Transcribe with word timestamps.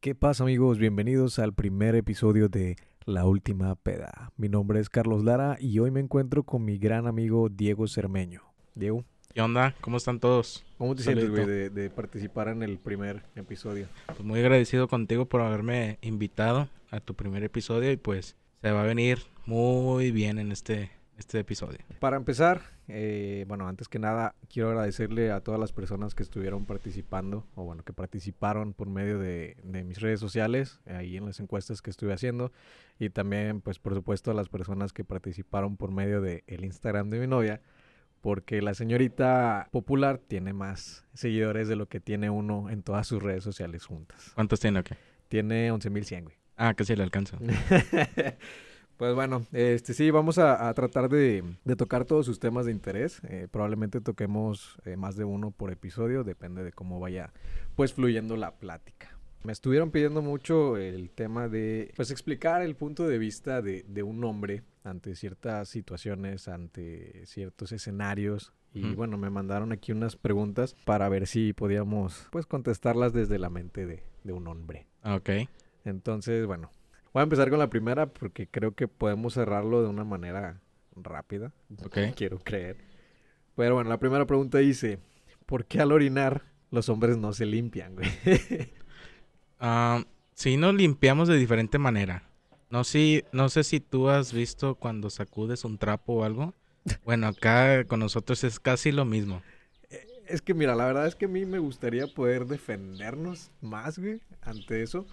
¿Qué 0.00 0.14
pasa 0.14 0.44
amigos? 0.44 0.78
Bienvenidos 0.78 1.38
al 1.38 1.52
primer 1.52 1.94
episodio 1.94 2.48
de 2.48 2.76
La 3.04 3.26
Última 3.26 3.74
Peda. 3.74 4.32
Mi 4.38 4.48
nombre 4.48 4.80
es 4.80 4.88
Carlos 4.88 5.24
Lara 5.24 5.58
y 5.60 5.78
hoy 5.78 5.90
me 5.90 6.00
encuentro 6.00 6.42
con 6.42 6.64
mi 6.64 6.78
gran 6.78 7.06
amigo 7.06 7.50
Diego 7.50 7.86
Cermeño. 7.86 8.40
Diego, 8.74 9.04
¿Qué 9.34 9.42
onda? 9.42 9.74
¿Cómo 9.82 9.98
están 9.98 10.18
todos? 10.18 10.64
¿cómo 10.78 10.94
te 10.94 11.02
sientes 11.02 11.28
güey, 11.28 11.44
de, 11.44 11.68
de 11.68 11.90
participar 11.90 12.48
en 12.48 12.62
el 12.62 12.78
primer 12.78 13.24
episodio? 13.36 13.88
Pues 14.06 14.24
muy 14.24 14.40
agradecido 14.40 14.88
contigo 14.88 15.26
por 15.26 15.42
haberme 15.42 15.98
invitado 16.00 16.70
a 16.90 17.00
tu 17.00 17.12
primer 17.12 17.44
episodio 17.44 17.92
y 17.92 17.98
pues 17.98 18.36
se 18.62 18.70
va 18.70 18.84
a 18.84 18.86
venir 18.86 19.18
muy 19.44 20.12
bien 20.12 20.38
en 20.38 20.50
este, 20.50 20.90
este 21.20 21.38
episodio. 21.38 21.78
Para 22.00 22.16
empezar, 22.16 22.62
eh, 22.88 23.44
bueno, 23.46 23.68
antes 23.68 23.88
que 23.88 23.98
nada, 23.98 24.34
quiero 24.48 24.70
agradecerle 24.70 25.30
a 25.30 25.40
todas 25.40 25.60
las 25.60 25.72
personas 25.72 26.14
que 26.14 26.22
estuvieron 26.22 26.66
participando, 26.66 27.46
o 27.54 27.64
bueno, 27.64 27.84
que 27.84 27.92
participaron 27.92 28.72
por 28.72 28.88
medio 28.88 29.18
de, 29.18 29.56
de 29.62 29.84
mis 29.84 30.00
redes 30.00 30.18
sociales, 30.18 30.80
ahí 30.86 31.16
en 31.16 31.26
las 31.26 31.38
encuestas 31.38 31.82
que 31.82 31.90
estuve 31.90 32.12
haciendo, 32.12 32.52
y 32.98 33.10
también, 33.10 33.60
pues, 33.60 33.78
por 33.78 33.94
supuesto, 33.94 34.30
a 34.30 34.34
las 34.34 34.48
personas 34.48 34.92
que 34.92 35.04
participaron 35.04 35.76
por 35.76 35.92
medio 35.92 36.20
del 36.20 36.42
el 36.46 36.64
Instagram 36.64 37.10
de 37.10 37.20
mi 37.20 37.26
novia, 37.26 37.60
porque 38.20 38.60
la 38.60 38.74
señorita 38.74 39.68
popular 39.70 40.18
tiene 40.18 40.52
más 40.52 41.06
seguidores 41.14 41.68
de 41.68 41.76
lo 41.76 41.86
que 41.86 42.00
tiene 42.00 42.30
uno 42.30 42.68
en 42.70 42.82
todas 42.82 43.06
sus 43.06 43.22
redes 43.22 43.44
sociales 43.44 43.86
juntas. 43.86 44.32
¿Cuántos 44.34 44.60
tiene 44.60 44.80
o 44.80 44.84
qué? 44.84 44.96
Tiene 45.28 45.72
11.100, 45.72 46.24
güey. 46.24 46.36
Ah, 46.56 46.74
casi 46.74 46.94
le 46.96 47.02
alcanzo. 47.02 47.38
Pues 49.00 49.14
bueno, 49.14 49.46
este 49.52 49.94
sí, 49.94 50.10
vamos 50.10 50.36
a, 50.36 50.68
a 50.68 50.74
tratar 50.74 51.08
de, 51.08 51.42
de 51.64 51.74
tocar 51.74 52.04
todos 52.04 52.26
sus 52.26 52.38
temas 52.38 52.66
de 52.66 52.72
interés. 52.72 53.22
Eh, 53.30 53.48
probablemente 53.50 54.02
toquemos 54.02 54.76
eh, 54.84 54.98
más 54.98 55.16
de 55.16 55.24
uno 55.24 55.52
por 55.52 55.72
episodio, 55.72 56.22
depende 56.22 56.62
de 56.62 56.70
cómo 56.70 57.00
vaya 57.00 57.32
pues 57.76 57.94
fluyendo 57.94 58.36
la 58.36 58.56
plática. 58.56 59.16
Me 59.42 59.52
estuvieron 59.52 59.90
pidiendo 59.90 60.20
mucho 60.20 60.76
el 60.76 61.08
tema 61.08 61.48
de 61.48 61.94
pues 61.96 62.10
explicar 62.10 62.60
el 62.60 62.76
punto 62.76 63.08
de 63.08 63.16
vista 63.16 63.62
de, 63.62 63.86
de 63.88 64.02
un 64.02 64.22
hombre 64.22 64.64
ante 64.84 65.14
ciertas 65.14 65.70
situaciones, 65.70 66.46
ante 66.46 67.24
ciertos 67.24 67.72
escenarios. 67.72 68.52
Y 68.74 68.82
bueno, 68.94 69.16
me 69.16 69.30
mandaron 69.30 69.72
aquí 69.72 69.92
unas 69.92 70.16
preguntas 70.16 70.76
para 70.84 71.08
ver 71.08 71.26
si 71.26 71.54
podíamos 71.54 72.28
pues 72.30 72.44
contestarlas 72.44 73.14
desde 73.14 73.38
la 73.38 73.48
mente 73.48 73.86
de, 73.86 74.04
de 74.24 74.32
un 74.34 74.46
hombre. 74.46 74.88
Ok. 75.04 75.30
Entonces, 75.86 76.44
bueno, 76.44 76.70
voy 77.12 77.20
a 77.20 77.24
empezar 77.24 77.50
con 77.50 77.58
la 77.58 77.70
primera 77.70 78.06
porque 78.06 78.46
creo 78.46 78.74
que 78.74 78.88
podemos 78.88 79.34
cerrarlo 79.34 79.82
de 79.82 79.88
una 79.88 80.04
manera 80.04 80.60
rápida. 80.96 81.52
Ok. 81.84 81.98
Quiero 82.16 82.38
creer. 82.38 82.76
Pero 83.56 83.74
bueno, 83.74 83.90
la 83.90 83.98
primera 83.98 84.26
pregunta 84.26 84.58
dice, 84.58 84.98
¿por 85.46 85.64
qué 85.66 85.80
al 85.80 85.92
orinar 85.92 86.42
los 86.70 86.88
hombres 86.88 87.16
no 87.16 87.32
se 87.32 87.46
limpian, 87.46 87.94
güey? 87.94 88.08
Ah, 89.62 90.06
sí, 90.32 90.56
nos 90.56 90.74
limpiamos 90.74 91.28
de 91.28 91.36
diferente 91.36 91.76
manera. 91.76 92.22
No, 92.70 92.82
si, 92.82 93.24
no 93.30 93.50
sé 93.50 93.62
si 93.62 93.78
tú 93.78 94.08
has 94.08 94.32
visto 94.32 94.74
cuando 94.74 95.10
sacudes 95.10 95.66
un 95.66 95.76
trapo 95.76 96.14
o 96.14 96.24
algo. 96.24 96.54
Bueno, 97.04 97.26
acá 97.26 97.84
con 97.84 98.00
nosotros 98.00 98.42
es 98.42 98.58
casi 98.58 98.90
lo 98.90 99.04
mismo. 99.04 99.42
es 100.26 100.40
que 100.40 100.54
mira, 100.54 100.74
la 100.74 100.86
verdad 100.86 101.06
es 101.06 101.14
que 101.14 101.26
a 101.26 101.28
mí 101.28 101.44
me 101.44 101.58
gustaría 101.58 102.06
poder 102.06 102.46
defendernos 102.46 103.50
más, 103.60 103.98
güey, 103.98 104.22
ante 104.40 104.82
eso. 104.82 105.06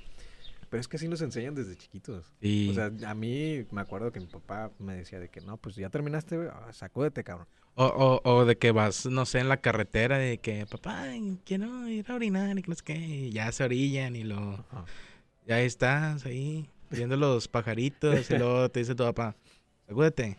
Pero 0.70 0.82
es 0.82 0.88
que 0.88 0.98
así 0.98 1.08
nos 1.08 1.22
enseñan 1.22 1.56
desde 1.56 1.76
chiquitos. 1.78 2.34
Y 2.42 2.70
O 2.70 2.74
sea, 2.74 2.92
a 3.08 3.14
mí 3.14 3.66
me 3.72 3.82
acuerdo 3.82 4.12
que 4.12 4.20
mi 4.20 4.26
papá 4.26 4.72
me 4.80 4.96
decía 4.96 5.20
de 5.20 5.30
que 5.30 5.40
no, 5.42 5.58
pues 5.58 5.76
ya 5.76 5.90
terminaste, 5.90 6.50
ah, 6.52 6.72
sacúdete, 6.74 7.24
cabrón. 7.24 7.48
O, 7.76 7.86
o, 7.86 8.22
o 8.30 8.46
de 8.46 8.58
que 8.58 8.72
vas, 8.72 9.06
no 9.06 9.26
sé, 9.26 9.40
en 9.40 9.50
la 9.50 9.58
carretera 9.58 10.18
de 10.18 10.40
que, 10.40 10.66
papá, 10.66 11.06
quiero 11.46 11.88
ir 11.88 12.10
a 12.12 12.16
orinar 12.16 12.58
y 12.58 12.64
que 12.64 12.70
no 12.70 12.76
sé 12.76 12.84
qué, 12.84 12.96
y 12.98 13.32
ya 13.32 13.52
se 13.52 13.64
orillan 13.64 14.16
y 14.16 14.24
lo, 14.24 14.66
Ajá. 14.72 14.86
ya 15.46 15.62
estás 15.62 16.26
ahí, 16.26 16.68
viendo 16.90 17.16
los 17.18 17.48
pajaritos 17.48 18.30
y 18.32 18.38
luego 18.38 18.70
te 18.70 18.80
dice 18.80 18.96
tu 18.96 19.04
papá, 19.04 19.36
sacúdete. 19.88 20.36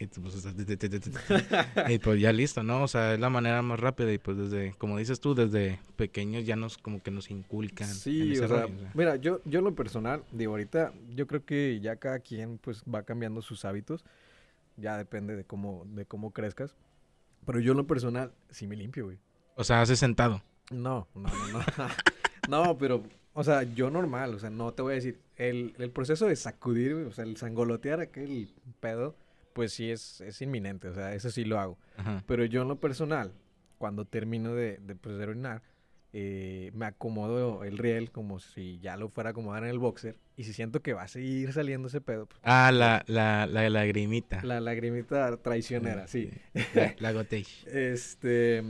Y, 0.00 0.06
pues, 0.06 0.46
y 1.88 1.98
pues 1.98 2.20
ya 2.20 2.32
listo, 2.32 2.62
¿no? 2.62 2.84
O 2.84 2.88
sea, 2.88 3.14
es 3.14 3.20
la 3.20 3.30
manera 3.30 3.62
más 3.62 3.80
rápida 3.80 4.12
y 4.12 4.18
pues 4.18 4.36
desde, 4.36 4.72
como 4.78 4.96
dices 4.96 5.18
tú, 5.18 5.34
desde 5.34 5.80
pequeños 5.96 6.46
ya 6.46 6.54
nos, 6.54 6.78
como 6.78 7.02
que 7.02 7.10
nos 7.10 7.32
inculcan. 7.32 7.88
Sí, 7.88 8.32
o 8.32 8.34
sea, 8.36 8.46
rollo, 8.46 8.76
o 8.76 8.78
sea. 8.78 8.90
mira, 8.94 9.16
yo, 9.16 9.40
yo 9.44 9.58
en 9.58 9.64
lo 9.64 9.74
personal, 9.74 10.22
digo, 10.30 10.52
ahorita 10.52 10.92
yo 11.16 11.26
creo 11.26 11.44
que 11.44 11.80
ya 11.80 11.96
cada 11.96 12.20
quien 12.20 12.58
pues 12.58 12.84
va 12.84 13.02
cambiando 13.02 13.42
sus 13.42 13.64
hábitos, 13.64 14.04
ya 14.76 14.96
depende 14.96 15.34
de 15.34 15.42
cómo, 15.42 15.84
de 15.88 16.06
cómo 16.06 16.30
crezcas, 16.30 16.76
pero 17.44 17.58
yo 17.58 17.72
en 17.72 17.78
lo 17.78 17.86
personal 17.88 18.32
sí 18.50 18.68
me 18.68 18.76
limpio, 18.76 19.06
güey. 19.06 19.18
O 19.56 19.64
sea, 19.64 19.80
hace 19.80 19.96
sentado. 19.96 20.42
No, 20.70 21.08
no, 21.16 21.28
no, 21.28 21.58
no, 21.58 21.88
no, 22.48 22.78
pero, 22.78 23.02
o 23.32 23.42
sea, 23.42 23.64
yo 23.64 23.90
normal, 23.90 24.32
o 24.34 24.38
sea, 24.38 24.50
no 24.50 24.72
te 24.72 24.82
voy 24.82 24.92
a 24.92 24.94
decir, 24.94 25.18
el, 25.34 25.74
el 25.78 25.90
proceso 25.90 26.26
de 26.26 26.36
sacudir, 26.36 26.92
o 26.92 27.10
sea, 27.10 27.24
el 27.24 27.36
sangolotear 27.36 27.98
aquel 27.98 28.54
pedo, 28.78 29.16
pues 29.58 29.72
sí 29.72 29.90
es, 29.90 30.20
es 30.20 30.40
inminente, 30.40 30.86
o 30.86 30.94
sea, 30.94 31.12
eso 31.16 31.30
sí 31.32 31.44
lo 31.44 31.58
hago. 31.58 31.78
Ajá. 31.96 32.22
Pero 32.28 32.44
yo 32.44 32.62
en 32.62 32.68
lo 32.68 32.78
personal, 32.78 33.32
cuando 33.76 34.04
termino 34.04 34.54
de, 34.54 34.76
de, 34.78 34.94
pues, 34.94 35.18
de 35.18 35.24
orinar, 35.24 35.62
eh, 36.12 36.70
me 36.74 36.86
acomodo 36.86 37.64
el 37.64 37.76
riel 37.76 38.12
como 38.12 38.38
si 38.38 38.78
ya 38.78 38.96
lo 38.96 39.08
fuera 39.08 39.30
a 39.30 39.32
acomodar 39.32 39.64
en 39.64 39.70
el 39.70 39.80
boxer. 39.80 40.14
Y 40.36 40.44
si 40.44 40.52
siento 40.52 40.80
que 40.80 40.92
va 40.92 41.02
a 41.02 41.08
seguir 41.08 41.52
saliendo 41.52 41.88
ese 41.88 42.00
pedo, 42.00 42.26
pues, 42.26 42.40
Ah, 42.44 42.70
la, 42.72 43.02
la, 43.08 43.46
la 43.46 43.68
lagrimita. 43.68 44.44
la 44.44 44.60
lagrimita 44.60 45.36
traicionera, 45.38 46.06
sí. 46.06 46.30
La, 46.74 46.94
la 47.00 47.10
gotei. 47.12 47.44
Este, 47.66 48.62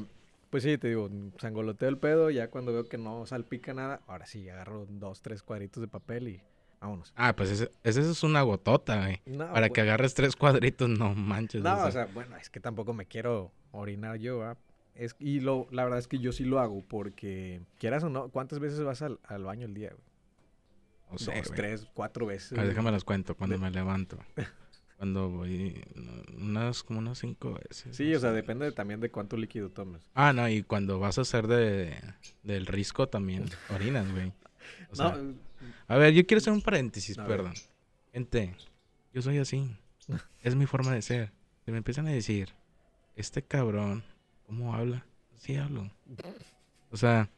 pues 0.49 0.63
sí, 0.63 0.79
te 0.79 0.89
digo, 0.89 1.11
sangoloteo 1.37 1.91
el 1.91 1.99
pedo, 1.99 2.31
ya 2.31 2.49
cuando 2.49 2.73
veo 2.73 2.89
que 2.89 2.97
no 2.97 3.27
salpica 3.27 3.75
nada, 3.75 4.01
ahora 4.07 4.25
sí, 4.25 4.49
agarro 4.49 4.87
dos, 4.89 5.21
tres 5.21 5.43
cuadritos 5.43 5.83
de 5.83 5.89
papel 5.89 6.29
y 6.29 6.41
vámonos. 6.81 7.13
Ah, 7.17 7.35
pues 7.37 7.51
ese, 7.51 7.71
ese 7.85 8.01
es 8.01 8.23
una 8.23 8.43
gotota, 8.43 9.01
güey. 9.03 9.21
No, 9.27 9.53
Para 9.53 9.69
que 9.71 9.81
agarres 9.81 10.15
tres 10.15 10.37
cuadritos, 10.37 10.89
no 10.89 11.15
manches. 11.15 11.63
No, 11.63 11.71
o 11.75 11.77
o 11.87 11.91
sea. 11.91 12.05
sea, 12.07 12.15
bueno, 12.15 12.37
es 12.37 12.51
que 12.51 12.61
tampoco 12.61 12.93
me 12.95 13.07
quiero 13.07 13.53
orinar 13.73 14.17
yo, 14.19 14.43
¿ah? 14.45 14.57
Es, 14.95 15.15
y 15.21 15.41
lo, 15.41 15.69
la 15.71 15.85
verdad 15.85 15.99
es 16.01 16.09
que 16.09 16.19
yo 16.19 16.33
sí 16.33 16.45
lo 16.45 16.59
hago 16.59 16.83
porque, 16.83 17.61
quieras 17.79 18.03
o 18.03 18.09
no, 18.09 18.29
¿cuántas 18.31 18.59
veces 18.59 18.81
vas 18.83 19.01
al, 19.03 19.21
al 19.25 19.45
baño 19.45 19.67
al 19.67 19.75
día? 19.75 19.91
güey? 19.91 20.03
no 21.13 21.19
sé, 21.19 21.35
Dos, 21.37 21.47
güey. 21.49 21.57
tres, 21.57 21.87
cuatro 21.95 22.27
veces. 22.27 22.53
A 22.59 22.63
ver, 22.63 22.69
déjame 22.71 22.91
las 22.91 23.05
cuento 23.05 23.35
cuando 23.37 23.57
De- 23.57 23.63
me 23.63 23.71
levanto. 23.71 24.19
Cuando 24.99 25.31
voy, 25.31 25.81
unas, 26.37 26.83
como 26.83 26.99
unas 26.99 27.19
cinco 27.19 27.53
veces. 27.55 27.97
Sí, 27.97 28.13
o 28.17 28.19
sea, 28.19 28.33
depende 28.33 28.65
de- 28.65 28.73
también 28.73 28.99
de 28.99 29.13
cuánto 29.13 29.37
líquido 29.37 29.71
tomes. 29.71 30.03
Ah, 30.13 30.33
no, 30.33 30.49
y 30.49 30.65
cuando 30.65 30.99
vas 30.99 31.19
a 31.19 31.21
hacer 31.21 31.47
de, 31.47 31.95
del 32.43 32.67
risco 32.67 33.09
también 33.09 33.45
orinas, 33.73 34.11
güey. 34.11 34.33
O 34.91 34.97
sea, 34.97 35.11
no, 35.13 35.35
a 35.87 35.97
ver, 35.97 36.13
yo 36.15 36.27
quiero 36.27 36.39
hacer 36.39 36.53
un 36.53 36.63
paréntesis, 36.63 37.19
A 37.19 37.23
ver. 37.27 37.37
perdón. 37.39 37.55
Gente, 38.13 38.55
yo 39.13 39.23
soy 39.23 39.39
así. 39.39 39.69
Es 40.43 40.55
mi 40.55 40.67
forma 40.67 40.93
de 40.93 41.03
ser. 41.03 41.33
Si 41.65 41.71
me 41.73 41.79
empiezan 41.79 42.07
a 42.07 42.11
decir, 42.11 42.49
este 43.17 43.43
cabrón, 43.43 44.03
¿cómo 44.47 44.75
habla? 44.75 45.05
Sí 45.37 45.57
hablo. 45.57 45.91
O 46.91 46.97
sea, 46.97 47.29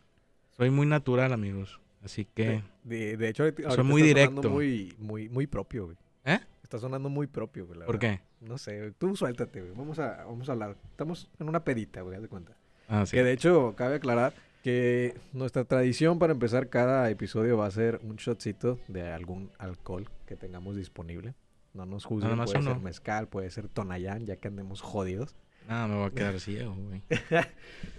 soy 0.56 0.70
muy 0.70 0.86
natural, 0.86 1.32
amigos. 1.32 1.80
Así 2.04 2.24
que... 2.24 2.62
de, 2.84 3.16
de 3.16 3.28
hecho, 3.28 3.42
ahorita, 3.42 3.70
Soy 3.72 3.84
muy 3.84 4.00
sonando 4.02 4.06
directo. 4.20 4.50
muy, 4.50 4.94
muy, 4.98 5.28
muy 5.28 5.46
propio, 5.46 5.86
güey. 5.86 5.96
¿Eh? 6.24 6.38
Está 6.62 6.78
sonando 6.78 7.08
muy 7.10 7.26
propio, 7.26 7.66
güey. 7.66 7.78
la 7.80 7.86
¿Por 7.86 7.98
verdad. 7.98 8.20
qué? 8.40 8.46
No 8.46 8.56
sé, 8.56 8.78
güey, 8.78 8.92
tú 8.92 9.14
suéltate, 9.16 9.60
güey. 9.60 9.72
Vamos 9.76 9.98
a, 9.98 10.24
vamos 10.24 10.48
a 10.48 10.52
hablar. 10.52 10.76
Estamos 10.90 11.28
en 11.38 11.48
una 11.48 11.62
pedita, 11.64 12.00
güey, 12.02 12.16
haz 12.16 12.22
de 12.22 12.28
cuenta. 12.28 12.56
Ah, 12.88 13.04
sí. 13.04 13.16
Que 13.16 13.22
de 13.24 13.32
hecho, 13.32 13.74
cabe 13.76 13.96
aclarar 13.96 14.32
que 14.62 15.14
nuestra 15.32 15.64
tradición 15.64 16.18
para 16.18 16.32
empezar 16.32 16.68
cada 16.68 17.08
episodio 17.10 17.56
va 17.56 17.66
a 17.66 17.70
ser 17.70 18.00
un 18.02 18.16
shotcito 18.16 18.78
de 18.88 19.10
algún 19.10 19.50
alcohol 19.58 20.08
que 20.26 20.36
tengamos 20.36 20.76
disponible. 20.76 21.34
No 21.72 21.86
nos 21.86 22.04
juzguen, 22.04 22.36
puede 22.36 22.62
ser 22.62 22.78
mezcal, 22.80 23.28
puede 23.28 23.50
ser 23.50 23.68
tonayán, 23.68 24.26
ya 24.26 24.36
que 24.36 24.48
andemos 24.48 24.80
jodidos. 24.80 25.36
Ah, 25.68 25.86
me 25.88 25.94
voy 25.96 26.06
a 26.06 26.10
quedar 26.10 26.40
ciego, 26.40 26.74
güey. 26.74 27.02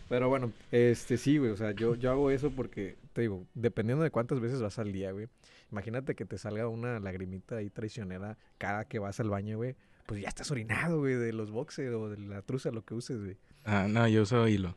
Pero 0.10 0.28
bueno, 0.28 0.52
este 0.72 1.18
sí, 1.18 1.38
güey, 1.38 1.52
o 1.52 1.58
sea, 1.58 1.72
yo, 1.72 1.96
yo 1.96 2.12
hago 2.12 2.32
eso 2.32 2.52
porque, 2.52 2.98
te 3.14 3.22
digo, 3.22 3.46
dependiendo 3.54 4.04
de 4.04 4.12
cuántas 4.12 4.42
veces 4.42 4.62
vas 4.62 4.78
al 4.78 4.92
día, 4.92 5.12
güey. 5.12 5.28
Imagínate 5.72 6.16
que 6.16 6.26
te 6.26 6.38
salga 6.38 6.68
una 6.68 7.00
lagrimita 7.00 7.58
ahí 7.58 7.70
traicionera 7.70 8.38
cada 8.58 8.84
que 8.86 9.00
vas 9.00 9.22
al 9.22 9.30
baño, 9.30 9.56
güey. 9.56 9.78
Pues 10.06 10.22
ya 10.22 10.28
estás 10.28 10.52
orinado, 10.52 11.00
güey, 11.00 11.16
de 11.16 11.32
los 11.32 11.50
boxers 11.50 11.94
o 11.94 12.10
de 12.10 12.18
la 12.18 12.42
truza, 12.42 12.72
lo 12.72 12.84
que 12.84 12.94
uses, 12.94 13.22
güey. 13.22 13.38
Ah, 13.64 13.88
no, 13.88 14.06
yo 14.08 14.24
uso 14.24 14.46
hilo. 14.50 14.76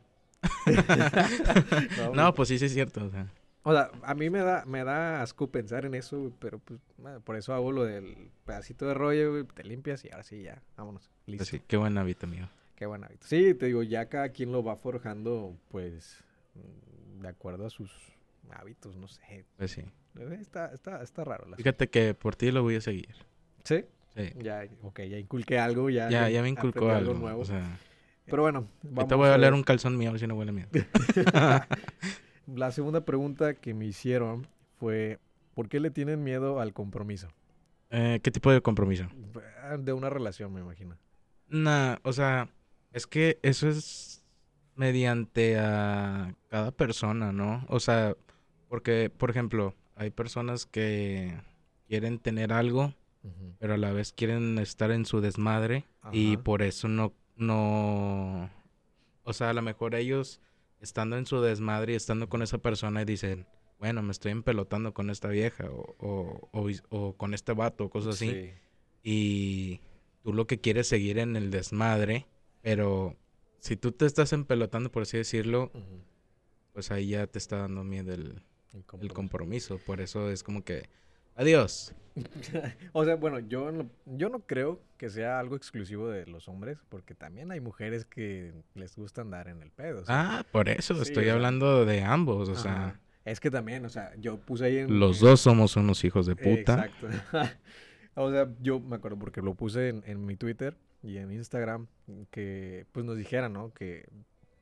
No, 2.13 2.33
pues 2.33 2.49
sí, 2.49 2.59
sí 2.59 2.65
es 2.65 2.73
cierto. 2.73 3.05
O 3.05 3.09
sea, 3.09 3.27
O 3.63 3.71
sea, 3.73 3.91
a 4.03 4.13
mí 4.15 4.29
me 4.29 4.39
da, 4.39 4.63
me 4.65 4.83
da 4.83 5.21
asco 5.21 5.47
pensar 5.49 5.85
en 5.85 5.95
eso, 5.95 6.31
pero 6.39 6.59
pues 6.59 6.79
nada, 6.97 7.19
por 7.19 7.35
eso 7.35 7.53
hago 7.53 7.71
lo 7.71 7.83
del 7.83 8.29
pedacito 8.45 8.85
de 8.87 8.93
rollo, 8.93 9.31
güey, 9.31 9.43
te 9.45 9.63
limpias 9.63 10.03
y 10.05 10.09
ahora 10.11 10.23
sí, 10.23 10.43
ya, 10.43 10.61
vámonos, 10.77 11.09
listo. 11.25 11.45
pues 11.49 11.61
qué 11.67 11.77
buen 11.77 11.97
hábito, 11.97 12.25
amigo. 12.27 12.47
Qué 12.75 12.85
buen 12.85 13.03
hábito. 13.03 13.25
Sí, 13.27 13.53
te 13.53 13.67
digo, 13.67 13.83
ya 13.83 14.07
cada 14.07 14.29
quien 14.29 14.51
lo 14.51 14.63
va 14.63 14.75
forjando, 14.75 15.55
pues, 15.69 16.23
mm, 16.55 17.21
de 17.21 17.27
acuerdo 17.29 17.65
a 17.65 17.69
sus 17.69 17.91
hábitos, 18.51 18.95
no 18.97 19.07
sé. 19.07 19.45
Pues 19.57 19.71
sí. 19.71 19.81
Eh, 20.19 20.37
Está, 20.39 20.67
está, 20.73 21.01
está 21.01 21.23
raro. 21.23 21.47
La... 21.49 21.57
Fíjate 21.57 21.89
que 21.89 22.13
por 22.13 22.35
ti 22.35 22.51
lo 22.51 22.61
voy 22.63 22.75
a 22.75 22.81
seguir. 22.81 23.15
Sí, 23.63 23.83
Sí. 24.15 24.31
ya, 24.41 24.65
ok, 24.83 25.01
ya 25.01 25.17
inculqué 25.17 25.59
algo, 25.59 25.89
ya. 25.89 26.09
Ya, 26.09 26.29
ya 26.29 26.41
me 26.41 26.47
inculcó 26.49 26.89
algo. 26.89 27.13
nuevo. 27.15 27.41
O 27.41 27.45
sea, 27.45 27.77
Pero 28.25 28.41
bueno, 28.41 28.67
ahorita 28.95 29.15
voy 29.15 29.29
a 29.29 29.35
oler 29.35 29.53
un 29.53 29.63
calzón 29.63 29.97
mío, 29.97 30.17
si 30.17 30.27
no 30.27 30.35
huele 30.35 30.51
miedo. 30.51 30.69
La 32.47 32.71
segunda 32.71 33.05
pregunta 33.05 33.55
que 33.55 33.73
me 33.73 33.85
hicieron 33.85 34.47
fue, 34.79 35.19
¿por 35.53 35.67
qué 35.69 35.79
le 35.79 35.89
tienen 35.91 36.23
miedo 36.23 36.59
al 36.59 36.73
compromiso? 36.73 37.27
Eh, 37.89 38.19
¿Qué 38.23 38.31
tipo 38.31 38.51
de 38.51 38.61
compromiso? 38.61 39.07
Ah, 39.63 39.77
De 39.77 39.93
una 39.93 40.09
relación, 40.09 40.53
me 40.53 40.61
imagino. 40.61 40.97
Nah, 41.47 41.97
o 42.03 42.13
sea, 42.13 42.49
es 42.93 43.07
que 43.07 43.39
eso 43.41 43.67
es 43.67 44.23
mediante 44.75 45.57
a 45.57 46.35
cada 46.49 46.71
persona, 46.71 47.31
¿no? 47.31 47.65
O 47.69 47.79
sea, 47.79 48.15
porque, 48.69 49.11
por 49.15 49.29
ejemplo, 49.29 49.73
hay 49.95 50.09
personas 50.09 50.65
que 50.65 51.33
quieren 51.87 52.19
tener 52.19 52.51
algo, 52.51 52.93
pero 53.59 53.73
a 53.73 53.77
la 53.77 53.91
vez 53.91 54.13
quieren 54.13 54.57
estar 54.59 54.91
en 54.91 55.05
su 55.05 55.21
desmadre 55.21 55.85
y 56.11 56.37
por 56.37 56.61
eso 56.61 56.87
no, 56.87 57.13
no, 57.35 58.49
o 59.23 59.33
sea, 59.33 59.49
a 59.49 59.53
lo 59.53 59.61
mejor 59.61 59.95
ellos 59.95 60.41
estando 60.79 61.17
en 61.17 61.25
su 61.25 61.41
desmadre 61.41 61.93
y 61.93 61.95
estando 61.95 62.29
con 62.29 62.41
esa 62.41 62.57
persona 62.59 63.01
y 63.01 63.05
dicen, 63.05 63.47
bueno, 63.79 64.01
me 64.03 64.11
estoy 64.11 64.31
empelotando 64.31 64.93
con 64.93 65.09
esta 65.09 65.27
vieja 65.29 65.69
o, 65.69 65.95
o, 65.99 66.49
o, 66.51 66.69
o 66.89 67.17
con 67.17 67.33
este 67.33 67.53
vato 67.53 67.85
o 67.85 67.89
cosas 67.89 68.15
así. 68.15 68.29
Sí. 68.31 68.49
y 69.03 69.81
tú 70.23 70.33
lo 70.33 70.47
que 70.47 70.59
quieres 70.59 70.87
es 70.87 70.89
seguir 70.89 71.19
en 71.19 71.35
el 71.35 71.51
desmadre, 71.51 72.27
pero 72.61 73.15
si 73.59 73.75
tú 73.75 73.91
te 73.91 74.05
estás 74.05 74.33
empelotando, 74.33 74.91
por 74.91 75.03
así 75.03 75.17
decirlo, 75.17 75.71
pues 76.73 76.91
ahí 76.91 77.09
ya 77.09 77.27
te 77.27 77.37
está 77.39 77.57
dando 77.57 77.83
miedo 77.83 78.13
el, 78.13 78.43
El 78.73 78.83
el 79.01 79.13
compromiso. 79.13 79.13
compromiso. 79.13 79.77
Por 79.79 80.01
eso 80.01 80.29
es 80.31 80.43
como 80.43 80.63
que, 80.63 80.89
adiós. 81.35 81.93
o 82.93 83.03
sea, 83.03 83.15
bueno, 83.15 83.39
yo 83.39 83.71
no, 83.71 83.89
yo 84.05 84.29
no 84.29 84.39
creo 84.39 84.79
que 84.97 85.09
sea 85.09 85.39
algo 85.39 85.55
exclusivo 85.55 86.07
de 86.07 86.25
los 86.25 86.47
hombres, 86.47 86.77
porque 86.89 87.13
también 87.13 87.51
hay 87.51 87.59
mujeres 87.59 88.05
que 88.05 88.53
les 88.73 88.95
gusta 88.95 89.21
andar 89.21 89.47
en 89.49 89.61
el 89.61 89.71
pedo. 89.71 90.01
o 90.01 90.05
sea, 90.05 90.39
Ah, 90.39 90.45
por 90.51 90.69
eso 90.69 90.95
Sí, 90.95 91.01
estoy 91.01 91.23
o 91.23 91.25
sea, 91.25 91.33
hablando 91.33 91.85
de 91.85 92.01
ambos, 92.03 92.49
o 92.49 92.55
sea. 92.55 92.99
Es 93.25 93.39
que 93.39 93.51
también, 93.51 93.85
o 93.85 93.89
sea, 93.89 94.13
yo 94.17 94.37
puse 94.37 94.65
ahí 94.65 94.77
en... 94.77 94.99
los 94.99 95.19
dos 95.19 95.41
somos 95.41 95.75
unos 95.75 96.03
hijos 96.05 96.25
de 96.25 96.35
puta. 96.35 96.85
Exacto. 96.85 97.07
o 98.15 98.31
sea, 98.31 98.49
yo 98.61 98.79
me 98.79 98.95
acuerdo 98.95 99.17
porque 99.19 99.41
lo 99.41 99.55
puse 99.55 99.89
en, 99.89 100.03
en 100.05 100.25
mi 100.25 100.37
Twitter 100.37 100.77
y 101.03 101.17
en 101.17 101.31
Instagram, 101.31 101.87
que 102.31 102.85
pues 102.91 103.05
nos 103.05 103.17
dijeran, 103.17 103.51
¿no? 103.53 103.73
Que, 103.73 104.07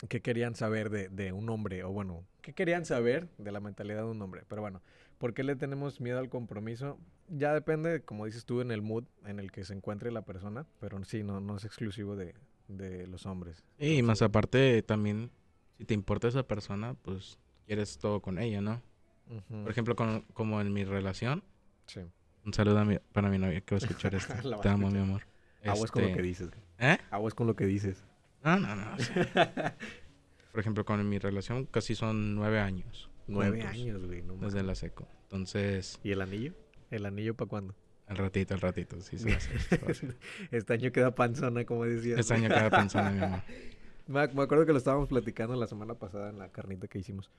que 0.10 0.22
querían 0.22 0.56
saber 0.56 0.90
de, 0.90 1.10
de 1.10 1.32
un 1.34 1.50
hombre, 1.50 1.84
o 1.84 1.92
bueno, 1.92 2.24
que 2.42 2.54
querían 2.54 2.86
saber 2.86 3.28
de 3.38 3.52
la 3.52 3.60
mentalidad 3.60 4.00
de 4.04 4.10
un 4.10 4.22
hombre. 4.22 4.44
Pero 4.48 4.62
bueno, 4.62 4.82
¿por 5.24 5.34
qué 5.34 5.42
le 5.44 5.56
tenemos 5.56 6.02
miedo 6.02 6.20
al 6.20 6.28
compromiso? 6.28 7.00
Ya 7.30 7.54
depende, 7.54 8.02
como 8.02 8.26
dices 8.26 8.44
tú, 8.44 8.60
en 8.60 8.72
el 8.72 8.82
mood 8.82 9.06
en 9.26 9.40
el 9.40 9.54
que 9.54 9.64
se 9.64 9.74
encuentre 9.74 10.12
la 10.12 10.24
persona, 10.24 10.66
pero 10.82 11.02
sí, 11.06 11.24
no, 11.24 11.40
no 11.40 11.56
es 11.56 11.64
exclusivo 11.64 12.18
de, 12.18 12.36
de 12.68 13.08
los 13.08 13.26
hombres. 13.26 13.64
Y 13.80 14.02
más 14.02 14.22
aparte 14.22 14.82
también, 14.84 15.32
si 15.78 15.86
te 15.86 15.94
importa 15.94 16.28
esa 16.28 16.44
persona, 16.44 16.96
pues 16.96 17.38
quieres 17.66 17.98
todo 18.00 18.20
con 18.20 18.38
ella, 18.38 18.60
¿no? 18.60 18.82
ujú, 19.30 19.62
Por 19.64 19.72
ejemplo, 19.72 19.96
con- 19.96 20.24
como 20.34 20.60
en 20.60 20.74
mi 20.74 20.84
relación, 20.84 21.42
sí. 21.86 22.02
un 22.46 22.54
saludo 22.54 22.80
a 22.80 22.84
mi- 22.84 23.00
para 23.14 23.30
mi 23.30 23.38
novia 23.40 23.62
que 23.62 23.76
va 23.76 23.80
a 23.80 23.86
escuchar 23.88 24.14
esto. 24.16 24.60
Te 24.62 24.68
amo, 24.68 24.92
mi 24.92 25.00
amor. 25.00 25.22
Aguas 25.66 25.90
con 25.90 26.02
lo 26.02 26.08
Este, 26.10 26.18
que 26.18 26.22
dices. 26.28 26.50
¿Eh? 26.80 26.98
Aguas 27.12 27.34
con 27.34 27.48
lo 27.48 27.56
que 27.56 27.66
dices. 27.66 28.04
No, 28.44 28.60
no, 28.60 28.76
no. 28.76 28.94
o 28.94 29.00
sea, 29.00 29.78
Por 30.52 30.60
ejemplo, 30.60 30.84
con 30.84 31.08
mi 31.08 31.18
relación 31.18 31.66
casi 31.66 31.96
son 31.96 32.36
nueve 32.36 32.60
años. 32.60 33.10
Nueve 33.28 33.62
años, 33.64 34.06
güey. 34.06 34.22
No 34.22 34.36
Desde 34.36 34.64
la 34.64 34.76
seco. 34.76 35.08
Entonces, 35.24 36.00
¿Y 36.04 36.12
el 36.12 36.22
anillo? 36.22 36.54
¿El 36.92 37.06
anillo 37.06 37.36
para 37.36 37.50
cuándo? 37.50 37.76
al 38.08 38.18
ratito, 38.18 38.54
al 38.54 38.60
ratito. 38.62 39.00
Sí, 39.02 39.18
se 39.18 39.30
va 39.30 39.36
a 39.36 39.38
hacer, 39.38 40.16
este 40.52 40.74
año 40.74 40.92
queda 40.92 41.16
panzona, 41.16 41.66
como 41.66 41.86
decías. 41.86 42.20
Este 42.20 42.34
año 42.36 42.50
pensando 42.70 43.10
en 43.12 43.18
mi 43.20 43.24
amor. 43.26 43.42
Me, 44.08 44.20
ac- 44.20 44.34
me 44.34 44.44
acuerdo 44.44 44.66
que 44.66 44.74
lo 44.74 44.78
estábamos 44.78 45.08
platicando 45.08 45.56
la 45.56 45.66
semana 45.66 45.94
pasada 45.96 46.30
en 46.30 46.38
la 46.38 46.50
carnita 46.50 46.88
que 46.90 47.00
hicimos. 47.00 47.32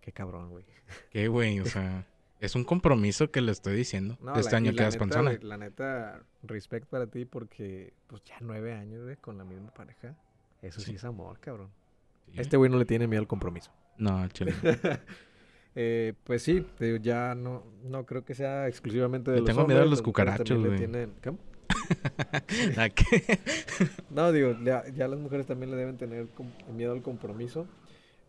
Qué 0.00 0.12
cabrón, 0.12 0.50
güey. 0.50 0.64
Qué 1.10 1.26
güey, 1.26 1.58
o 1.58 1.66
sea, 1.66 2.06
es 2.38 2.54
un 2.54 2.62
compromiso 2.64 3.32
que 3.32 3.40
le 3.40 3.50
estoy 3.50 3.74
diciendo. 3.74 4.16
No, 4.22 4.36
este 4.36 4.52
la- 4.52 4.58
año 4.58 4.72
quedas 4.72 4.94
neta, 4.94 4.98
panzona. 5.00 5.32
La 5.42 5.56
neta, 5.56 6.22
respect 6.44 6.86
para 6.86 7.08
ti 7.08 7.24
porque, 7.24 7.92
pues 8.06 8.22
ya 8.22 8.36
nueve 8.40 8.72
años, 8.72 9.02
güey, 9.02 9.16
con 9.16 9.36
la 9.36 9.44
misma 9.44 9.74
pareja. 9.74 10.14
Eso 10.62 10.78
sí, 10.80 10.90
Sí. 10.92 10.96
es 10.96 11.04
amor, 11.04 11.40
cabrón. 11.40 11.70
Sí. 12.26 12.40
Este 12.40 12.56
güey 12.56 12.70
no 12.70 12.78
le 12.78 12.84
tiene 12.84 13.08
miedo 13.08 13.20
al 13.20 13.26
compromiso. 13.28 13.72
No, 13.98 14.26
chile. 14.28 14.54
Eh, 15.76 16.12
pues 16.22 16.40
sí, 16.44 16.64
ya 17.02 17.34
no, 17.34 17.64
no 17.82 18.06
creo 18.06 18.24
que 18.24 18.36
sea 18.36 18.68
exclusivamente 18.68 19.32
de 19.32 19.38
Le 19.38 19.40
los 19.40 19.48
tengo 19.50 19.66
miedo 19.66 19.82
a 19.82 19.86
los 19.86 20.02
cucarachos, 20.02 20.64
güey. 20.64 20.78
tienen- 20.78 21.14
¿Cómo? 21.24 21.38
¿A 22.78 22.88
qué? 22.90 23.40
No, 24.10 24.30
digo, 24.30 24.56
ya, 24.64 24.84
ya 24.94 25.08
las 25.08 25.18
mujeres 25.18 25.46
también 25.46 25.72
le 25.72 25.76
deben 25.76 25.96
tener 25.96 26.28
miedo 26.72 26.92
al 26.92 27.02
compromiso, 27.02 27.66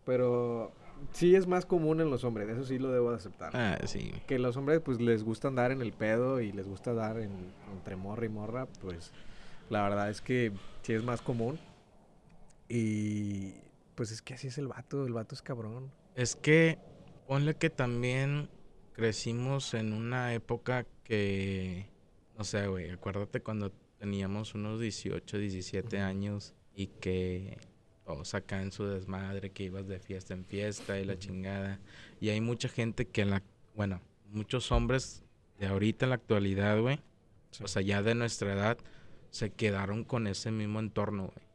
pero 0.04 0.72
sí 1.12 1.36
es 1.36 1.46
más 1.46 1.64
común 1.66 2.00
en 2.00 2.10
los 2.10 2.24
hombres, 2.24 2.48
eso 2.48 2.64
sí 2.64 2.80
lo 2.80 2.90
debo 2.90 3.10
de 3.10 3.16
aceptar. 3.18 3.52
Ah, 3.54 3.78
sí. 3.84 4.12
Que 4.26 4.40
los 4.40 4.56
hombres 4.56 4.80
pues 4.80 5.00
les 5.00 5.22
gusta 5.22 5.46
andar 5.46 5.70
en 5.70 5.82
el 5.82 5.92
pedo 5.92 6.40
y 6.40 6.50
les 6.50 6.66
gusta 6.66 6.94
dar 6.94 7.20
en, 7.20 7.30
entre 7.72 7.94
morra 7.94 8.26
y 8.26 8.28
morra, 8.28 8.66
pues 8.82 9.12
la 9.70 9.84
verdad 9.84 10.10
es 10.10 10.20
que 10.20 10.50
sí 10.82 10.94
es 10.94 11.04
más 11.04 11.22
común. 11.22 11.60
Y 12.68 13.54
pues 13.96 14.12
es 14.12 14.22
que 14.22 14.34
así 14.34 14.46
es 14.48 14.58
el 14.58 14.68
vato, 14.68 15.04
el 15.06 15.12
vato 15.12 15.34
es 15.34 15.42
cabrón. 15.42 15.90
Es 16.14 16.36
que 16.36 16.78
ponle 17.26 17.54
que 17.56 17.70
también 17.70 18.48
crecimos 18.92 19.74
en 19.74 19.92
una 19.92 20.32
época 20.34 20.86
que, 21.04 21.88
no 22.38 22.44
sé, 22.44 22.66
güey, 22.68 22.90
acuérdate 22.90 23.40
cuando 23.42 23.72
teníamos 23.98 24.54
unos 24.54 24.80
18, 24.80 25.38
17 25.38 25.96
Ujú. 25.96 26.04
años 26.04 26.54
y 26.74 26.86
que 26.88 27.58
todos 28.04 28.34
acá 28.34 28.62
en 28.62 28.70
su 28.70 28.84
desmadre, 28.86 29.50
que 29.50 29.64
ibas 29.64 29.88
de 29.88 29.98
fiesta 29.98 30.32
en 30.34 30.44
fiesta 30.44 30.98
y 31.00 31.04
la 31.04 31.18
chingada. 31.18 31.80
Y 32.20 32.28
hay 32.28 32.40
mucha 32.40 32.68
gente 32.68 33.06
que, 33.08 33.22
en 33.22 33.30
la, 33.30 33.42
bueno, 33.74 34.00
muchos 34.30 34.70
hombres 34.70 35.24
de 35.58 35.66
ahorita 35.66 36.06
en 36.06 36.10
la 36.10 36.16
actualidad, 36.16 36.80
güey, 36.80 37.00
Sí. 37.50 37.64
o 37.64 37.68
sea, 37.68 37.80
ya 37.82 38.02
de 38.02 38.14
nuestra 38.14 38.52
edad, 38.52 38.78
se 39.30 39.50
quedaron 39.50 40.04
con 40.04 40.26
ese 40.26 40.50
mismo 40.50 40.78
entorno, 40.78 41.32
güey. 41.34 41.45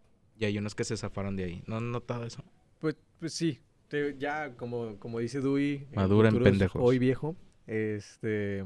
Y 0.41 0.45
hay 0.45 0.57
unos 0.57 0.73
que 0.73 0.83
se 0.83 0.97
zafaron 0.97 1.35
de 1.35 1.43
ahí. 1.43 1.63
¿No 1.67 1.77
han 1.77 1.91
notado 1.91 2.25
eso? 2.25 2.43
Pues, 2.79 2.95
pues 3.19 3.31
sí, 3.31 3.59
te- 3.87 4.17
ya 4.17 4.55
como, 4.55 4.97
como 4.97 5.19
dice 5.19 5.39
Dewey, 5.39 5.87
Madura 5.93 6.29
en 6.29 6.41
pendejos. 6.41 6.81
Hoy 6.83 6.97
viejo, 6.97 7.35
este, 7.67 8.65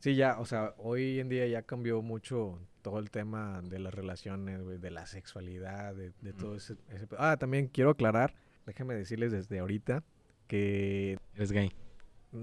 sí 0.00 0.16
ya, 0.16 0.40
o 0.40 0.44
sea, 0.46 0.74
hoy 0.78 1.20
en 1.20 1.28
día 1.28 1.46
ya 1.46 1.62
cambió 1.62 2.02
mucho 2.02 2.58
todo 2.82 2.98
el 2.98 3.08
tema 3.12 3.62
de 3.62 3.78
las 3.78 3.94
relaciones, 3.94 4.62
güey, 4.64 4.78
de 4.78 4.90
la 4.90 5.06
sexualidad, 5.06 5.94
de, 5.94 6.10
de 6.22 6.32
todo 6.32 6.56
ese, 6.56 6.74
ese 6.88 7.06
Ah, 7.18 7.36
también 7.38 7.68
quiero 7.68 7.90
aclarar, 7.90 8.34
déjenme 8.66 8.94
decirles 8.94 9.30
desde 9.30 9.60
ahorita 9.60 10.02
que 10.48 11.18
Eres 11.36 11.52
gay. 11.52 11.70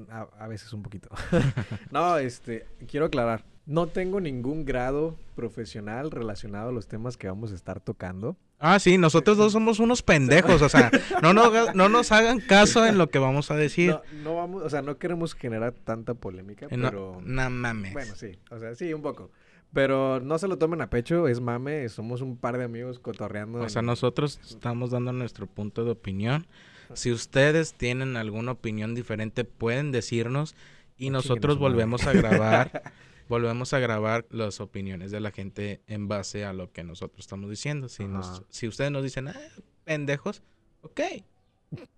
A, 0.10 0.27
a 0.39 0.48
veces 0.48 0.72
un 0.74 0.84
poquito. 0.84 1.10
no, 1.91 2.17
este, 2.17 2.65
quiero 2.88 3.06
aclarar, 3.08 3.46
no 3.65 3.88
tengo 3.88 4.20
ningún 4.20 4.65
grado 4.65 5.17
profesional 5.36 6.12
relacionado 6.12 6.70
a 6.70 6.72
los 6.72 6.88
temas 6.88 7.17
que 7.17 7.27
vamos 7.27 7.51
a 7.51 7.56
estar 7.56 7.79
tocando. 7.79 8.38
Ah, 8.60 8.79
sí, 8.79 8.98
nosotros 8.98 9.38
dos 9.38 9.51
somos 9.53 9.79
unos 9.79 10.01
pendejos, 10.03 10.62
o 10.62 10.70
sea, 10.70 10.89
no 11.22 11.34
nos, 11.34 11.75
no 11.75 11.89
nos 11.89 12.12
hagan 12.12 12.39
caso 12.39 12.86
en 12.86 12.98
lo 12.98 13.10
que 13.10 13.20
vamos 13.20 13.51
a 13.51 13.56
decir. 13.56 13.91
No, 13.91 14.01
no 14.24 14.36
vamos, 14.36 14.63
o 14.63 14.70
sea, 14.70 14.82
no 14.82 14.98
queremos 14.98 15.34
generar 15.36 15.74
tanta 15.74 16.13
polémica, 16.15 16.67
Eh, 16.70 16.77
no, 16.77 16.89
pero 16.89 17.22
no 17.24 17.50
mames. 17.50 17.94
bueno, 17.94 18.15
sí, 18.15 18.38
o 18.50 18.58
sea, 18.60 18.74
sí, 18.75 18.94
un 18.94 19.01
poco. 19.01 19.32
Pero 19.74 20.22
no 20.22 20.38
se 20.39 20.48
lo 20.48 20.58
tomen 20.58 20.82
a 20.82 20.89
pecho, 20.89 21.27
es 21.27 21.41
mame, 21.41 21.88
somos 21.89 22.22
un 22.22 22.38
par 22.38 22.58
de 22.58 22.63
amigos 22.63 23.00
cotorreando. 23.00 23.60
o 23.60 23.70
sea, 23.70 23.82
nosotros 23.82 24.39
estamos 24.50 24.91
dando 24.91 25.12
nuestro 25.12 25.46
punto 25.46 25.84
de 25.84 25.91
opinión. 25.91 26.48
Si 26.94 27.12
ustedes 27.12 27.74
tienen 27.74 28.17
alguna 28.17 28.51
opinión 28.51 28.96
diferente, 28.96 29.44
pueden 29.44 29.91
decirnos 29.91 30.56
y 30.98 31.10
nosotros 31.10 31.58
volvemos 31.60 32.08
a 32.08 32.13
grabar, 32.13 32.94
volvemos 33.29 33.74
a 33.74 33.79
grabar 33.79 34.25
las 34.29 34.60
opiniones 34.62 35.12
de 35.12 35.20
la 35.20 35.32
gente 35.32 35.82
en 35.88 36.08
base 36.08 36.46
a 36.46 36.53
lo 36.53 36.72
que 36.72 36.84
nosotros 36.84 37.20
estamos 37.22 37.50
diciendo. 37.50 37.89
Si, 37.89 38.06
nos- 38.06 38.27
Ajá. 38.29 38.44
si 38.50 38.67
ustedes 38.67 38.91
nos 38.91 39.03
dicen, 39.03 39.27
ah, 39.27 39.36
pendejos, 39.84 40.41
ok, 40.82 41.01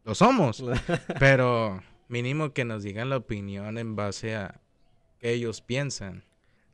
lo 0.03 0.15
somos. 0.15 0.63
Pero 1.19 1.81
mínimo 2.08 2.53
que 2.53 2.65
nos 2.65 2.84
digan 2.84 3.10
la 3.10 3.17
opinión 3.17 3.77
en 3.77 3.96
base 3.96 4.36
a 4.36 4.60
que 5.19 5.31
ellos 5.31 5.62
piensan. 5.62 6.24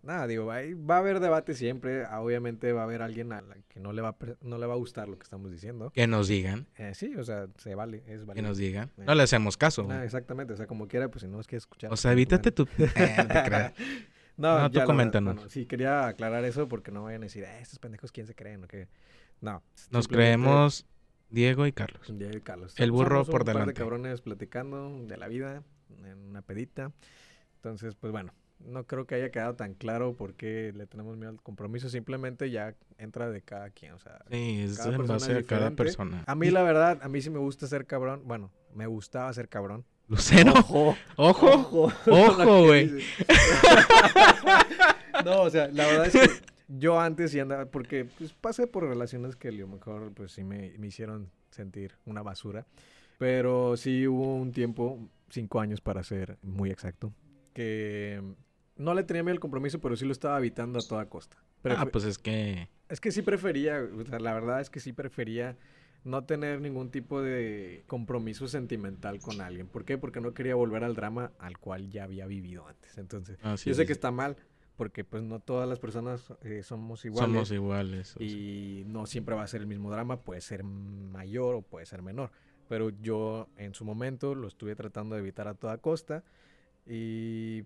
Nada, 0.06 0.28
digo, 0.28 0.52
ahí 0.52 0.74
va 0.76 0.96
a 0.96 1.00
haber 1.00 1.20
debate 1.20 1.56
siempre. 1.56 2.06
ah, 2.06 2.22
Obviamente 2.22 2.72
va 2.74 2.82
a 2.82 2.84
haber 2.84 3.02
alguien 3.02 3.34
a 3.34 3.42
la 3.42 3.56
que 3.68 3.80
no 3.80 3.92
le 3.92 4.02
va 4.02 4.10
a, 4.10 4.16
no 4.42 4.58
le 4.58 4.66
va 4.68 4.74
a 4.74 4.78
gustar 4.78 5.10
lo 5.10 5.18
que 5.18 5.24
estamos 5.24 5.52
diciendo. 5.52 5.90
Que 5.92 6.06
nos 6.08 6.28
digan, 6.28 6.68
Eh, 6.78 6.94
sí, 6.94 7.16
o 7.16 7.24
sea, 7.24 7.48
se 7.58 7.74
vale, 7.76 8.04
es 8.08 8.22
que 8.34 8.42
nos 8.42 8.58
digan. 8.58 8.92
Eh. 8.98 9.04
No 9.08 9.16
le 9.16 9.24
hacemos 9.24 9.58
caso. 9.58 9.88
Ah, 9.90 10.04
exactamente, 10.06 10.54
o 10.54 10.58
sea, 10.58 10.68
como 10.68 10.88
quiera, 10.88 11.10
pues 11.10 11.24
si 11.24 11.28
no 11.28 11.40
es 11.40 11.48
que 11.48 11.56
escuchar. 11.56 11.92
O 11.92 11.98
sea, 11.98 12.12
evítate 12.12 12.52
tu... 12.52 12.68
Eh, 12.78 13.74
no. 14.38 14.60
No, 14.60 14.70
tú 14.72 14.80
la 14.80 14.86
coméntanos. 14.86 15.36
bueno, 15.36 15.50
sí, 15.50 15.66
quería 15.66 16.08
aclarar 16.08 16.44
eso 16.46 16.68
porque 16.68 16.92
no 16.92 17.04
vayan 17.04 17.22
a 17.24 17.26
decir, 17.26 17.46
"Ah, 17.46 17.60
estos 17.60 17.80
pendejos, 17.80 18.12
¿quién 18.12 18.28
se 18.28 18.36
creen? 18.36 18.64
o 18.64 18.68
qué?". 18.68 18.88
No. 19.42 19.64
Nos 19.92 20.08
creemos 20.08 20.86
Diego 21.30 21.66
y 21.66 21.72
Carlos. 21.72 22.02
Diego 22.16 22.38
y 22.38 22.42
Carlos. 22.42 22.74
El 22.78 22.92
burro 22.92 23.10
Somos 23.26 23.28
un 23.28 23.32
por 23.32 23.40
par 23.46 23.46
de 23.48 23.60
delante. 23.60 23.74
cabrones 23.80 24.22
platicando 24.22 25.04
de 25.08 25.18
la 25.18 25.28
vida 25.28 25.64
en 26.04 26.18
una 26.30 26.42
pedita. 26.42 26.92
Entonces, 27.56 27.96
pues 27.96 28.12
bueno, 28.12 28.34
no 28.60 28.86
creo 28.86 29.06
que 29.06 29.16
haya 29.16 29.32
quedado 29.32 29.56
tan 29.56 29.74
claro 29.74 30.14
por 30.14 30.34
qué 30.34 30.72
le 30.76 30.88
tenemos 30.88 31.18
miedo 31.18 31.30
al 31.30 31.42
compromiso. 31.42 31.90
Simplemente 31.90 32.50
ya 32.50 32.76
entra 32.98 33.30
de 33.30 33.42
cada 33.42 33.70
quien. 33.70 33.94
O 33.94 34.00
sea, 34.00 34.20
Sí, 34.30 34.62
es 34.62 34.78
Cada 34.78 34.96
en 34.96 35.08
base 35.08 35.38
a 35.38 35.44
cada 35.44 35.72
persona. 35.72 36.24
a 36.26 36.36
mí 36.36 36.50
la 36.52 36.64
verdad, 36.64 37.00
a 37.02 37.10
mí 37.10 37.22
sí 37.22 37.30
me 37.30 37.40
gusta 37.40 37.68
ser 37.68 37.86
cabrón. 37.86 38.22
Bueno, 38.26 38.52
me 38.74 38.88
gustaba 38.88 39.32
ser 39.34 39.50
cabrón. 39.50 39.86
Lucero. 40.08 40.54
Ojo. 40.54 40.96
Ojo. 41.16 41.92
Ojo. 42.06 42.06
Güey. 42.66 42.90
no, 45.26 45.42
o 45.42 45.50
sea, 45.50 45.68
la 45.70 45.86
verdad 45.88 46.08
es 46.08 46.14
que 46.14 46.30
yo 46.68 47.00
antes 47.00 47.32
sí 47.32 47.40
andaba, 47.40 47.66
porque 47.66 48.06
pues, 48.06 48.34
pasé 48.34 48.68
por 48.68 48.84
relaciones 48.84 49.36
que 49.36 49.50
a 49.50 49.52
lo 49.52 49.68
mejor 49.68 50.12
pues 50.14 50.34
sí 50.34 50.44
me, 50.44 50.74
me 50.78 50.88
hicieron 50.88 51.30
sentir 51.52 51.94
una 52.06 52.22
basura. 52.22 52.66
Pero 53.18 53.78
sí 53.78 54.08
hubo 54.08 54.36
un 54.36 54.52
tiempo, 54.52 55.00
cinco 55.30 55.60
años 55.60 55.82
para 55.82 56.04
ser 56.04 56.38
muy 56.42 56.70
exacto, 56.70 57.14
que 57.54 58.22
no 58.78 58.94
le 58.94 59.04
tenía 59.04 59.24
miedo 59.24 59.34
al 59.34 59.40
compromiso, 59.40 59.80
pero 59.80 59.96
sí 59.96 60.06
lo 60.06 60.12
estaba 60.12 60.38
evitando 60.38 60.80
a 60.80 60.82
toda 60.82 61.08
costa. 61.08 61.38
Pero 61.62 61.76
Ah, 61.78 61.86
pues 61.86 62.04
es 62.04 62.18
que. 62.18 62.70
es 62.90 63.00
que 63.00 63.12
sí 63.12 63.22
prefería, 63.22 63.82
o 63.82 64.06
sea, 64.06 64.20
la 64.20 64.34
verdad 64.34 64.62
es 64.62 64.70
que 64.70 64.80
sí 64.80 64.94
prefería 64.94 65.58
no 66.04 66.24
tener 66.24 66.62
ningún 66.62 66.92
tipo 66.92 67.22
de 67.22 67.84
compromiso 67.88 68.48
sentimental 68.48 69.20
con 69.20 69.42
alguien. 69.42 69.68
¿Por 69.68 69.86
qué? 69.86 69.98
Porque 69.98 70.22
no 70.22 70.34
quería 70.34 70.54
volver 70.54 70.84
al 70.84 70.94
drama 70.94 71.32
al 71.40 71.58
cual 71.58 71.90
ya 71.90 72.04
había 72.04 72.28
vivido 72.28 72.68
antes. 72.68 72.98
Entonces, 73.00 73.40
ah, 73.42 73.56
yo 73.56 73.74
sé 73.74 73.88
que 73.88 73.94
está 73.94 74.12
mal, 74.12 74.36
porque 74.78 75.04
pues 75.04 75.24
no 75.24 75.40
todas 75.40 75.68
las 75.68 75.80
personas 75.80 76.32
eh, 76.44 76.62
somos 76.62 77.04
iguales. 77.06 77.32
Somos 77.34 77.52
iguales. 77.52 78.10
sea. 78.10 78.28
y 78.28 78.84
no 78.86 79.08
siempre 79.08 79.34
va 79.34 79.42
a 79.44 79.48
ser 79.48 79.62
el 79.62 79.68
mismo 79.68 79.90
drama, 79.90 80.18
puede 80.22 80.42
ser 80.42 80.64
mayor 80.64 81.56
o 81.56 81.62
puede 81.64 81.88
ser 81.88 82.04
menor. 82.04 82.30
Pero 82.70 82.92
yo 83.02 83.48
en 83.58 83.74
su 83.74 83.84
momento 83.84 84.36
lo 84.36 84.48
estuve 84.48 84.76
tratando 84.76 85.16
de 85.16 85.22
evitar 85.22 85.48
a 85.48 85.56
toda 85.56 85.80
costa 85.80 86.24
y 86.86 87.64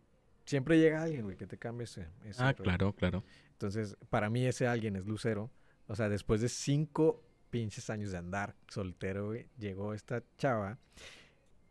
siempre 0.49 0.79
llega 0.79 1.03
alguien, 1.03 1.23
güey, 1.23 1.37
que 1.37 1.45
te 1.47 1.57
cambie 1.57 1.83
ese, 1.85 2.07
ese 2.25 2.41
Ah, 2.41 2.51
rollo. 2.51 2.63
claro, 2.63 2.93
claro. 2.93 3.23
Entonces, 3.51 3.95
para 4.09 4.29
mí 4.29 4.45
ese 4.45 4.67
alguien 4.67 4.95
es 4.95 5.05
Lucero. 5.05 5.51
O 5.87 5.95
sea, 5.95 6.09
después 6.09 6.41
de 6.41 6.49
cinco 6.49 7.23
pinches 7.49 7.89
años 7.89 8.11
de 8.11 8.17
andar 8.17 8.55
soltero, 8.67 9.27
güey, 9.27 9.47
llegó 9.57 9.93
esta 9.93 10.23
chava 10.37 10.77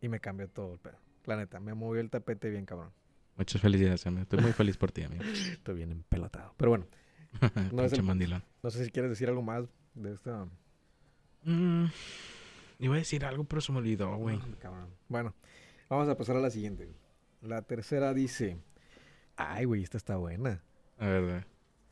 y 0.01 0.09
me 0.09 0.21
cambió 0.21 0.49
todo 0.49 0.75
el 0.75 0.79
pedo. 0.79 0.99
La 1.25 1.37
neta, 1.37 1.61
me 1.61 1.75
movió 1.75 2.01
el 2.01 2.09
tapete 2.11 2.51
bien 2.51 2.65
cabrón. 2.67 2.91
Muchas 3.37 3.61
felicidades, 3.61 4.07
amigo. 4.07 4.23
Estoy 4.23 4.41
muy 4.41 4.53
feliz 4.53 4.77
por 4.77 4.91
ti, 4.93 5.03
amigo. 5.03 5.23
Estoy 5.53 5.75
bien 5.77 5.91
empelotado. 5.93 6.55
Pero 6.57 6.71
bueno, 6.71 6.87
No 7.73 7.83
es 7.85 7.93
el- 7.93 8.43
no 8.63 8.71
sé 8.71 8.85
si 8.85 8.91
quieres 8.91 9.11
decir 9.11 9.29
algo 9.29 9.43
más 9.43 9.65
de 9.95 10.13
esta... 10.15 10.47
Mm, 11.45 11.87
iba 12.81 12.95
a 12.95 12.99
decir 12.99 13.25
algo, 13.25 13.45
pero 13.45 13.61
se 13.61 13.73
me 13.73 13.79
olvidó, 13.79 14.17
güey. 14.17 14.39
Ah. 14.65 14.87
Bueno, 15.09 15.35
vamos 15.89 16.09
a 16.09 16.17
pasar 16.17 16.37
a 16.37 16.41
la 16.41 16.51
siguiente. 16.51 16.89
La 17.43 17.63
tercera 17.63 18.13
dice... 18.15 18.59
Ay, 19.39 19.65
güey, 19.67 19.85
esta 19.85 19.97
está 19.97 20.17
buena. 20.17 20.61
A 20.99 21.07
ver, 21.07 21.23
güey. 21.25 21.45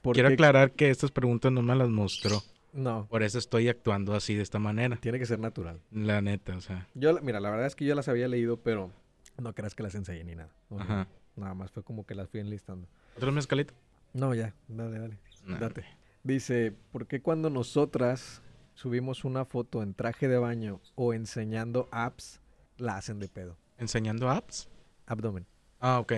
¿Por 0.03 0.15
Quiero 0.15 0.29
aclarar 0.29 0.73
que 0.73 0.91
estas 0.91 1.13
preguntas 1.13 1.53
no 1.53 1.63
me 1.63 1.75
las 1.77 1.89
mostró. 1.89 2.43
No, 2.73 3.07
Por 3.09 3.23
eso 3.23 3.39
estoy 3.39 3.69
actuando 3.69 4.15
así, 4.15 4.35
de 4.35 4.43
esta 4.43 4.59
manera. 4.59 4.97
tiene 4.97 5.19
que 5.19 5.25
ser 5.27 5.39
natural. 5.39 5.81
La 5.91 6.21
neta, 6.21 6.57
o 6.57 6.61
sea. 6.61 6.87
Yo, 6.95 7.19
mira, 7.23 7.41
la 7.41 7.49
verdad 7.51 7.67
es 7.67 7.75
que 7.77 7.87
yo 7.87 7.95
las 7.95 8.09
había 8.09 8.29
leído, 8.29 8.59
pero 8.59 8.91
no 9.39 9.55
creas 9.55 9.75
que 9.75 9.83
las 9.83 9.95
ensayé 9.95 10.25
ni 10.25 10.35
nada. 10.35 10.51
Ajá. 10.77 11.09
Nada 11.37 11.55
más 11.55 11.71
fue 11.71 11.83
como 11.83 12.05
que 12.05 12.15
las 12.15 12.29
fui 12.29 12.41
enlistando. 12.41 12.87
¿Otro 13.17 13.33
mezcalito? 13.33 13.73
No, 14.13 14.35
ya, 14.35 14.55
dale, 14.69 14.99
dale. 14.99 15.19
Nah. 15.47 15.59
Date. 15.59 15.85
Dice, 16.25 16.75
¿por 16.93 17.07
qué 17.07 17.23
cuando 17.23 17.49
nosotras 17.49 18.43
subimos 18.75 19.25
una 19.25 19.45
foto 19.45 19.83
en 19.83 19.95
traje 19.95 20.29
de 20.29 20.39
baño 20.39 20.81
o 20.97 21.15
enseñando 21.15 21.89
apps, 21.93 22.41
la 22.77 22.97
hacen 22.97 23.21
de 23.21 23.29
pedo? 23.29 23.57
¿Enseñando 23.79 24.29
apps? 24.29 24.69
Abdomen. 25.07 25.47
Ah, 25.81 26.01
ok. 26.01 26.13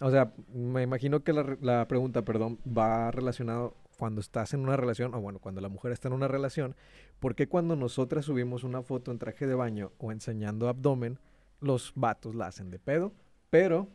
O 0.00 0.10
sea, 0.10 0.32
me 0.54 0.82
imagino 0.82 1.24
que 1.24 1.32
la, 1.32 1.42
re- 1.42 1.58
la 1.60 1.88
pregunta, 1.88 2.22
perdón, 2.24 2.58
va 2.66 3.10
relacionado 3.10 3.76
cuando 3.98 4.20
estás 4.20 4.54
en 4.54 4.60
una 4.60 4.76
relación, 4.76 5.12
o 5.14 5.20
bueno, 5.20 5.40
cuando 5.40 5.60
la 5.60 5.68
mujer 5.68 5.90
está 5.90 6.06
en 6.06 6.14
una 6.14 6.28
relación, 6.28 6.76
¿por 7.18 7.34
qué 7.34 7.48
cuando 7.48 7.74
nosotras 7.74 8.26
subimos 8.26 8.62
una 8.62 8.82
foto 8.82 9.10
en 9.10 9.18
traje 9.18 9.46
de 9.48 9.54
baño 9.56 9.90
o 9.98 10.12
enseñando 10.12 10.68
abdomen, 10.68 11.18
los 11.60 11.92
vatos 11.96 12.36
la 12.36 12.46
hacen 12.46 12.70
de 12.70 12.78
pedo? 12.78 13.12
Pero 13.50 13.88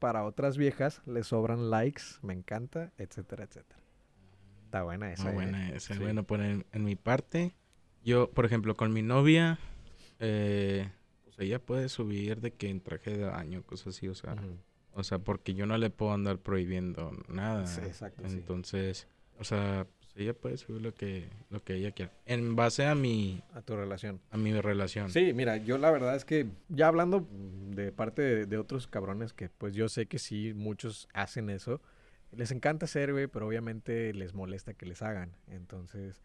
para 0.00 0.24
otras 0.24 0.56
viejas 0.56 1.00
les 1.06 1.28
sobran 1.28 1.70
likes, 1.70 2.02
me 2.22 2.32
encanta, 2.32 2.92
etcétera, 2.98 3.44
etcétera. 3.44 3.78
Está 4.64 4.82
buena 4.82 5.12
esa. 5.12 5.22
Muy 5.24 5.30
¿eh? 5.30 5.34
buena 5.34 5.70
esa. 5.70 5.94
Sí. 5.94 6.00
Bueno, 6.00 6.24
pues 6.24 6.40
en, 6.40 6.66
en 6.72 6.84
mi 6.84 6.96
parte, 6.96 7.54
yo, 8.04 8.28
por 8.32 8.46
ejemplo, 8.46 8.74
con 8.74 8.92
mi 8.92 9.02
novia, 9.02 9.60
eh, 10.18 10.90
pues 11.22 11.38
ella 11.38 11.60
puede 11.60 11.88
subir 11.88 12.40
de 12.40 12.52
que 12.52 12.68
en 12.68 12.80
traje 12.80 13.16
de 13.16 13.24
baño, 13.26 13.62
cosas 13.62 13.96
así, 13.96 14.08
o 14.08 14.14
sea. 14.16 14.34
O 14.96 15.04
sea, 15.04 15.18
porque 15.18 15.54
yo 15.54 15.66
no 15.66 15.76
le 15.78 15.90
puedo 15.90 16.12
andar 16.12 16.38
prohibiendo 16.38 17.12
nada. 17.28 17.66
Sí, 17.66 17.80
exacto, 17.82 18.22
sí. 18.26 18.34
Entonces, 18.34 19.06
o 19.38 19.44
sea, 19.44 19.86
pues 19.98 20.10
ella 20.16 20.32
puede 20.34 20.56
subir 20.56 20.80
lo 20.80 20.94
que, 20.94 21.28
lo 21.50 21.62
que 21.62 21.74
ella 21.74 21.90
quiera. 21.92 22.10
En 22.24 22.56
base 22.56 22.86
a 22.86 22.94
mi, 22.94 23.42
A 23.54 23.60
tu 23.60 23.76
relación. 23.76 24.20
a 24.30 24.36
mi 24.38 24.58
relación. 24.58 25.10
Sí, 25.10 25.32
mira, 25.34 25.58
yo 25.58 25.76
la 25.78 25.90
verdad 25.90 26.16
es 26.16 26.24
que 26.24 26.46
ya 26.70 26.88
hablando 26.88 27.28
de 27.70 27.92
parte 27.92 28.22
de, 28.22 28.46
de 28.46 28.58
otros 28.58 28.86
cabrones 28.86 29.32
que 29.34 29.50
pues 29.50 29.74
yo 29.74 29.88
sé 29.90 30.06
que 30.06 30.18
sí, 30.18 30.52
muchos 30.54 31.08
hacen 31.12 31.50
eso. 31.50 31.80
Les 32.32 32.50
encanta 32.50 32.86
hacer, 32.86 33.12
güey, 33.12 33.26
pero 33.28 33.46
obviamente 33.46 34.12
les 34.14 34.34
molesta 34.34 34.74
que 34.74 34.86
les 34.86 35.02
hagan. 35.02 35.32
Entonces, 35.48 36.22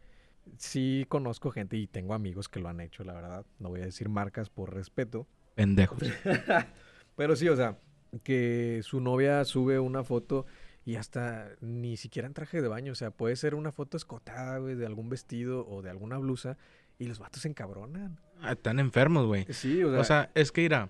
sí 0.56 1.04
conozco 1.08 1.50
gente 1.50 1.76
y 1.76 1.86
tengo 1.86 2.14
amigos 2.14 2.48
que 2.48 2.58
lo 2.60 2.68
han 2.68 2.80
hecho, 2.80 3.04
la 3.04 3.12
verdad. 3.12 3.46
No 3.58 3.68
voy 3.68 3.82
a 3.82 3.84
decir 3.84 4.08
marcas 4.08 4.48
por 4.50 4.74
respeto. 4.74 5.26
Pendejos. 5.54 6.02
Pero 7.16 7.36
sí, 7.36 7.48
o 7.48 7.56
sea, 7.56 7.78
que 8.22 8.80
su 8.82 9.00
novia 9.00 9.44
sube 9.44 9.78
una 9.78 10.04
foto 10.04 10.46
y 10.84 10.96
hasta 10.96 11.48
ni 11.60 11.96
siquiera 11.96 12.26
en 12.26 12.34
traje 12.34 12.60
de 12.60 12.68
baño. 12.68 12.92
O 12.92 12.96
sea, 12.96 13.10
puede 13.10 13.36
ser 13.36 13.54
una 13.54 13.72
foto 13.72 13.96
escotada, 13.96 14.58
güey, 14.58 14.74
de 14.74 14.86
algún 14.86 15.08
vestido 15.08 15.66
o 15.68 15.82
de 15.82 15.90
alguna 15.90 16.18
blusa 16.18 16.58
y 16.98 17.06
los 17.06 17.18
vatos 17.18 17.42
se 17.42 17.48
encabronan. 17.48 18.18
Ah, 18.40 18.52
Están 18.52 18.78
enfermos, 18.80 19.26
güey. 19.26 19.46
Sí, 19.50 19.82
o 19.82 19.90
sea. 19.90 20.00
O 20.00 20.04
sea, 20.04 20.30
es 20.34 20.52
que 20.52 20.62
irá. 20.62 20.88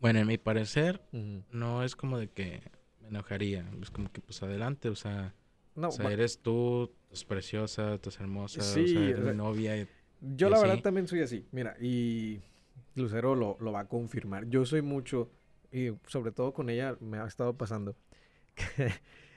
Bueno, 0.00 0.20
en 0.20 0.26
mi 0.28 0.38
parecer, 0.38 1.02
no 1.50 1.82
es 1.82 1.96
como 1.96 2.18
de 2.18 2.28
que 2.28 2.62
me 3.02 3.08
enojaría. 3.08 3.68
Es 3.82 3.90
como 3.90 4.10
que, 4.12 4.20
pues 4.20 4.42
adelante, 4.42 4.88
o 4.88 4.94
sea, 4.94 5.34
no, 5.74 5.88
o 5.88 5.92
sea 5.92 6.10
eres 6.10 6.38
tú, 6.40 6.92
estás 7.04 7.24
preciosa, 7.24 7.94
estás 7.94 8.18
hermosa, 8.20 8.62
Sí, 8.62 8.80
o 8.80 8.86
sea, 8.86 9.00
o 9.00 9.04
eres 9.04 9.16
sea, 9.24 9.32
mi 9.32 9.36
novia. 9.36 9.76
y- 9.76 9.88
yo 10.20 10.48
y 10.48 10.50
la 10.50 10.60
verdad 10.60 10.80
también 10.82 11.06
soy 11.08 11.20
así. 11.20 11.46
Mira, 11.52 11.76
y 11.80 12.40
Lucero 12.96 13.34
lo, 13.36 13.56
lo 13.60 13.72
va 13.72 13.80
a 13.80 13.88
confirmar. 13.88 14.48
Yo 14.48 14.64
soy 14.66 14.82
mucho, 14.82 15.30
y 15.72 15.90
sobre 16.06 16.32
todo 16.32 16.52
con 16.52 16.70
ella 16.70 16.96
me 17.00 17.18
ha 17.18 17.26
estado 17.26 17.56
pasando, 17.56 17.96
que 18.54 18.92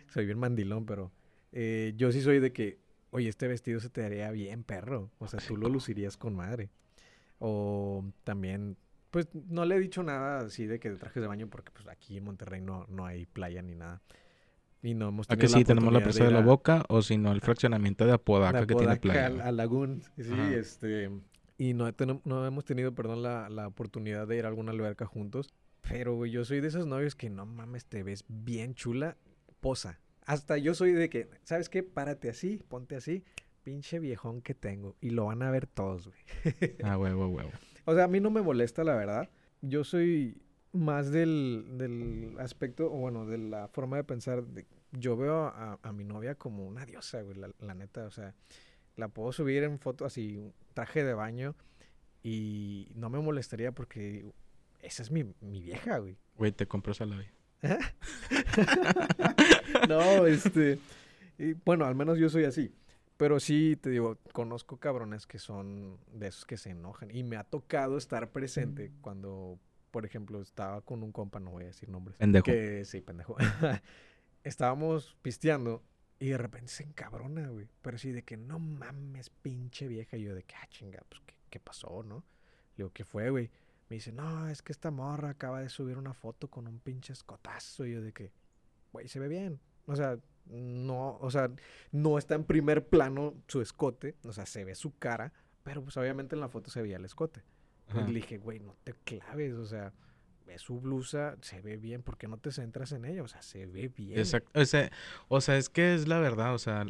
soy 0.08 0.26
bien 0.26 0.40
mandilón, 0.40 0.86
pero 0.86 1.12
eh, 1.52 1.94
yo 1.98 2.12
sí 2.12 2.22
soy 2.22 2.40
de 2.40 2.54
que, 2.54 2.80
oye, 3.12 3.30
este 3.30 3.48
vestido 3.48 3.80
se 3.80 3.90
te 3.90 4.04
haría 4.04 4.32
bien, 4.32 4.64
perro. 4.64 5.10
O 5.20 5.28
sea, 5.28 5.40
tú 5.46 5.58
lo 5.58 5.70
lucirías 5.70 6.18
con 6.18 6.36
madre. 6.36 6.70
O 7.40 8.06
también, 8.24 8.78
pues 9.10 9.28
no 9.34 9.66
le 9.66 9.76
he 9.76 9.80
dicho 9.80 10.04
nada 10.04 10.40
así 10.42 10.68
de 10.68 10.80
que 10.80 10.90
de 10.90 10.98
trajes 10.98 11.22
de 11.22 11.28
baño, 11.28 11.48
porque 11.48 11.72
pues 11.72 11.88
aquí 11.88 12.18
en 12.18 12.24
Monterrey 12.24 12.62
no, 12.62 12.86
no 12.88 13.06
hay 13.06 13.26
playa 13.26 13.62
ni 13.62 13.76
nada. 13.76 14.02
Y 14.84 14.96
no 14.96 15.10
hemos 15.10 15.30
¿A 15.30 15.36
que 15.36 15.48
sí 15.48 15.64
tenemos 15.64 15.94
la 15.94 16.02
presa 16.02 16.24
de, 16.24 16.32
la 16.32 16.42
boca 16.42 16.84
o 16.90 17.02
si 17.02 17.18
no 17.18 17.32
el 17.32 17.42
fraccionamiento 17.42 18.06
de 18.06 18.14
Apodaca 18.14 18.66
que 18.66 18.76
tiene 18.76 18.96
playa? 18.98 19.28
al- 19.28 19.42
a 19.42 19.52
Lagún. 19.52 20.04
Sí, 20.18 20.32
Ajá. 20.32 20.54
este. 20.56 21.12
Y 21.58 21.74
no, 21.74 21.88
no 22.26 22.46
hemos 22.48 22.66
tenido, 22.66 22.96
perdón, 22.96 23.22
la, 23.22 23.48
la 23.50 23.68
oportunidad 23.68 24.28
de 24.28 24.38
ir 24.38 24.46
a 24.46 24.48
alguna 24.48 24.72
alberca 24.72 25.06
juntos. 25.06 25.54
Pero, 25.82 26.16
güey, 26.16 26.32
yo 26.32 26.46
soy 26.46 26.62
de 26.62 26.68
esos 26.68 26.86
novios 26.88 27.16
que 27.16 27.30
no 27.30 27.46
mames, 27.46 27.86
te 27.86 28.04
ves 28.04 28.24
bien 28.28 28.76
chula, 28.76 29.18
posa. 29.60 30.00
Hasta 30.26 30.58
yo 30.58 30.74
soy 30.76 30.92
de 30.94 31.10
que, 31.10 31.30
¿sabes 31.44 31.68
qué? 31.70 31.84
Párate 31.84 32.30
así, 32.30 32.62
ponte 32.68 32.96
así, 32.96 33.24
pinche 33.64 34.00
viejón 34.00 34.42
que 34.42 34.54
tengo. 34.54 34.96
Y 35.02 35.10
lo 35.10 35.26
van 35.26 35.42
a 35.42 35.52
ver 35.52 35.68
todos, 35.68 36.08
güey. 36.08 36.20
Ah, 36.84 36.98
huevo, 36.98 37.28
huevo. 37.28 37.52
O 37.86 37.94
sea, 37.96 38.06
a 38.06 38.08
mí 38.08 38.20
no 38.20 38.30
me 38.30 38.42
molesta, 38.42 38.84
la 38.84 38.96
verdad. 38.96 39.30
Yo 39.62 39.84
soy 39.84 40.42
más 40.72 41.12
del, 41.12 41.66
del 41.78 42.36
aspecto, 42.40 42.86
o 42.86 42.98
bueno, 42.98 43.26
de 43.26 43.38
la 43.40 43.68
forma 43.68 43.98
de 43.98 44.04
pensar. 44.04 44.44
de- 44.46 44.66
yo 44.94 45.16
veo 45.18 45.46
a, 45.46 45.80
a 45.82 45.94
mi 45.94 46.04
novia 46.04 46.36
como 46.36 46.66
una 46.68 46.86
diosa, 46.86 47.22
güey, 47.22 47.38
la, 47.38 47.50
la 47.60 47.74
neta. 47.74 48.06
O 48.06 48.12
sea, 48.12 48.36
la 48.98 49.08
puedo 49.08 49.32
subir 49.32 49.64
en 49.64 49.80
foto 49.80 50.06
así, 50.06 50.38
un 50.38 50.54
traje 50.74 51.04
de 51.04 51.14
baño, 51.14 51.56
y 52.24 52.92
no 52.96 53.10
me 53.10 53.20
molestaría 53.20 53.72
porque 53.72 54.32
esa 54.82 55.04
es 55.04 55.12
mi, 55.12 55.24
mi 55.42 55.62
vieja, 55.62 55.98
güey. 55.98 56.18
Güey, 56.38 56.52
te 56.52 56.68
compro 56.68 56.94
salabia. 56.94 57.32
no, 59.88 60.26
este. 60.26 60.80
y, 61.38 61.54
bueno, 61.54 61.86
al 61.86 61.96
menos 61.96 62.18
yo 62.18 62.30
soy 62.30 62.46
así. 62.46 62.74
Pero 63.18 63.40
sí, 63.40 63.78
te 63.80 63.92
digo, 63.92 64.18
conozco 64.34 64.78
cabrones 64.78 65.28
que 65.28 65.38
son 65.38 66.00
de 66.12 66.28
esos 66.28 66.46
que 66.46 66.58
se 66.58 66.72
enojan. 66.72 67.12
Y 67.12 67.24
me 67.24 67.38
ha 67.38 67.44
tocado 67.44 67.98
estar 67.98 68.32
presente 68.32 68.92
cuando, 69.02 69.60
por 69.92 70.06
ejemplo, 70.06 70.42
estaba 70.42 70.82
con 70.82 71.04
un 71.04 71.12
compa, 71.12 71.40
no 71.40 71.52
voy 71.52 71.66
a 71.66 71.68
decir 71.68 71.88
nombres. 71.88 72.18
Pendejo. 72.18 72.46
Que, 72.46 72.84
sí, 72.84 73.02
pendejo. 73.02 73.38
Estábamos 74.44 75.16
pisteando 75.22 75.84
y 76.18 76.30
de 76.30 76.38
repente 76.40 76.70
se 76.70 76.84
encabrona, 76.84 77.48
güey. 77.50 77.68
Pero 77.84 78.00
sí, 78.00 78.12
de 78.12 78.24
que 78.24 78.38
no 78.38 78.58
mames, 78.58 79.30
pinche 79.30 79.88
vieja. 79.88 80.18
Y 80.18 80.24
yo 80.24 80.34
de 80.34 80.42
que, 80.42 80.56
ah, 80.56 80.68
chinga, 80.70 81.04
pues, 81.08 81.22
¿qué, 81.28 81.36
qué 81.52 81.60
pasó, 81.60 82.02
no? 82.02 82.24
Le 82.76 82.86
digo, 82.86 82.92
¿qué 82.92 83.06
fue, 83.06 83.30
güey? 83.30 83.52
Me 83.92 83.96
dice, 83.96 84.14
no, 84.14 84.48
es 84.48 84.62
que 84.62 84.72
esta 84.72 84.90
morra 84.90 85.32
acaba 85.32 85.60
de 85.60 85.68
subir 85.68 85.98
una 85.98 86.14
foto 86.14 86.48
con 86.48 86.66
un 86.66 86.80
pinche 86.80 87.12
escotazo. 87.12 87.86
Y 87.86 87.92
yo 87.92 88.02
de 88.02 88.14
que, 88.14 88.32
güey, 88.94 89.10
se 89.10 89.20
ve 89.20 89.28
bien. 89.28 89.60
O 89.86 89.98
sea, 89.98 90.18
no, 90.46 91.18
o 91.20 91.30
sea, 91.30 91.52
no 91.92 92.18
está 92.18 92.36
en 92.36 92.46
primer 92.46 92.88
plano 92.88 93.34
su 93.50 93.60
escote. 93.60 94.16
O 94.24 94.32
sea, 94.32 94.46
se 94.46 94.64
ve 94.64 94.76
su 94.76 94.98
cara. 94.98 95.34
Pero 95.64 95.84
pues 95.84 95.98
obviamente 95.98 96.36
en 96.36 96.40
la 96.40 96.48
foto 96.48 96.72
se 96.72 96.82
veía 96.82 96.96
el 96.96 97.04
escote. 97.04 97.44
Y 97.94 98.08
le 98.08 98.14
dije, 98.14 98.38
güey, 98.38 98.62
no 98.62 98.78
te 98.86 98.94
claves. 98.94 99.56
O 99.56 99.66
sea, 99.66 99.92
ves 100.46 100.62
su 100.62 100.80
blusa, 100.80 101.36
se 101.42 101.60
ve 101.60 101.76
bien, 101.76 102.02
¿por 102.02 102.18
qué 102.18 102.30
no 102.30 102.38
te 102.38 102.54
centras 102.54 102.94
en 102.94 103.04
ella? 103.04 103.24
O 103.24 103.28
sea, 103.28 103.42
se 103.42 103.66
ve 103.66 103.90
bien. 103.90 104.18
Exacto. 104.18 104.58
O 104.58 104.64
sea, 104.64 104.90
o 105.28 105.42
sea, 105.42 105.58
es 105.58 105.68
que 105.68 105.96
es 105.96 106.08
la 106.08 106.20
verdad. 106.20 106.54
O 106.54 106.60
sea, 106.60 106.86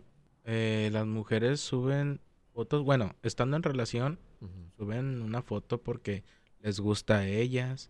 eh, 0.46 0.92
las 0.94 1.08
mujeres 1.08 1.62
suben 1.62 2.22
fotos. 2.54 2.84
Bueno, 2.84 3.16
estando 3.24 3.58
en 3.58 3.64
relación, 3.64 4.20
suben 4.78 5.24
una 5.24 5.42
foto 5.42 5.82
porque 5.82 6.24
les 6.62 6.80
gusta 6.80 7.20
a 7.20 7.28
ellas. 7.28 7.90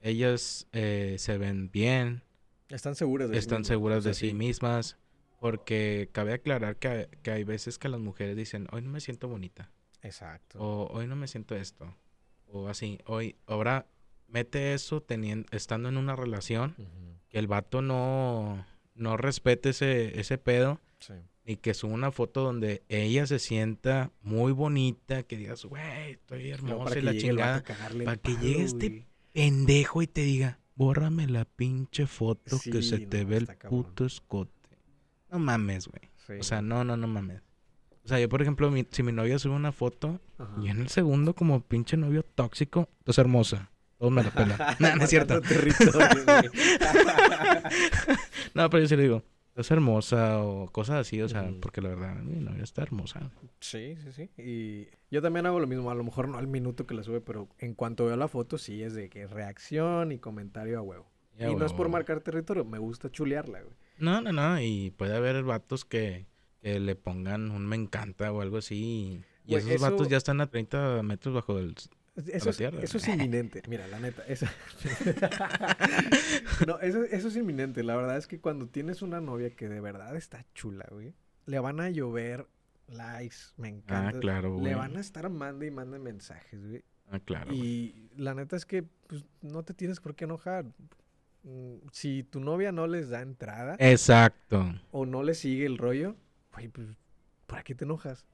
Ellas 0.00 0.66
eh, 0.72 1.16
se 1.18 1.38
ven 1.38 1.70
bien, 1.70 2.22
Están 2.68 2.94
seguras 2.94 3.28
de 3.28 3.34
sí 3.34 3.38
están 3.38 3.58
mismas, 3.58 3.68
seguras 3.68 4.02
sea, 4.02 4.10
de 4.10 4.14
sí 4.14 4.34
mismas. 4.34 4.96
Porque 5.38 6.08
cabe 6.12 6.32
aclarar 6.32 6.76
que, 6.76 7.08
que 7.22 7.32
hay 7.32 7.44
veces 7.44 7.78
que 7.78 7.88
las 7.88 8.00
mujeres 8.00 8.36
dicen, 8.36 8.68
hoy 8.70 8.82
no 8.82 8.90
me 8.90 9.00
siento 9.00 9.28
bonita. 9.28 9.70
Exacto. 10.02 10.58
O 10.60 10.86
hoy 10.92 11.06
no 11.06 11.16
me 11.16 11.26
siento 11.26 11.56
esto. 11.56 11.96
O 12.46 12.68
así. 12.68 12.98
Hoy, 13.06 13.36
ahora 13.46 13.86
mete 14.28 14.74
eso 14.74 15.02
teniendo, 15.02 15.48
estando 15.50 15.88
en 15.88 15.96
una 15.96 16.16
relación. 16.16 16.76
Que 17.28 17.38
el 17.38 17.46
vato 17.46 17.82
no, 17.82 18.66
no 18.94 19.16
respete 19.16 19.70
ese, 19.70 20.18
ese 20.20 20.38
pedo. 20.38 20.80
Sí. 21.00 21.14
Y 21.44 21.56
que 21.56 21.74
suba 21.74 21.92
una 21.94 22.12
foto 22.12 22.42
donde 22.42 22.82
ella 22.88 23.26
se 23.26 23.38
sienta 23.40 24.12
muy 24.22 24.52
bonita. 24.52 25.24
Que 25.24 25.36
digas, 25.36 25.64
güey, 25.64 26.12
estoy 26.12 26.50
hermosa 26.50 26.98
y 26.98 27.02
la 27.02 27.16
chingada. 27.16 27.62
para 28.04 28.16
que 28.16 28.32
palo, 28.32 28.40
llegue 28.40 28.62
este. 28.64 29.06
Pendejo 29.32 30.02
y 30.02 30.06
te 30.06 30.20
diga, 30.22 30.58
bórrame 30.76 31.26
la 31.26 31.44
pinche 31.44 32.06
foto 32.06 32.58
que 32.62 32.82
se 32.82 32.98
te 33.00 33.24
no, 33.24 33.30
ve 33.30 33.36
el 33.38 33.46
cabrón. 33.46 33.70
puto 33.84 34.04
escote. 34.04 34.52
No 35.30 35.38
mames, 35.38 35.88
güey. 35.88 36.10
Sí. 36.26 36.34
O 36.38 36.42
sea, 36.42 36.62
no, 36.62 36.84
no, 36.84 36.96
no 36.96 37.06
mames. 37.08 37.40
O 38.04 38.08
sea, 38.08 38.20
yo, 38.20 38.28
por 38.28 38.42
ejemplo, 38.42 38.70
mi- 38.70 38.86
si 38.90 39.02
mi 39.02 39.12
novia 39.12 39.38
sube 39.38 39.54
una 39.54 39.72
foto 39.72 40.20
Ajá. 40.38 40.52
y 40.62 40.68
en 40.68 40.80
el 40.80 40.88
segundo, 40.88 41.34
como 41.34 41.60
pinche 41.62 41.96
novio 41.96 42.22
tóxico, 42.24 42.88
es 43.06 43.18
hermosa. 43.18 43.70
Todos 43.98 44.12
me 44.12 44.22
la 44.22 44.30
pelan. 44.32 44.58
no, 44.80 44.96
no 44.96 45.04
es 45.04 45.10
cierto. 45.10 45.40
No, 48.54 48.68
pero 48.70 48.82
yo 48.82 48.88
sí 48.88 48.96
le 48.96 49.02
digo, 49.04 49.22
es 49.54 49.70
hermosa 49.70 50.42
o 50.42 50.66
cosas 50.70 50.96
así, 51.00 51.20
o 51.20 51.28
sea, 51.28 51.50
porque 51.60 51.80
la 51.80 51.90
verdad, 51.90 52.16
mi 52.22 52.40
novia 52.40 52.62
está 52.62 52.82
hermosa. 52.82 53.30
Sí, 53.60 53.96
sí, 54.02 54.12
sí. 54.12 54.30
Y 54.42 54.88
yo 55.10 55.20
también 55.22 55.46
hago 55.46 55.60
lo 55.60 55.66
mismo, 55.66 55.90
a 55.90 55.94
lo 55.94 56.04
mejor 56.04 56.28
no 56.28 56.38
al 56.38 56.46
minuto 56.46 56.86
que 56.86 56.94
la 56.94 57.02
sube, 57.02 57.20
pero 57.20 57.48
en 57.58 57.74
cuanto 57.74 58.06
veo 58.06 58.16
la 58.16 58.28
foto, 58.28 58.56
sí 58.58 58.82
es 58.82 58.94
de 58.94 59.08
que 59.10 59.26
reacción 59.26 60.12
y 60.12 60.18
comentario 60.18 60.78
a 60.78 60.82
huevo. 60.82 61.06
Ya, 61.38 61.50
y 61.50 61.54
no 61.56 61.64
es 61.66 61.72
por 61.72 61.88
marcar 61.88 62.20
territorio, 62.20 62.64
me 62.64 62.78
gusta 62.78 63.10
chulearla, 63.10 63.60
güey. 63.62 63.74
No, 63.98 64.20
no, 64.20 64.32
no, 64.32 64.60
y 64.60 64.90
puede 64.90 65.16
haber 65.16 65.42
vatos 65.44 65.84
que, 65.84 66.26
que 66.60 66.78
le 66.80 66.94
pongan 66.96 67.50
un 67.50 67.66
me 67.66 67.76
encanta 67.76 68.32
o 68.32 68.40
algo 68.40 68.58
así. 68.58 69.22
Y 69.46 69.54
esos 69.54 69.80
vatos 69.80 70.02
eso- 70.02 70.10
ya 70.10 70.16
están 70.18 70.40
a 70.40 70.46
30 70.48 71.02
metros 71.02 71.34
bajo 71.34 71.58
el... 71.58 71.74
Eso, 72.14 72.50
es, 72.50 72.60
eso 72.60 72.98
es 72.98 73.08
inminente. 73.08 73.62
Mira, 73.68 73.86
la 73.88 73.98
neta. 73.98 74.22
Eso... 74.26 74.46
no, 76.66 76.78
eso, 76.80 77.04
eso 77.04 77.28
es 77.28 77.36
inminente. 77.36 77.82
La 77.82 77.96
verdad 77.96 78.16
es 78.18 78.26
que 78.26 78.40
cuando 78.40 78.66
tienes 78.68 79.02
una 79.02 79.20
novia 79.20 79.50
que 79.50 79.68
de 79.68 79.80
verdad 79.80 80.14
está 80.16 80.44
chula, 80.54 80.86
güey, 80.90 81.14
le 81.46 81.58
van 81.58 81.80
a 81.80 81.90
llover 81.90 82.46
likes, 82.88 83.36
me 83.56 83.68
Ah, 83.68 83.70
encanta. 83.70 84.20
claro, 84.20 84.52
güey. 84.54 84.64
Le 84.64 84.74
van 84.74 84.96
a 84.96 85.00
estar 85.00 85.28
mando 85.30 85.64
y 85.64 85.70
mande 85.70 85.98
mensajes, 85.98 86.66
güey. 86.68 86.84
Ah, 87.10 87.20
claro. 87.20 87.46
güey. 87.48 87.60
Y 87.60 88.10
la 88.16 88.34
neta 88.34 88.56
es 88.56 88.66
que 88.66 88.84
pues, 89.06 89.24
no 89.40 89.62
te 89.62 89.74
tienes 89.74 90.00
por 90.00 90.14
qué 90.14 90.24
enojar. 90.24 90.66
Mm, 91.44 91.76
Si 91.92 92.22
tu 92.24 92.40
novia 92.40 92.72
no 92.72 92.86
les 92.86 93.08
da 93.08 93.20
entrada 93.22 93.76
Exacto, 93.78 94.74
o 94.90 95.06
no 95.06 95.22
le 95.22 95.34
sigue 95.34 95.66
el 95.66 95.78
rollo, 95.78 96.14
güey, 96.54 96.68
pues, 96.68 96.88
¿para 97.46 97.62
qué 97.64 97.74
te 97.74 97.84
enojas? 97.84 98.26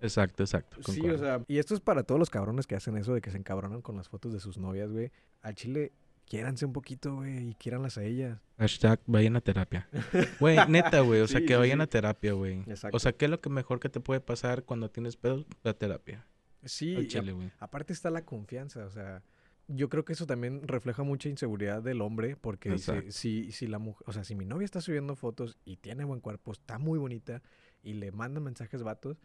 Exacto, 0.00 0.42
exacto. 0.42 0.82
Sí, 0.92 1.00
o 1.08 1.18
sea, 1.18 1.44
y 1.48 1.58
esto 1.58 1.74
es 1.74 1.80
para 1.80 2.02
todos 2.02 2.18
los 2.18 2.30
cabrones 2.30 2.66
que 2.66 2.74
hacen 2.74 2.96
eso 2.96 3.14
de 3.14 3.20
que 3.20 3.30
se 3.30 3.38
encabronan 3.38 3.82
con 3.82 3.96
las 3.96 4.08
fotos 4.08 4.32
de 4.32 4.40
sus 4.40 4.58
novias, 4.58 4.90
güey. 4.90 5.10
Al 5.42 5.54
chile, 5.54 5.92
quiéranse 6.26 6.64
un 6.64 6.72
poquito, 6.72 7.16
güey, 7.16 7.50
y 7.50 7.54
quiéranlas 7.54 7.98
a 7.98 8.04
ellas. 8.04 8.38
Hashtag 8.58 9.00
vayan 9.06 9.36
a 9.36 9.40
terapia. 9.40 9.88
Güey, 10.40 10.58
neta, 10.68 11.00
güey. 11.00 11.20
O 11.20 11.26
sea, 11.26 11.44
que 11.44 11.56
vayan 11.56 11.78
sí. 11.78 11.82
a 11.82 11.86
terapia, 11.86 12.32
güey. 12.32 12.60
Exacto. 12.66 12.96
O 12.96 13.00
sea, 13.00 13.12
¿qué 13.12 13.24
es 13.24 13.30
lo 13.30 13.40
que 13.40 13.50
mejor 13.50 13.80
que 13.80 13.88
te 13.88 14.00
puede 14.00 14.20
pasar 14.20 14.64
cuando 14.64 14.90
tienes 14.90 15.16
pedos? 15.16 15.46
La 15.62 15.74
terapia. 15.74 16.26
Sí, 16.64 16.96
a- 16.96 17.06
chile, 17.08 17.32
güey. 17.32 17.50
aparte 17.58 17.92
está 17.92 18.10
la 18.10 18.24
confianza, 18.24 18.84
o 18.84 18.90
sea, 18.90 19.22
yo 19.66 19.88
creo 19.88 20.04
que 20.04 20.12
eso 20.12 20.26
también 20.26 20.66
refleja 20.66 21.02
mucha 21.02 21.28
inseguridad 21.28 21.82
del 21.82 22.00
hombre, 22.02 22.36
porque 22.36 22.70
dice, 22.70 23.10
si, 23.12 23.52
si 23.52 23.66
la 23.66 23.78
mujer, 23.78 24.04
o 24.06 24.12
sea, 24.12 24.24
si 24.24 24.34
mi 24.34 24.44
novia 24.44 24.64
está 24.64 24.80
subiendo 24.80 25.14
fotos 25.16 25.58
y 25.64 25.76
tiene 25.76 26.04
buen 26.04 26.20
cuerpo, 26.20 26.52
está 26.52 26.78
muy 26.78 26.98
bonita, 26.98 27.42
y 27.82 27.94
le 27.94 28.12
manda 28.12 28.40
mensajes 28.40 28.82
vatos, 28.82 29.16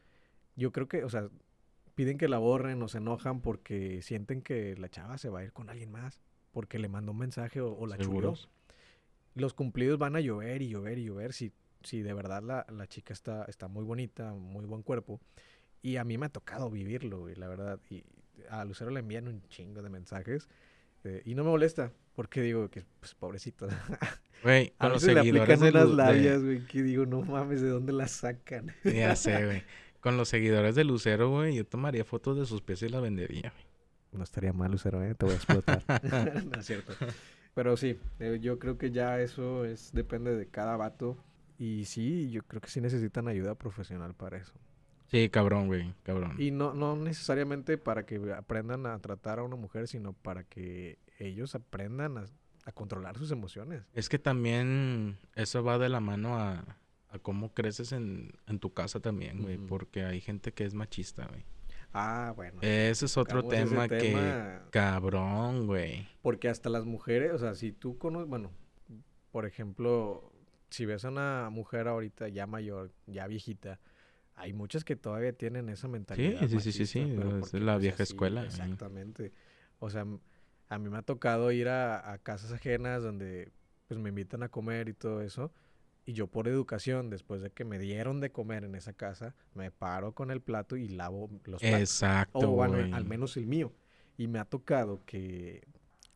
yo 0.55 0.71
creo 0.71 0.87
que, 0.87 1.03
o 1.03 1.09
sea, 1.09 1.29
piden 1.95 2.17
que 2.17 2.27
la 2.27 2.37
borren 2.37 2.81
o 2.83 2.87
se 2.87 2.97
enojan 2.97 3.41
porque 3.41 4.01
sienten 4.01 4.41
que 4.41 4.75
la 4.77 4.89
chava 4.89 5.17
se 5.17 5.29
va 5.29 5.39
a 5.39 5.43
ir 5.43 5.53
con 5.53 5.69
alguien 5.69 5.91
más, 5.91 6.19
porque 6.51 6.79
le 6.79 6.87
mandó 6.89 7.11
un 7.11 7.17
mensaje 7.19 7.61
o, 7.61 7.73
o 7.77 7.87
la 7.87 7.97
chuleó. 8.05 8.29
Los 9.35 9.53
cumplidos 9.53 9.99
van 9.99 10.15
a 10.15 10.21
llover 10.21 10.61
y 10.61 10.69
llover 10.69 10.97
y 10.97 11.05
llover 11.05 11.33
si, 11.33 11.51
si 11.83 12.01
de 12.01 12.13
verdad 12.13 12.41
la, 12.41 12.65
la 12.69 12.87
chica 12.87 13.13
está, 13.13 13.43
está 13.45 13.67
muy 13.67 13.83
bonita, 13.83 14.33
muy 14.33 14.65
buen 14.65 14.81
cuerpo. 14.81 15.19
Y 15.81 15.97
a 15.97 16.03
mí 16.03 16.17
me 16.17 16.25
ha 16.27 16.29
tocado 16.29 16.69
vivirlo, 16.69 17.19
güey, 17.19 17.35
la 17.35 17.47
verdad. 17.47 17.79
Y 17.89 18.03
a 18.49 18.63
Lucero 18.65 18.91
le 18.91 19.01
envían 19.01 19.27
un 19.27 19.41
chingo 19.49 19.81
de 19.81 19.89
mensajes. 19.89 20.47
eh, 21.03 21.21
y 21.25 21.35
no 21.35 21.43
me 21.43 21.49
molesta, 21.51 21.91
porque 22.15 22.41
digo 22.41 22.69
que, 22.69 22.83
pues, 22.99 23.13
pobrecito. 23.13 23.67
Güey, 24.43 24.73
A 24.79 24.89
veces 24.89 25.13
le 25.13 25.19
aplican 25.21 25.59
Lu- 25.85 25.89
de- 25.91 25.95
labias, 25.95 26.43
güey, 26.43 26.65
que 26.67 26.83
digo, 26.83 27.05
no 27.05 27.21
mames, 27.21 27.61
¿de 27.61 27.69
dónde 27.69 27.93
las 27.93 28.11
sacan? 28.11 28.73
Ya 28.83 29.15
sé, 29.15 29.45
güey. 29.45 29.63
Con 30.05 30.17
los 30.17 30.29
seguidores 30.29 30.75
de 30.75 30.83
Lucero, 30.83 31.31
güey, 31.31 31.55
yo 31.55 31.65
tomaría 31.65 32.05
fotos 32.05 32.37
de 32.37 32.45
sus 32.45 32.61
pies 32.61 32.79
y 32.83 32.89
las 32.89 33.01
vendería, 33.01 33.51
güey. 33.51 33.65
No 34.11 34.23
estaría 34.23 34.53
mal, 34.53 34.69
Lucero, 34.71 35.03
¿eh? 35.03 35.15
Te 35.15 35.25
voy 35.25 35.33
a 35.33 35.37
explotar. 35.37 35.81
no 36.45 36.59
es 36.59 36.63
cierto. 36.67 36.93
Pero 37.55 37.75
sí, 37.75 37.97
eh, 38.19 38.37
yo 38.39 38.59
creo 38.59 38.77
que 38.77 38.91
ya 38.91 39.19
eso 39.19 39.65
es 39.65 39.91
depende 39.93 40.35
de 40.35 40.45
cada 40.45 40.77
vato. 40.77 41.17
Y 41.57 41.85
sí, 41.85 42.29
yo 42.29 42.43
creo 42.43 42.61
que 42.61 42.69
sí 42.69 42.81
necesitan 42.81 43.27
ayuda 43.27 43.55
profesional 43.55 44.13
para 44.13 44.37
eso. 44.37 44.53
Sí, 45.07 45.27
cabrón, 45.29 45.65
güey, 45.65 45.95
cabrón. 46.03 46.35
Y 46.37 46.51
no, 46.51 46.75
no 46.75 46.95
necesariamente 46.95 47.79
para 47.79 48.05
que 48.05 48.31
aprendan 48.31 48.85
a 48.85 48.99
tratar 48.99 49.39
a 49.39 49.43
una 49.43 49.55
mujer, 49.55 49.87
sino 49.87 50.13
para 50.13 50.43
que 50.43 50.99
ellos 51.17 51.55
aprendan 51.55 52.19
a, 52.19 52.25
a 52.65 52.71
controlar 52.73 53.17
sus 53.17 53.31
emociones. 53.31 53.81
Es 53.95 54.07
que 54.07 54.19
también 54.19 55.17
eso 55.33 55.63
va 55.63 55.79
de 55.79 55.89
la 55.89 55.99
mano 55.99 56.37
a, 56.37 56.77
a 57.09 57.19
cómo 57.19 57.53
creces 57.53 57.91
en, 57.91 58.33
en 58.47 58.59
tu 58.59 58.73
casa 58.73 58.99
también, 58.99 59.41
güey. 59.41 59.57
Porque 59.57 60.03
hay 60.03 60.21
gente 60.21 60.53
que 60.53 60.65
es 60.65 60.73
machista, 60.73 61.27
güey. 61.27 61.43
Ah, 61.93 62.33
bueno. 62.35 62.59
Ese 62.61 63.05
es 63.05 63.17
otro 63.17 63.43
tema 63.47 63.87
que... 63.87 63.97
tema, 63.97 64.63
Cabrón, 64.69 65.65
güey. 65.65 66.07
Porque 66.21 66.49
hasta 66.49 66.69
las 66.69 66.85
mujeres, 66.85 67.31
o 67.31 67.37
sea, 67.37 67.55
si 67.55 67.71
tú 67.71 67.97
conoces, 67.97 68.27
bueno, 68.27 68.51
por 69.31 69.45
ejemplo, 69.45 70.33
si 70.69 70.85
ves 70.85 71.05
a 71.05 71.09
una 71.09 71.49
mujer 71.49 71.87
ahorita 71.87 72.27
ya 72.27 72.47
mayor, 72.47 72.91
ya 73.07 73.27
viejita, 73.27 73.79
hay 74.35 74.51
muchas 74.51 74.83
que 74.83 74.97
todavía 74.97 75.31
tienen 75.31 75.69
esa 75.69 75.87
mentalidad. 75.87 76.47
sí, 76.49 76.59
sí, 76.59 76.71
sí, 76.73 76.85
sí, 76.85 77.13
pero 77.15 77.39
es 77.39 77.53
la 77.53 77.77
vieja 77.77 78.03
así, 78.03 78.11
escuela. 78.11 78.43
Exactamente. 78.43 79.31
O 79.79 79.89
sea, 79.89 80.05
a 80.67 80.77
mí 80.77 80.89
me 80.89 80.97
ha 80.97 81.01
tocado 81.01 81.51
ir 81.53 81.69
a, 81.69 82.11
a 82.11 82.17
casas 82.17 82.51
ajenas 82.51 83.03
donde 83.03 83.53
pues 83.87 83.99
me 83.99 84.09
invitan 84.09 84.43
a 84.43 84.49
comer 84.49 84.89
y 84.89 84.93
todo 84.93 85.21
eso. 85.21 85.53
Y 86.05 86.13
yo 86.13 86.27
por 86.27 86.47
educación, 86.47 87.09
después 87.09 87.41
de 87.41 87.49
que 87.49 87.65
me 87.65 87.79
dieron 87.79 88.19
de 88.21 88.31
comer 88.31 88.63
en 88.63 88.75
esa 88.75 88.93
casa, 88.93 89.35
me 89.55 89.71
paro 89.71 90.13
con 90.13 90.29
el 90.29 90.39
plato 90.39 90.75
y 90.75 90.87
lavo 90.87 91.29
los 91.45 91.61
platos. 91.61 91.79
Exacto, 91.79 92.39
O 92.39 92.47
bueno, 92.51 92.95
al 92.95 93.05
menos 93.05 93.37
el 93.37 93.47
mío. 93.47 93.73
Y 94.17 94.27
me 94.27 94.39
ha 94.39 94.45
tocado 94.45 95.01
que 95.05 95.67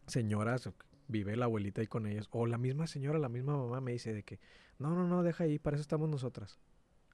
señoras, 0.06 0.70
vive 1.08 1.36
la 1.36 1.46
abuelita 1.46 1.82
ahí 1.82 1.88
con 1.88 2.06
ellas, 2.06 2.28
o 2.32 2.46
la 2.46 2.58
misma 2.58 2.88
señora, 2.88 3.20
la 3.20 3.30
misma 3.30 3.58
mamá 3.58 3.82
me 3.82 3.92
dice 3.92 4.14
de 4.14 4.24
que, 4.24 4.40
no, 4.78 4.94
no, 4.94 5.08
no, 5.08 5.24
deja 5.24 5.46
ahí, 5.46 5.60
para 5.60 5.76
eso 5.76 5.82
estamos 5.82 6.08
nosotras. 6.08 6.60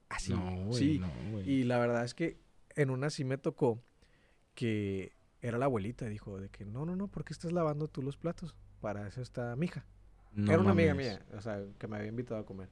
Así. 0.09 0.33
No, 0.33 0.71
sí. 0.73 0.99
no. 0.99 1.41
Y 1.41 1.63
la 1.63 1.79
verdad 1.79 2.03
es 2.03 2.13
que 2.13 2.37
en 2.75 2.89
una 2.89 3.09
sí 3.09 3.23
me 3.23 3.37
tocó 3.37 3.81
que 4.53 5.13
era 5.41 5.57
la 5.57 5.65
abuelita, 5.65 6.05
dijo, 6.07 6.39
de 6.39 6.49
que, 6.49 6.65
no, 6.65 6.85
no, 6.85 6.95
no, 6.95 7.07
¿por 7.07 7.23
qué 7.23 7.33
estás 7.33 7.51
lavando 7.51 7.87
tú 7.87 8.01
los 8.01 8.17
platos? 8.17 8.55
Para 8.81 9.07
eso 9.07 9.21
está 9.21 9.55
mi 9.55 9.67
hija. 9.67 9.85
No 10.35 10.51
era 10.51 10.61
una 10.61 10.71
amiga 10.71 10.93
mía, 10.93 11.25
o 11.35 11.41
sea, 11.41 11.63
que 11.79 11.87
me 11.87 11.95
había 11.97 12.09
invitado 12.09 12.39
a 12.39 12.45
comer. 12.45 12.69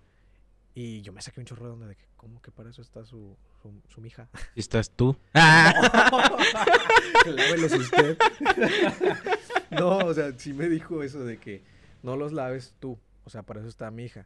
Y 0.75 1.01
yo 1.01 1.13
me 1.13 1.21
saqué 1.21 1.39
un 1.39 1.45
chorro 1.45 1.67
de 1.67 1.71
onda 1.71 1.87
de 1.87 1.95
que, 1.95 2.05
¿cómo 2.17 2.41
que 2.41 2.51
para 2.51 2.69
eso 2.69 2.81
está 2.81 3.05
su, 3.05 3.37
su, 3.61 3.81
su 3.87 4.01
mija? 4.01 4.27
¿Y 4.55 4.59
estás 4.59 4.89
tú? 4.89 5.15
Lávelos 7.25 7.73
usted. 7.73 8.17
no, 9.71 9.99
o 9.99 10.13
sea, 10.13 10.37
sí 10.37 10.51
me 10.53 10.67
dijo 10.67 11.03
eso 11.03 11.23
de 11.23 11.37
que 11.37 11.63
no 12.01 12.17
los 12.17 12.33
laves 12.33 12.75
tú. 12.79 12.97
O 13.23 13.29
sea, 13.29 13.43
para 13.43 13.59
eso 13.59 13.69
está 13.69 13.89
mi 13.91 14.05
hija. 14.05 14.25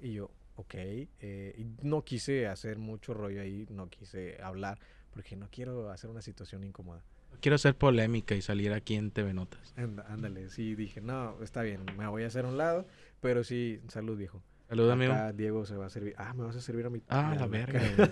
Y 0.00 0.12
yo, 0.14 0.30
ok. 0.56 0.74
eh, 0.74 1.54
y 1.56 1.64
no 1.86 2.04
quise 2.04 2.48
hacer 2.48 2.78
mucho 2.78 3.14
rollo 3.14 3.40
ahí, 3.40 3.66
no 3.70 3.88
quise 3.88 4.42
hablar, 4.42 4.78
porque 5.12 5.36
no 5.36 5.48
quiero 5.50 5.90
hacer 5.90 6.10
una 6.10 6.22
situación 6.22 6.64
incómoda. 6.64 7.02
Quiero 7.40 7.56
hacer 7.56 7.74
polémica 7.76 8.34
y 8.34 8.42
salir 8.42 8.72
aquí 8.72 8.94
en 8.94 9.10
TV 9.10 9.32
Notas. 9.34 9.72
Anda- 9.76 10.06
Ándale, 10.08 10.48
sí, 10.50 10.74
dije, 10.74 11.00
no, 11.00 11.36
está 11.42 11.62
bien, 11.62 11.82
me 11.96 12.06
voy 12.06 12.22
a 12.24 12.26
hacer 12.28 12.44
a 12.44 12.48
un 12.48 12.58
lado, 12.58 12.86
pero 13.20 13.44
sí, 13.44 13.80
salud, 13.88 14.16
viejo. 14.16 14.42
Saluda, 14.68 14.94
amigo. 14.94 15.14
Diego 15.34 15.64
se 15.64 15.76
va 15.76 15.86
a 15.86 15.90
servir. 15.90 16.14
Ah, 16.18 16.34
me 16.34 16.42
vas 16.42 16.56
a 16.56 16.60
servir 16.60 16.86
a 16.86 16.90
mi. 16.90 17.00
Ah, 17.08 17.36
la 17.38 17.46
verga. 17.46 17.80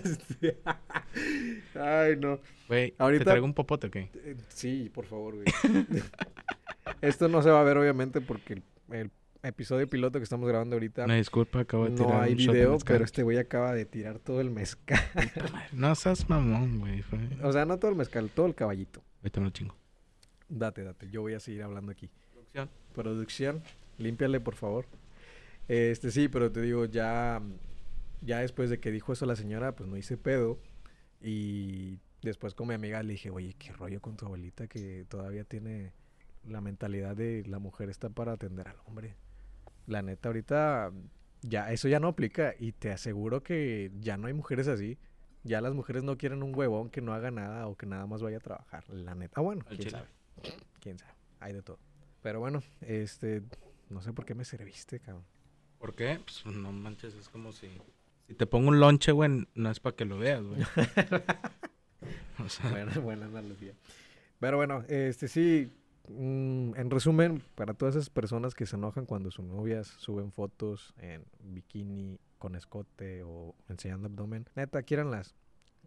Ay, 1.75 2.15
no. 2.17 2.39
Güey, 2.67 2.91
¿te 2.91 3.03
ahorita- 3.03 3.25
traigo 3.25 3.45
un 3.45 3.53
popote 3.53 3.87
o 3.87 3.91
qué? 3.91 4.09
Eh, 4.13 4.37
Sí, 4.49 4.89
por 4.93 5.05
favor, 5.05 5.35
güey. 5.35 5.45
Esto 7.01 7.27
no 7.27 7.41
se 7.41 7.49
va 7.49 7.59
a 7.61 7.63
ver, 7.63 7.77
obviamente, 7.77 8.21
porque 8.21 8.53
el, 8.53 8.63
el 8.91 9.11
episodio 9.43 9.87
piloto 9.89 10.19
que 10.19 10.23
estamos 10.23 10.47
grabando 10.47 10.75
ahorita 10.75 11.05
Una 11.05 11.15
disculpa, 11.15 11.59
acabo 11.59 11.85
de 11.85 11.91
tirar 11.95 12.09
no 12.13 12.21
hay 12.21 12.31
un 12.31 12.37
video, 12.37 12.77
pero 12.85 13.03
este 13.03 13.23
güey 13.23 13.37
acaba 13.37 13.73
de 13.73 13.85
tirar 13.85 14.19
todo 14.19 14.39
el 14.41 14.49
mezcal. 14.49 14.99
No 15.73 15.93
seas 15.95 16.29
mamón, 16.29 16.79
güey. 16.79 17.03
o 17.43 17.51
sea, 17.51 17.65
no 17.65 17.77
todo 17.77 17.91
el 17.91 17.97
mezcal, 17.97 18.29
todo 18.33 18.45
el 18.45 18.55
caballito. 18.55 19.03
Ahorita 19.25 19.39
me 19.39 19.47
lo 19.47 19.51
chingo. 19.53 19.75
Date, 20.47 20.83
date, 20.83 21.09
yo 21.09 21.21
voy 21.21 21.33
a 21.33 21.39
seguir 21.39 21.63
hablando 21.63 21.91
aquí. 21.91 22.11
Producción. 22.31 22.69
Producción, 22.93 23.63
límpiale, 23.97 24.39
por 24.39 24.53
favor. 24.53 24.85
Este, 25.67 26.11
sí, 26.11 26.27
pero 26.27 26.51
te 26.51 26.61
digo, 26.61 26.85
ya, 26.85 27.41
ya 28.21 28.41
después 28.41 28.69
de 28.69 28.79
que 28.79 28.91
dijo 28.91 29.13
eso 29.13 29.25
la 29.25 29.35
señora, 29.35 29.75
pues 29.75 29.89
no 29.89 29.97
hice 29.97 30.15
pedo. 30.15 30.59
Y 31.23 31.97
después 32.21 32.53
con 32.53 32.67
mi 32.67 32.75
amiga 32.75 33.01
le 33.01 33.13
dije, 33.13 33.31
oye, 33.31 33.55
qué 33.57 33.71
rollo 33.71 33.99
con 33.99 34.15
tu 34.15 34.27
abuelita 34.27 34.67
que 34.67 35.07
todavía 35.09 35.43
tiene 35.43 35.91
la 36.47 36.61
mentalidad 36.61 37.15
de 37.15 37.43
la 37.47 37.57
mujer 37.57 37.89
está 37.89 38.09
para 38.09 38.33
atender 38.33 38.67
al 38.67 38.77
hombre. 38.85 39.15
La 39.87 40.03
neta, 40.03 40.29
ahorita 40.29 40.91
ya 41.41 41.71
eso 41.71 41.87
ya 41.87 41.99
no 41.99 42.09
aplica 42.09 42.53
y 42.59 42.73
te 42.73 42.91
aseguro 42.91 43.41
que 43.41 43.91
ya 44.01 44.17
no 44.17 44.27
hay 44.27 44.33
mujeres 44.33 44.67
así. 44.67 44.99
Ya 45.45 45.61
las 45.61 45.75
mujeres 45.75 46.03
no 46.03 46.17
quieren 46.17 46.41
un 46.41 46.55
huevón 46.55 46.89
que 46.89 47.01
no 47.01 47.13
haga 47.13 47.29
nada 47.29 47.67
o 47.67 47.75
que 47.77 47.85
nada 47.85 48.07
más 48.07 48.21
vaya 48.23 48.37
a 48.37 48.39
trabajar. 48.39 48.83
La 48.89 49.13
neta. 49.13 49.35
Ah, 49.37 49.41
bueno, 49.41 49.61
Al 49.69 49.77
quién 49.77 49.89
chile. 49.89 49.91
sabe. 49.91 50.07
Quién 50.79 50.97
sabe. 50.97 51.13
Hay 51.39 51.53
de 51.53 51.61
todo. 51.61 51.77
Pero 52.23 52.39
bueno, 52.39 52.63
este, 52.81 53.43
no 53.89 54.01
sé 54.01 54.11
por 54.11 54.25
qué 54.25 54.33
me 54.33 54.43
serviste, 54.43 54.99
cabrón. 54.99 55.23
¿Por 55.77 55.93
qué? 55.93 56.19
Pues 56.23 56.43
no 56.47 56.71
manches, 56.71 57.13
es 57.13 57.29
como 57.29 57.51
si... 57.51 57.69
Si 58.27 58.33
te 58.33 58.47
pongo 58.47 58.69
un 58.69 58.79
lonche, 58.79 59.11
güey, 59.11 59.47
no 59.53 59.69
es 59.69 59.79
para 59.79 59.95
que 59.95 60.03
lo 60.05 60.17
veas, 60.17 60.43
güey. 60.43 60.59
o 62.43 62.49
sea, 62.49 62.71
Buena, 62.71 62.99
buena 62.99 63.25
analogía. 63.27 63.73
Pero 64.39 64.57
bueno, 64.57 64.83
este 64.87 65.27
sí, 65.27 65.71
mm, 66.09 66.75
en 66.75 66.89
resumen, 66.89 67.43
para 67.53 67.75
todas 67.75 67.95
esas 67.95 68.09
personas 68.09 68.55
que 68.55 68.65
se 68.65 68.77
enojan 68.77 69.05
cuando 69.05 69.29
sus 69.29 69.45
novias 69.45 69.87
suben 69.87 70.31
fotos 70.31 70.95
en 70.97 71.23
bikini 71.39 72.19
con 72.45 72.55
escote 72.55 73.23
o 73.23 73.55
enseñando 73.69 74.07
abdomen, 74.07 74.47
neta, 74.55 74.83
quiéranlas. 74.83 75.33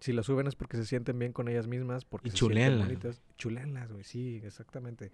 Si 0.01 0.12
las 0.12 0.27
suben 0.27 0.49
es 0.49 0.57
porque 0.57 0.77
se 0.77 0.87
sienten 0.87 1.16
bien 1.16 1.33
con 1.33 1.47
ellas 1.47 1.68
mismas, 1.68 2.05
porque 2.05 2.27
Y 2.27 2.31
se 2.33 2.38
sienten 2.38 2.57
chuléenlas, 2.57 2.88
bonitas. 2.88 3.23
Chuléenlas, 3.37 3.92
güey, 3.92 4.03
sí, 4.03 4.40
exactamente. 4.42 5.12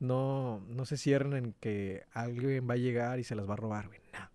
No, 0.00 0.66
no 0.68 0.84
se 0.86 0.96
cierren 0.96 1.34
en 1.34 1.52
que 1.60 2.02
alguien 2.10 2.68
va 2.68 2.74
a 2.74 2.76
llegar 2.76 3.20
y 3.20 3.24
se 3.24 3.36
las 3.36 3.48
va 3.48 3.52
a 3.52 3.56
robar, 3.56 3.86
güey. 3.86 4.00
No. 4.12 4.28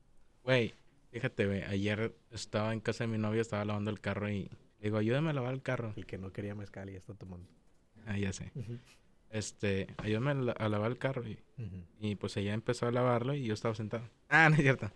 güey, 0.43 0.73
fíjate, 1.11 1.45
güey, 1.45 1.63
ayer 1.63 2.15
estaba 2.31 2.71
en 2.71 2.79
casa 2.79 3.03
de 3.03 3.09
mi 3.09 3.17
novia, 3.17 3.41
estaba 3.41 3.65
lavando 3.65 3.91
el 3.91 3.99
carro 3.99 4.29
y... 4.29 4.43
le 4.43 4.49
Digo, 4.79 4.97
ayúdame 4.97 5.31
a 5.31 5.33
lavar 5.33 5.53
el 5.53 5.61
carro. 5.61 5.91
El 5.97 6.05
que 6.05 6.17
no 6.17 6.31
quería 6.31 6.55
mezcal 6.55 6.87
y 6.89 6.93
ya 6.93 6.99
está 6.99 7.15
tomando. 7.15 7.49
Ah, 8.05 8.17
ya 8.17 8.31
sé. 8.31 8.53
Este, 9.31 9.87
ayúdame 9.97 10.31
a, 10.31 10.33
la- 10.35 10.51
a 10.53 10.69
lavar 10.69 10.91
el 10.91 10.97
carro 10.97 11.27
y... 11.27 11.37
Y 11.99 12.15
pues 12.15 12.35
ella 12.37 12.53
empezó 12.53 12.85
a 12.87 12.91
lavarlo 12.91 13.33
y 13.33 13.45
yo 13.45 13.53
estaba 13.53 13.75
sentado. 13.75 14.09
Ah, 14.29 14.49
no 14.49 14.55
es 14.55 14.61
cierto. 14.63 14.91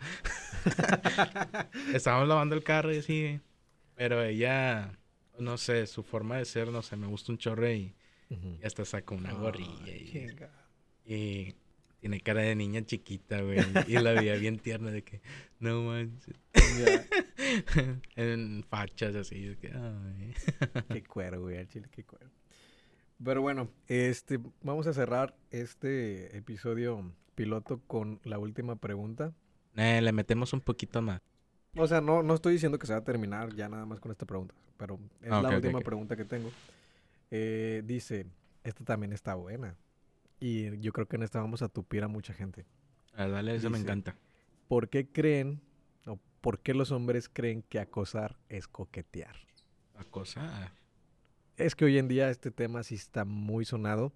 Estábamos 1.94 2.28
lavando 2.28 2.56
el 2.56 2.64
carro 2.64 2.94
y 2.94 2.98
así. 2.98 3.40
Pero 3.96 4.24
ella, 4.24 4.98
no 5.38 5.58
sé, 5.58 5.86
su 5.88 6.04
forma 6.04 6.38
de 6.38 6.46
ser, 6.46 6.70
no 6.70 6.82
sé, 6.82 6.96
me 6.96 7.08
gusta 7.08 7.32
un 7.32 7.38
chorro 7.38 7.70
y, 7.72 7.94
Ujú. 8.30 8.58
y 8.62 8.66
hasta 8.66 8.86
sacó 8.86 9.16
una 9.16 9.34
gorrilla. 9.34 9.84
Ay, 9.86 10.28
Y, 11.06 11.56
tiene 12.00 12.22
cara 12.22 12.42
de 12.42 12.56
niña 12.56 12.82
chiquita, 12.86 13.42
güey. 13.42 13.60
Y 13.88 13.94
la 14.00 14.14
veía 14.14 14.36
bien 14.36 14.58
tierna 14.58 14.90
de 14.90 15.04
que, 15.04 15.22
no 15.60 15.82
manches. 15.84 16.36
En 18.16 18.64
fachas 18.70 19.16
así. 19.16 19.42
de 19.46 19.58
que, 19.58 19.72
ay. 19.74 20.34
Qué 20.90 21.04
cuero, 21.04 21.42
güey, 21.42 21.58
al 21.58 21.68
chile, 21.68 21.88
qué 21.92 22.04
cuero. 22.04 22.30
Pero 23.24 23.42
bueno, 23.42 23.70
este, 23.88 24.40
vamos 24.64 24.88
a 24.88 24.94
cerrar 24.94 25.36
este 25.52 26.38
episodio 26.38 27.12
piloto 27.36 27.82
con 27.88 28.20
la 28.24 28.40
última 28.40 28.76
pregunta. 28.78 29.34
Eh, 29.76 30.02
le 30.02 30.12
metemos 30.12 30.54
un 30.54 30.62
poquito 30.62 31.02
más. 31.02 31.22
O 31.76 31.86
sea, 31.88 32.02
no, 32.02 32.24
no 32.24 32.34
estoy 32.34 32.54
diciendo 32.54 32.80
que 32.80 32.88
se 32.88 32.94
va 32.94 33.00
a 33.00 33.04
terminar 33.04 33.54
ya 33.54 33.70
nada 33.70 33.86
más 33.86 34.00
con 34.00 34.12
esta 34.12 34.26
pregunta, 34.26 34.56
pero 34.78 35.00
es 35.22 35.32
Ah, 35.32 35.42
la 35.42 35.50
última 35.50 35.80
ok. 35.80 35.86
pregunta 35.86 36.16
que 36.16 36.26
tengo. 36.26 36.50
Eh, 37.30 37.84
dice, 37.86 38.26
esta 38.64 38.84
también 38.84 39.14
está 39.14 39.36
buena. 39.36 39.76
Y 40.40 40.78
yo 40.80 40.94
creo 40.94 41.08
que 41.08 41.18
en 41.18 41.24
esta 41.24 41.42
vamos 41.42 41.62
a 41.62 41.68
tupir 41.70 42.04
a 42.04 42.08
mucha 42.08 42.34
gente. 42.34 42.66
A 43.14 43.24
ver, 43.26 43.32
dale, 43.34 43.56
eso 43.56 43.70
me 43.70 43.78
Dice- 43.78 43.90
encanta. 43.90 44.16
¿Por 44.70 44.88
qué 44.90 45.08
creen 45.12 45.62
o 46.06 46.18
por 46.42 46.60
qué 46.60 46.74
los 46.74 46.92
hombres 46.92 47.28
creen 47.28 47.64
que 47.64 47.80
acosar 47.80 48.38
es 48.48 48.68
coquetear? 48.68 49.36
Acosar. 49.98 50.72
Es 51.60 51.76
que 51.76 51.84
hoy 51.84 51.98
en 51.98 52.08
día 52.08 52.30
este 52.30 52.52
tema 52.52 52.84
sí 52.84 52.96
está 52.96 53.26
muy 53.26 53.66
sonado 53.66 54.14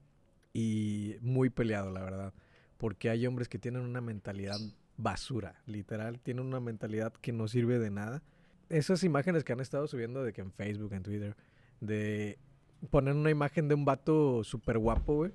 y 0.53 1.15
muy 1.19 1.49
peleado, 1.49 1.91
la 1.91 2.01
verdad. 2.01 2.33
Porque 2.77 3.09
hay 3.09 3.27
hombres 3.27 3.49
que 3.49 3.59
tienen 3.59 3.81
una 3.81 3.99
mentalidad 3.99 4.55
basura, 4.95 5.61
literal, 5.65 6.21
tienen 6.21 6.45
una 6.45 6.61
mentalidad 6.61 7.11
que 7.13 7.33
no 7.33 7.49
sirve 7.49 7.79
de 7.79 7.89
nada. 7.91 8.23
Esas 8.69 9.03
imágenes 9.03 9.43
que 9.43 9.51
han 9.51 9.59
estado 9.59 9.87
subiendo 9.87 10.23
de 10.23 10.31
que 10.31 10.39
en 10.39 10.53
Facebook, 10.53 10.93
en 10.93 11.03
Twitter, 11.03 11.35
de 11.81 12.39
poner 12.89 13.13
una 13.13 13.29
imagen 13.29 13.67
de 13.67 13.75
un 13.75 13.83
vato 13.83 14.43
súper 14.45 14.77
guapo, 14.77 15.15
güey. 15.15 15.31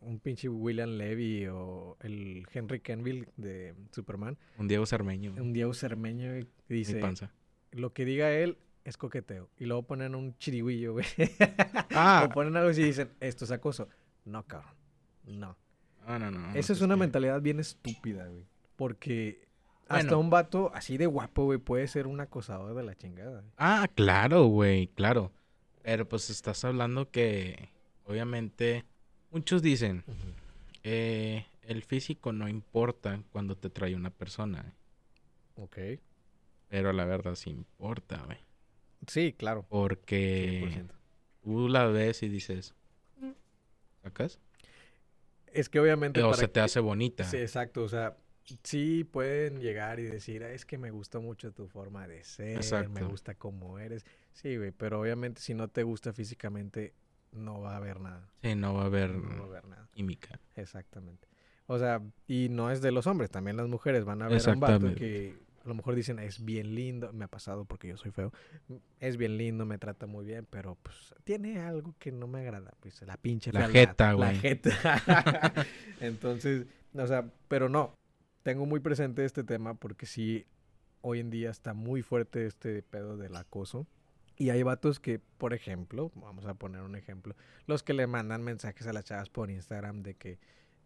Un 0.00 0.18
pinche 0.18 0.48
William 0.48 0.90
Levy 0.90 1.46
o 1.46 1.96
el 2.00 2.44
Henry 2.52 2.80
Kenville 2.80 3.28
de 3.36 3.74
Superman. 3.92 4.36
Un 4.58 4.66
Diego 4.66 4.84
Sarmeño. 4.84 5.32
Un 5.32 5.52
Diego 5.52 5.74
Cermeño 5.74 6.30
güey, 6.30 6.46
Mi 6.68 6.76
dice, 6.76 6.96
panza. 6.98 7.32
lo 7.70 7.92
que 7.92 8.04
diga 8.04 8.32
él 8.32 8.58
es 8.84 8.96
coqueteo. 8.96 9.48
Y 9.58 9.64
luego 9.66 9.82
ponen 9.82 10.14
un 10.14 10.36
chirigüillo, 10.38 10.92
güey. 10.94 11.06
Ah, 11.90 12.26
O 12.28 12.32
ponen 12.32 12.56
algo 12.56 12.70
así 12.70 12.82
y 12.82 12.84
dicen, 12.86 13.10
esto 13.20 13.44
es 13.44 13.50
acoso. 13.50 13.88
No, 14.24 14.44
cabrón. 14.46 14.74
No. 15.24 15.56
Ah, 16.06 16.18
no, 16.18 16.30
no. 16.30 16.54
Esa 16.54 16.72
es 16.72 16.80
una 16.82 16.96
mentalidad 16.96 17.40
bien 17.40 17.60
estúpida, 17.60 18.26
güey. 18.26 18.44
Porque 18.76 19.48
hasta 19.88 20.16
un 20.16 20.30
vato 20.30 20.70
así 20.74 20.96
de 20.98 21.06
guapo, 21.06 21.44
güey, 21.44 21.58
puede 21.58 21.86
ser 21.88 22.06
un 22.06 22.20
acosador 22.20 22.74
de 22.74 22.82
la 22.82 22.94
chingada. 22.94 23.40
güey. 23.40 23.52
Ah, 23.56 23.88
claro, 23.94 24.44
güey, 24.46 24.88
claro. 24.88 25.32
Pero 25.82 26.08
pues 26.08 26.30
estás 26.30 26.64
hablando 26.64 27.10
que, 27.10 27.68
obviamente, 28.04 28.84
muchos 29.30 29.62
dicen, 29.62 30.02
eh, 30.82 31.46
el 31.62 31.82
físico 31.82 32.32
no 32.32 32.48
importa 32.48 33.22
cuando 33.32 33.56
te 33.56 33.70
trae 33.70 33.94
una 33.94 34.10
persona. 34.10 34.74
Ok. 35.56 35.78
Pero 36.68 36.92
la 36.92 37.04
verdad 37.04 37.34
sí 37.34 37.50
importa, 37.50 38.22
güey. 38.26 38.38
Sí, 39.08 39.32
claro. 39.32 39.66
Porque 39.68 40.60
100%. 40.64 40.94
tú 41.42 41.68
la 41.68 41.86
ves 41.86 42.22
y 42.22 42.28
dices, 42.28 42.74
¿sacas? 44.02 44.38
Es 45.52 45.68
que 45.68 45.80
obviamente... 45.80 46.20
O 46.22 46.26
para 46.30 46.36
se 46.36 46.46
te 46.48 46.54
que- 46.54 46.60
hace 46.60 46.80
bonita. 46.80 47.24
Sí, 47.24 47.36
exacto. 47.36 47.82
O 47.84 47.88
sea, 47.88 48.16
sí 48.62 49.04
pueden 49.04 49.60
llegar 49.60 50.00
y 50.00 50.04
decir, 50.04 50.42
"Ah, 50.44 50.50
es 50.52 50.64
que 50.66 50.78
me 50.78 50.90
gusta 50.90 51.20
mucho 51.20 51.52
tu 51.52 51.68
forma 51.68 52.06
de 52.08 52.24
ser, 52.24 52.48
me 52.48 52.56
Exacto. 52.56 53.08
gusta 53.08 53.34
cómo 53.34 53.78
eres. 53.78 54.04
Sí, 54.32 54.56
güey, 54.56 54.72
pero 54.72 55.00
obviamente 55.00 55.40
si 55.40 55.54
no 55.54 55.68
te 55.68 55.82
gusta 55.84 56.12
físicamente, 56.12 56.92
no 57.32 57.60
va 57.60 57.74
a 57.74 57.76
haber 57.76 58.00
nada. 58.00 58.28
Sí, 58.42 58.54
no 58.54 58.74
va 58.74 58.82
a 58.82 58.86
haber 58.86 59.10
No 59.14 59.38
va 59.38 59.44
a 59.44 59.46
haber 59.46 59.64
nada. 59.66 59.88
química. 59.92 60.38
Exactamente. 60.56 61.28
O 61.66 61.78
sea, 61.78 62.02
y 62.26 62.48
no 62.50 62.70
es 62.70 62.82
de 62.82 62.90
los 62.92 63.06
hombres, 63.06 63.30
también 63.30 63.56
las 63.56 63.68
mujeres 63.68 64.04
van 64.04 64.22
a 64.22 64.28
ver 64.28 64.46
a 64.46 64.52
un 64.52 64.60
vato 64.60 64.94
que 64.94 65.34
a 65.64 65.68
lo 65.68 65.74
mejor 65.74 65.94
dicen 65.94 66.18
es 66.18 66.44
bien 66.44 66.74
lindo, 66.74 67.12
me 67.12 67.24
ha 67.24 67.28
pasado 67.28 67.64
porque 67.64 67.88
yo 67.88 67.96
soy 67.96 68.10
feo, 68.10 68.32
es 69.00 69.16
bien 69.16 69.38
lindo, 69.38 69.64
me 69.64 69.78
trata 69.78 70.06
muy 70.06 70.24
bien, 70.24 70.46
pero 70.50 70.76
pues 70.82 71.14
tiene 71.24 71.60
algo 71.60 71.94
que 71.98 72.12
no 72.12 72.26
me 72.26 72.40
agrada, 72.40 72.72
pues 72.80 73.00
la 73.02 73.16
pinche 73.16 73.52
La 73.52 73.68
fealdad, 73.68 73.80
jeta, 73.80 74.08
La 74.12 74.14
güey. 74.14 74.36
jeta. 74.38 74.72
Entonces, 76.00 76.66
o 76.92 77.06
sea, 77.06 77.30
pero 77.48 77.68
no, 77.68 77.94
tengo 78.42 78.66
muy 78.66 78.80
presente 78.80 79.24
este 79.24 79.42
tema 79.42 79.74
porque 79.74 80.06
sí, 80.06 80.46
hoy 81.00 81.20
en 81.20 81.30
día 81.30 81.50
está 81.50 81.74
muy 81.74 82.02
fuerte 82.02 82.46
este 82.46 82.82
pedo 82.82 83.16
del 83.16 83.36
acoso. 83.36 83.86
Y 84.36 84.50
hay 84.50 84.64
vatos 84.64 84.98
que, 84.98 85.20
por 85.38 85.54
ejemplo, 85.54 86.10
vamos 86.16 86.44
a 86.46 86.54
poner 86.54 86.82
un 86.82 86.96
ejemplo, 86.96 87.36
los 87.66 87.84
que 87.84 87.94
le 87.94 88.08
mandan 88.08 88.42
mensajes 88.42 88.86
a 88.88 88.92
las 88.92 89.04
chavas 89.04 89.30
por 89.30 89.48
Instagram 89.48 90.02
de 90.02 90.14
que 90.14 90.38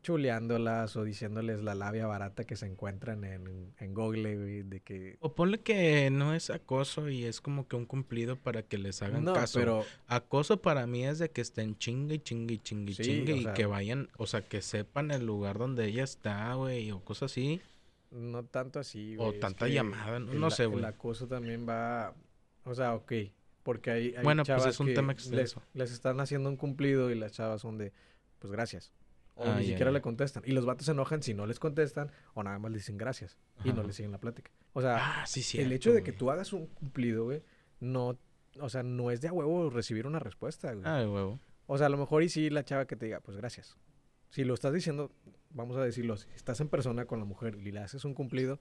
chuleándolas 0.02 0.96
o 0.96 1.04
diciéndoles 1.04 1.62
la 1.62 1.74
labia 1.74 2.06
barata 2.06 2.44
que 2.44 2.56
se 2.56 2.66
encuentran 2.66 3.24
en, 3.24 3.72
en 3.78 3.94
Google, 3.94 4.36
güey, 4.36 4.62
de 4.62 4.80
que... 4.80 5.16
O 5.20 5.34
ponle 5.34 5.60
que 5.60 6.08
no 6.10 6.34
es 6.34 6.50
acoso 6.50 7.08
y 7.08 7.24
es 7.24 7.40
como 7.40 7.66
que 7.68 7.76
un 7.76 7.84
cumplido 7.86 8.36
para 8.36 8.62
que 8.62 8.78
les 8.78 9.02
hagan 9.02 9.24
no, 9.24 9.32
caso. 9.34 9.58
pero 9.58 9.84
Acoso 10.06 10.62
para 10.62 10.86
mí 10.86 11.04
es 11.04 11.18
de 11.18 11.30
que 11.30 11.40
estén 11.40 11.76
chingue 11.76 12.16
y 12.16 12.18
chingue 12.20 12.54
y 12.54 12.58
chingue 12.58 12.94
Sí, 12.94 13.02
chingue 13.02 13.32
o 13.32 13.36
y 13.36 13.42
sea- 13.42 13.54
que 13.54 13.66
vayan, 13.66 14.08
o 14.16 14.26
sea, 14.26 14.42
que 14.42 14.62
sepan 14.62 15.10
el 15.10 15.26
lugar 15.26 15.58
donde 15.58 15.86
ella 15.86 16.04
está, 16.04 16.54
güey, 16.54 16.90
o 16.90 17.00
cosas 17.00 17.32
así. 17.32 17.60
no 18.10 18.44
tanto 18.44 18.78
así, 18.80 19.14
O 19.18 19.24
güey, 19.24 19.34
es 19.34 19.40
tanta 19.40 19.68
llamada, 19.68 20.18
no- 20.20 20.50
sé, 20.50 20.66
güey. 20.66 20.78
El 20.78 20.84
acoso 20.86 21.26
también 21.26 21.68
va... 21.68 22.14
O 22.64 22.74
sea, 22.74 22.94
ok, 22.94 23.12
porque 23.62 23.90
hay, 23.90 24.14
hay 24.16 24.22
Bueno, 24.24 24.42
pues 24.44 24.46
chavas 24.58 24.74
es 24.74 24.80
un 24.80 24.86
que 24.86 24.94
tema 24.94 25.14
les 25.74 25.90
están 25.92 26.20
haciendo 26.20 26.48
un 26.48 26.56
cumplido 26.56 27.10
y 27.10 27.14
las 27.14 27.32
chavas 27.32 27.60
son 27.62 27.76
de, 27.78 27.92
pues 28.38 28.52
gracias. 28.52 28.92
O 29.40 29.44
Ah, 29.44 29.56
ni 29.58 29.66
siquiera 29.66 29.90
le 29.92 30.00
contestan. 30.00 30.42
Y 30.46 30.50
los 30.52 30.66
vatos 30.66 30.86
se 30.86 30.92
enojan 30.92 31.22
si 31.22 31.32
no 31.32 31.46
les 31.46 31.58
contestan 31.60 32.10
o 32.34 32.42
nada 32.42 32.58
más 32.58 32.70
le 32.72 32.78
dicen 32.78 32.96
gracias. 32.96 33.38
Y 33.64 33.72
no 33.72 33.82
le 33.84 33.92
siguen 33.92 34.10
la 34.12 34.18
plática. 34.18 34.50
O 34.72 34.80
sea, 34.80 35.22
Ah, 35.22 35.26
sí, 35.26 35.58
el 35.60 35.70
hecho 35.72 35.92
de 35.92 36.02
que 36.02 36.12
tú 36.12 36.30
hagas 36.30 36.52
un 36.52 36.66
cumplido, 36.66 37.24
güey, 37.24 37.42
no, 37.80 38.18
o 38.60 38.68
sea, 38.68 38.82
no 38.82 39.10
es 39.12 39.20
de 39.20 39.28
a 39.28 39.32
huevo 39.32 39.70
recibir 39.70 40.06
una 40.06 40.18
respuesta, 40.18 40.72
güey. 40.72 40.84
Ah, 40.86 40.98
de 40.98 41.06
huevo. 41.08 41.38
O 41.66 41.78
sea, 41.78 41.86
a 41.86 41.90
lo 41.90 41.98
mejor 41.98 42.22
y 42.24 42.28
sí 42.28 42.50
la 42.50 42.64
chava 42.64 42.86
que 42.86 42.96
te 42.96 43.06
diga, 43.06 43.20
pues 43.20 43.36
gracias. 43.36 43.76
si 44.30 44.42
lo 44.44 44.54
estás 44.54 44.72
diciendo, 44.74 45.12
vamos 45.50 45.76
a 45.76 45.84
decirlo, 45.84 46.16
si 46.16 46.28
estás 46.34 46.60
en 46.60 46.68
persona 46.68 47.04
con 47.06 47.18
la 47.20 47.24
mujer 47.24 47.56
y 47.62 47.70
le 47.72 47.78
haces 47.80 48.04
un 48.04 48.14
cumplido, 48.14 48.58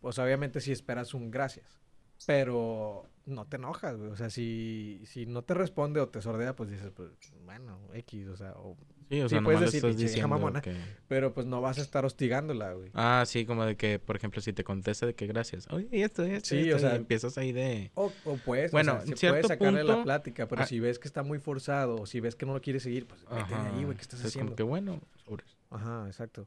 pues 0.00 0.18
obviamente 0.18 0.60
sí 0.60 0.70
esperas 0.70 1.14
un 1.14 1.30
gracias. 1.30 1.80
Pero 2.26 3.08
no 3.24 3.46
te 3.46 3.56
enojas, 3.56 3.96
güey. 3.96 4.10
O 4.10 4.16
sea, 4.16 4.28
si, 4.30 5.00
si 5.06 5.24
no 5.26 5.42
te 5.42 5.54
responde 5.54 6.00
o 6.00 6.08
te 6.10 6.20
sordea, 6.20 6.54
pues 6.54 6.70
dices, 6.70 6.90
pues, 6.94 7.10
bueno, 7.44 7.78
X, 7.94 8.28
o 8.28 8.36
sea, 8.36 8.52
o 8.56 8.76
Sí, 9.10 9.20
o 9.20 9.28
Sí, 9.28 9.34
sea, 9.34 9.42
puedes 9.42 9.60
decir, 9.60 9.78
estás 9.78 9.88
"Pinche 9.90 10.04
vieja 10.04 10.14
diciendo 10.14 10.28
mamona". 10.28 10.60
que... 10.62 10.76
pero 11.08 11.34
pues 11.34 11.44
no 11.46 11.60
vas 11.60 11.78
a 11.78 11.82
estar 11.82 12.04
hostigándola, 12.04 12.72
güey. 12.74 12.90
Ah, 12.94 13.24
sí, 13.26 13.44
como 13.44 13.64
de 13.66 13.76
que, 13.76 13.98
por 13.98 14.14
ejemplo, 14.14 14.40
si 14.40 14.52
te 14.52 14.62
contesta 14.62 15.04
de 15.04 15.14
que 15.14 15.26
gracias. 15.26 15.66
Oye, 15.70 15.88
esto, 15.90 16.22
esto, 16.22 16.48
Sí, 16.50 16.60
esto", 16.60 16.76
o 16.76 16.78
sea, 16.78 16.94
empiezas 16.94 17.36
ahí 17.36 17.50
de... 17.50 17.90
O, 17.94 18.12
o 18.24 18.36
puedes, 18.36 18.70
Bueno, 18.70 18.92
o 19.02 19.06
sea, 19.06 19.16
cierto 19.16 19.32
puedes 19.32 19.46
sacarle 19.48 19.82
la 19.82 19.94
punto, 19.94 20.04
plática, 20.04 20.46
pero 20.46 20.62
ah, 20.62 20.66
si 20.66 20.78
ves 20.78 21.00
que 21.00 21.08
está 21.08 21.24
muy 21.24 21.40
forzado 21.40 21.96
o 22.00 22.06
si 22.06 22.20
ves 22.20 22.36
que 22.36 22.46
no 22.46 22.54
lo 22.54 22.60
quiere 22.60 22.78
seguir, 22.78 23.06
pues 23.06 23.20
vete 23.28 23.52
de 23.52 23.68
ahí, 23.76 23.82
güey, 23.84 23.96
¿qué 23.96 24.02
estás 24.02 24.20
es 24.20 24.26
haciendo? 24.26 24.50
Como 24.52 24.56
que 24.56 24.62
bueno, 24.62 25.00
sobres. 25.24 25.56
Ajá, 25.70 26.04
exacto. 26.06 26.46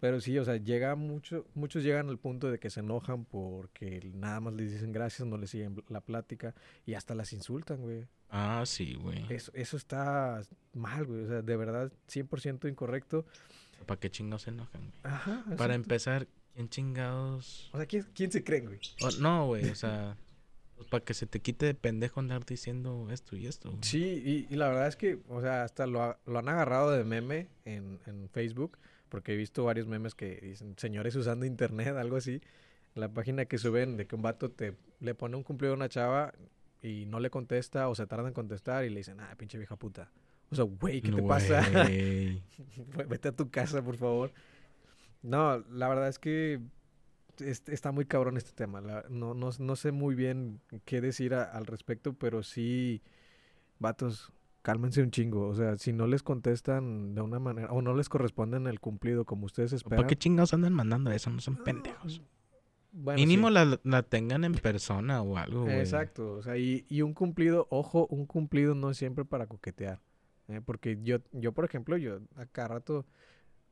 Pero 0.00 0.20
sí, 0.20 0.38
o 0.38 0.44
sea, 0.44 0.56
llega 0.56 0.94
mucho, 0.94 1.44
muchos 1.54 1.82
llegan 1.82 2.08
al 2.08 2.18
punto 2.18 2.50
de 2.50 2.58
que 2.60 2.70
se 2.70 2.80
enojan 2.80 3.24
porque 3.24 4.00
nada 4.14 4.38
más 4.40 4.54
les 4.54 4.70
dicen 4.72 4.92
gracias, 4.92 5.26
no 5.26 5.36
les 5.38 5.50
siguen 5.50 5.82
la 5.88 6.00
plática 6.00 6.54
y 6.86 6.94
hasta 6.94 7.14
las 7.16 7.32
insultan, 7.32 7.80
güey. 7.82 8.06
Ah, 8.30 8.62
sí, 8.64 8.94
güey. 8.94 9.24
Eso, 9.28 9.50
eso 9.54 9.76
está 9.76 10.40
mal, 10.74 11.04
güey. 11.06 11.24
O 11.24 11.26
sea, 11.28 11.42
de 11.42 11.56
verdad, 11.56 11.92
100% 12.08 12.68
incorrecto. 12.70 13.26
¿Para 13.86 13.98
qué 13.98 14.10
chingados 14.10 14.42
se 14.42 14.50
enojan, 14.50 14.82
güey? 14.82 14.92
Ajá. 15.02 15.44
Para 15.56 15.74
empezar, 15.74 16.28
¿quién 16.54 16.68
chingados...? 16.68 17.70
O 17.72 17.76
sea, 17.78 17.86
¿quién, 17.86 18.06
quién 18.14 18.30
se 18.30 18.44
creen, 18.44 18.66
güey? 18.66 18.78
Oh, 19.02 19.10
no, 19.20 19.46
güey, 19.46 19.68
o 19.68 19.74
sea... 19.74 20.16
Pues 20.76 20.86
para 20.90 21.04
que 21.04 21.12
se 21.12 21.26
te 21.26 21.40
quite 21.40 21.66
de 21.66 21.74
pendejo 21.74 22.20
andar 22.20 22.46
diciendo 22.46 23.08
esto 23.10 23.34
y 23.36 23.48
esto. 23.48 23.70
güey. 23.70 23.82
Sí, 23.82 24.22
y, 24.48 24.54
y 24.54 24.56
la 24.56 24.68
verdad 24.68 24.86
es 24.86 24.94
que, 24.94 25.18
o 25.28 25.40
sea, 25.40 25.64
hasta 25.64 25.88
lo, 25.88 26.00
ha- 26.04 26.20
lo 26.24 26.38
han 26.38 26.48
agarrado 26.48 26.92
de 26.92 27.02
meme 27.02 27.48
en, 27.64 27.98
en 28.06 28.28
Facebook, 28.28 28.78
porque 29.08 29.32
he 29.32 29.36
visto 29.36 29.64
varios 29.64 29.86
memes 29.86 30.14
que 30.14 30.36
dicen 30.40 30.74
señores 30.76 31.14
usando 31.16 31.46
internet, 31.46 31.96
algo 31.96 32.16
así. 32.16 32.40
La 32.94 33.08
página 33.12 33.44
que 33.44 33.58
suben 33.58 33.96
de 33.96 34.06
que 34.06 34.16
un 34.16 34.22
vato 34.22 34.50
te 34.50 34.74
le 35.00 35.14
pone 35.14 35.36
un 35.36 35.42
cumplido 35.42 35.72
a 35.74 35.76
una 35.76 35.88
chava 35.88 36.32
y 36.82 37.06
no 37.06 37.20
le 37.20 37.30
contesta 37.30 37.88
o 37.88 37.94
se 37.94 38.06
tarda 38.06 38.28
en 38.28 38.34
contestar 38.34 38.84
y 38.84 38.90
le 38.90 38.96
dicen, 38.98 39.20
ah, 39.20 39.34
pinche 39.36 39.58
vieja 39.58 39.76
puta. 39.76 40.10
O 40.50 40.54
sea, 40.54 40.64
güey, 40.64 41.00
¿qué 41.02 41.10
te 41.12 41.22
pasa? 41.28 41.60
Vete 43.08 43.28
a 43.28 43.32
tu 43.32 43.50
casa, 43.50 43.82
por 43.82 43.96
favor. 43.96 44.32
No, 45.22 45.58
la 45.70 45.88
verdad 45.88 46.08
es 46.08 46.18
que 46.18 46.60
es- 47.38 47.62
está 47.68 47.92
muy 47.92 48.04
cabrón 48.06 48.36
este 48.36 48.52
tema. 48.52 48.80
la- 48.80 49.04
no, 49.08 49.34
no, 49.34 49.50
no 49.58 49.76
sé 49.76 49.92
muy 49.92 50.14
bien 50.14 50.60
qué 50.84 51.00
decir 51.00 51.34
a- 51.34 51.44
al 51.44 51.66
respecto, 51.66 52.14
pero 52.14 52.42
sí, 52.42 53.02
vatos, 53.78 54.32
cálmense 54.62 55.02
un 55.02 55.10
chingo. 55.10 55.48
O 55.48 55.54
sea, 55.54 55.76
si 55.76 55.92
no 55.92 56.06
les 56.06 56.22
contestan 56.22 57.14
de 57.14 57.20
una 57.20 57.38
manera, 57.38 57.72
o 57.72 57.82
no 57.82 57.94
les 57.94 58.08
corresponden 58.08 58.66
el 58.66 58.80
cumplido 58.80 59.24
como 59.24 59.46
ustedes 59.46 59.72
esperan. 59.72 59.98
¿Para 59.98 60.08
qué 60.08 60.16
chingados 60.16 60.54
andan 60.54 60.72
mandando 60.72 61.10
eso? 61.10 61.30
No 61.30 61.40
son 61.40 61.56
pendejos. 61.56 62.22
bueno, 62.92 63.18
Mínimo 63.18 63.48
sí. 63.48 63.54
la, 63.54 63.80
la 63.82 64.02
tengan 64.02 64.44
en 64.44 64.52
persona 64.54 65.22
o 65.22 65.36
algo, 65.36 65.62
güey. 65.64 65.78
Exacto, 65.78 66.34
o 66.34 66.42
sea, 66.42 66.56
y, 66.56 66.84
y 66.88 67.02
un 67.02 67.14
cumplido, 67.14 67.66
ojo, 67.70 68.06
un 68.08 68.26
cumplido 68.26 68.74
no 68.74 68.90
es 68.90 68.96
siempre 68.96 69.24
para 69.24 69.46
coquetear. 69.46 70.00
¿eh? 70.48 70.60
Porque 70.64 70.98
yo, 71.02 71.18
yo, 71.32 71.52
por 71.52 71.64
ejemplo, 71.64 71.96
yo 71.96 72.20
a 72.36 72.46
cada 72.46 72.68
rato, 72.68 73.06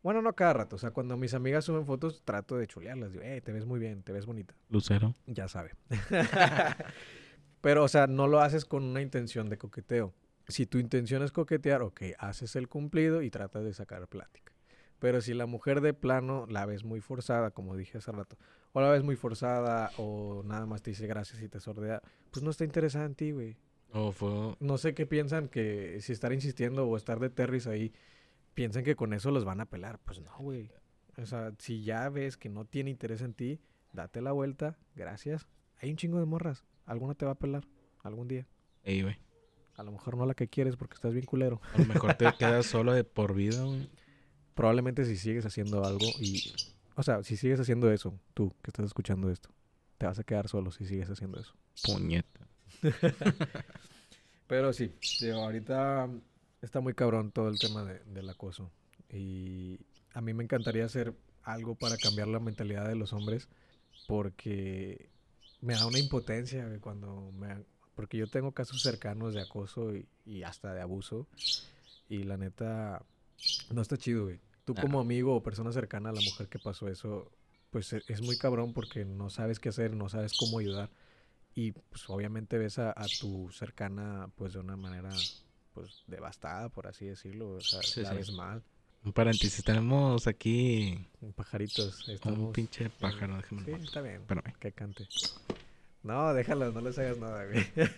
bueno, 0.02 0.22
no 0.22 0.28
a 0.28 0.36
cada 0.36 0.52
rato, 0.52 0.76
o 0.76 0.78
sea, 0.78 0.92
cuando 0.92 1.16
mis 1.16 1.34
amigas 1.34 1.64
suben 1.64 1.86
fotos, 1.86 2.22
trato 2.24 2.56
de 2.56 2.66
chulearlas. 2.66 3.12
Digo, 3.12 3.24
eh, 3.24 3.40
te 3.40 3.52
ves 3.52 3.66
muy 3.66 3.80
bien, 3.80 4.02
te 4.02 4.12
ves 4.12 4.26
bonita. 4.26 4.54
Lucero. 4.68 5.14
Ya 5.26 5.48
sabe. 5.48 5.72
Pero, 7.60 7.82
o 7.82 7.88
sea, 7.88 8.06
no 8.06 8.28
lo 8.28 8.40
haces 8.40 8.64
con 8.64 8.84
una 8.84 9.02
intención 9.02 9.48
de 9.48 9.58
coqueteo. 9.58 10.14
Si 10.48 10.66
tu 10.66 10.78
intención 10.78 11.22
es 11.22 11.32
coquetear, 11.32 11.82
ok, 11.82 12.02
haces 12.18 12.56
el 12.56 12.68
cumplido 12.68 13.22
y 13.22 13.30
tratas 13.30 13.64
de 13.64 13.74
sacar 13.74 14.06
plática. 14.08 14.52
Pero 14.98 15.20
si 15.20 15.34
la 15.34 15.46
mujer 15.46 15.80
de 15.80 15.92
plano 15.92 16.46
la 16.48 16.64
ves 16.66 16.84
muy 16.84 17.00
forzada, 17.00 17.50
como 17.50 17.76
dije 17.76 17.98
hace 17.98 18.12
rato, 18.12 18.36
o 18.72 18.80
la 18.80 18.90
ves 18.90 19.02
muy 19.02 19.16
forzada, 19.16 19.90
o 19.98 20.42
nada 20.44 20.66
más 20.66 20.82
te 20.82 20.90
dice 20.90 21.06
gracias 21.06 21.42
y 21.42 21.48
te 21.48 21.60
sordea, 21.60 22.00
pues 22.30 22.42
no 22.42 22.50
está 22.50 22.64
interesada 22.64 23.04
en 23.04 23.14
ti, 23.14 23.32
güey. 23.32 23.56
O 23.92 24.12
fue... 24.12 24.56
No 24.60 24.78
sé 24.78 24.94
qué 24.94 25.06
piensan 25.06 25.48
que 25.48 26.00
si 26.00 26.12
estar 26.12 26.32
insistiendo 26.32 26.86
o 26.86 26.96
estar 26.96 27.20
de 27.20 27.30
terris 27.30 27.66
ahí, 27.66 27.92
piensan 28.54 28.84
que 28.84 28.96
con 28.96 29.12
eso 29.12 29.30
los 29.30 29.44
van 29.44 29.60
a 29.60 29.66
pelar. 29.66 29.98
Pues 30.04 30.20
no, 30.20 30.32
güey. 30.38 30.70
O 31.18 31.26
sea, 31.26 31.52
si 31.58 31.82
ya 31.82 32.08
ves 32.08 32.36
que 32.36 32.48
no 32.48 32.64
tiene 32.64 32.90
interés 32.90 33.22
en 33.22 33.34
ti, 33.34 33.60
date 33.92 34.20
la 34.20 34.32
vuelta, 34.32 34.78
gracias. 34.94 35.46
Hay 35.78 35.90
un 35.90 35.96
chingo 35.96 36.18
de 36.18 36.26
morras. 36.26 36.64
Alguna 36.84 37.14
te 37.14 37.26
va 37.26 37.32
a 37.32 37.38
pelar 37.38 37.66
algún 38.02 38.28
día. 38.28 38.46
Ey, 38.82 39.02
güey. 39.02 39.16
A 39.76 39.82
lo 39.82 39.92
mejor 39.92 40.16
no 40.16 40.26
la 40.26 40.34
que 40.34 40.48
quieres 40.48 40.76
porque 40.76 40.94
estás 40.94 41.12
bien 41.12 41.26
culero. 41.26 41.60
A 41.74 41.78
lo 41.78 41.84
mejor 41.86 42.14
te 42.14 42.24
quedas 42.38 42.66
solo 42.66 42.92
de 42.92 43.04
por 43.04 43.34
vida, 43.34 43.62
güey. 43.62 43.88
Probablemente 44.54 45.04
si 45.04 45.16
sigues 45.16 45.44
haciendo 45.44 45.84
algo 45.84 46.06
y... 46.18 46.52
O 46.94 47.02
sea, 47.02 47.22
si 47.22 47.36
sigues 47.36 47.60
haciendo 47.60 47.92
eso, 47.92 48.18
tú 48.32 48.54
que 48.62 48.70
estás 48.70 48.86
escuchando 48.86 49.30
esto, 49.30 49.50
te 49.98 50.06
vas 50.06 50.18
a 50.18 50.24
quedar 50.24 50.48
solo 50.48 50.70
si 50.70 50.86
sigues 50.86 51.10
haciendo 51.10 51.38
eso. 51.38 51.54
Puñeta. 51.84 52.48
Pero 54.46 54.72
sí, 54.72 54.92
digo, 55.20 55.38
ahorita 55.42 56.08
está 56.62 56.80
muy 56.80 56.94
cabrón 56.94 57.32
todo 57.32 57.48
el 57.48 57.58
tema 57.58 57.84
de- 57.84 58.02
del 58.04 58.28
acoso. 58.30 58.70
Y 59.12 59.78
a 60.14 60.20
mí 60.20 60.32
me 60.34 60.44
encantaría 60.44 60.84
hacer 60.84 61.14
algo 61.42 61.74
para 61.74 61.96
cambiar 61.96 62.28
la 62.28 62.40
mentalidad 62.40 62.88
de 62.88 62.96
los 62.96 63.12
hombres 63.12 63.48
porque 64.06 65.10
me 65.60 65.74
da 65.74 65.86
una 65.86 65.98
impotencia 65.98 66.66
cuando 66.80 67.30
me... 67.32 67.64
Porque 67.96 68.16
yo 68.18 68.28
tengo 68.28 68.52
casos 68.52 68.80
cercanos 68.82 69.34
de 69.34 69.40
acoso 69.40 69.92
y, 69.96 70.06
y 70.24 70.44
hasta 70.44 70.72
de 70.72 70.82
abuso. 70.82 71.26
Y 72.08 72.22
la 72.22 72.36
neta, 72.36 73.02
no 73.72 73.82
está 73.82 73.96
chido, 73.96 74.24
güey. 74.26 74.38
Tú 74.64 74.74
como 74.74 75.00
amigo 75.00 75.34
o 75.34 75.42
persona 75.42 75.72
cercana 75.72 76.10
a 76.10 76.12
la 76.12 76.20
mujer 76.20 76.46
que 76.48 76.58
pasó 76.60 76.86
eso, 76.88 77.32
pues 77.70 77.92
e- 77.92 78.02
es 78.06 78.20
muy 78.22 78.36
cabrón 78.38 78.72
porque 78.72 79.04
no 79.04 79.30
sabes 79.30 79.58
qué 79.58 79.70
hacer, 79.70 79.92
no 79.94 80.08
sabes 80.08 80.36
cómo 80.38 80.58
ayudar. 80.60 80.90
Y 81.54 81.72
pues 81.72 82.08
obviamente 82.10 82.58
ves 82.58 82.78
a, 82.78 82.90
a 82.90 83.06
tu 83.20 83.50
cercana 83.50 84.28
pues 84.36 84.52
de 84.52 84.58
una 84.60 84.76
manera 84.76 85.10
pues 85.72 86.02
devastada, 86.06 86.68
por 86.68 86.86
así 86.86 87.06
decirlo. 87.06 87.50
O 87.52 87.60
sea, 87.60 87.80
Sí, 87.82 88.02
la 88.02 88.10
sí. 88.10 88.16
ves 88.16 88.32
mal. 88.32 88.62
Un 89.04 89.12
paréntesis. 89.12 89.62
Tenemos 89.64 90.26
aquí 90.26 91.06
Pajaritos. 91.34 92.06
un 92.08 92.14
Estamos... 92.14 92.52
pinche 92.54 92.90
pájaro. 92.90 93.36
Déjame 93.36 93.64
Sí, 93.64 93.70
está 93.84 94.00
bien. 94.02 94.16
Espérame. 94.22 94.52
Que 94.58 94.72
cante. 94.72 95.08
No, 96.06 96.32
déjalo, 96.34 96.70
no 96.72 96.80
les 96.80 96.98
hagas 96.98 97.18
nada, 97.18 97.44
güey. 97.46 97.66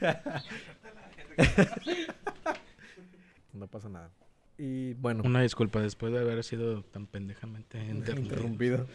no 3.52 3.66
pasa 3.66 3.88
nada. 3.88 4.10
Y 4.56 4.94
bueno, 4.94 5.22
Una 5.24 5.42
disculpa 5.42 5.80
después 5.80 6.12
de 6.12 6.20
haber 6.20 6.42
sido 6.42 6.82
tan 6.84 7.06
pendejamente 7.06 7.78
interrumpido. 7.84 8.34
interrumpido. 8.34 8.86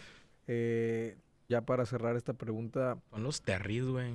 Eh, 0.47 1.17
ya 1.47 1.61
para 1.61 1.85
cerrar 1.85 2.15
esta 2.15 2.33
pregunta, 2.33 2.97
Son 3.11 3.23
los 3.23 3.41
terris, 3.41 3.85
güey. 3.85 4.11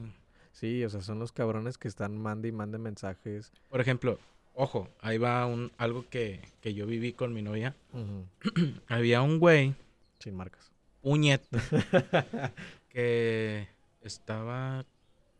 sí, 0.52 0.84
o 0.84 0.90
sea, 0.90 1.00
son 1.00 1.18
los 1.18 1.32
cabrones 1.32 1.78
que 1.78 1.88
están 1.88 2.18
mande 2.18 2.48
y 2.48 2.52
mande 2.52 2.78
mensajes. 2.78 3.52
Por 3.70 3.80
ejemplo, 3.80 4.18
ojo, 4.54 4.88
ahí 5.00 5.18
va 5.18 5.46
un 5.46 5.72
algo 5.78 6.04
que, 6.11 6.40
que 6.61 6.74
yo 6.74 6.87
viví 6.87 7.12
con 7.12 7.32
mi 7.32 7.42
novia. 7.42 7.74
Había 8.88 9.22
un 9.22 9.38
güey, 9.38 9.74
Sin 10.18 10.34
marcas. 10.37 10.70
puñeta, 11.02 11.48
que 12.90 13.68
estaba 14.02 14.84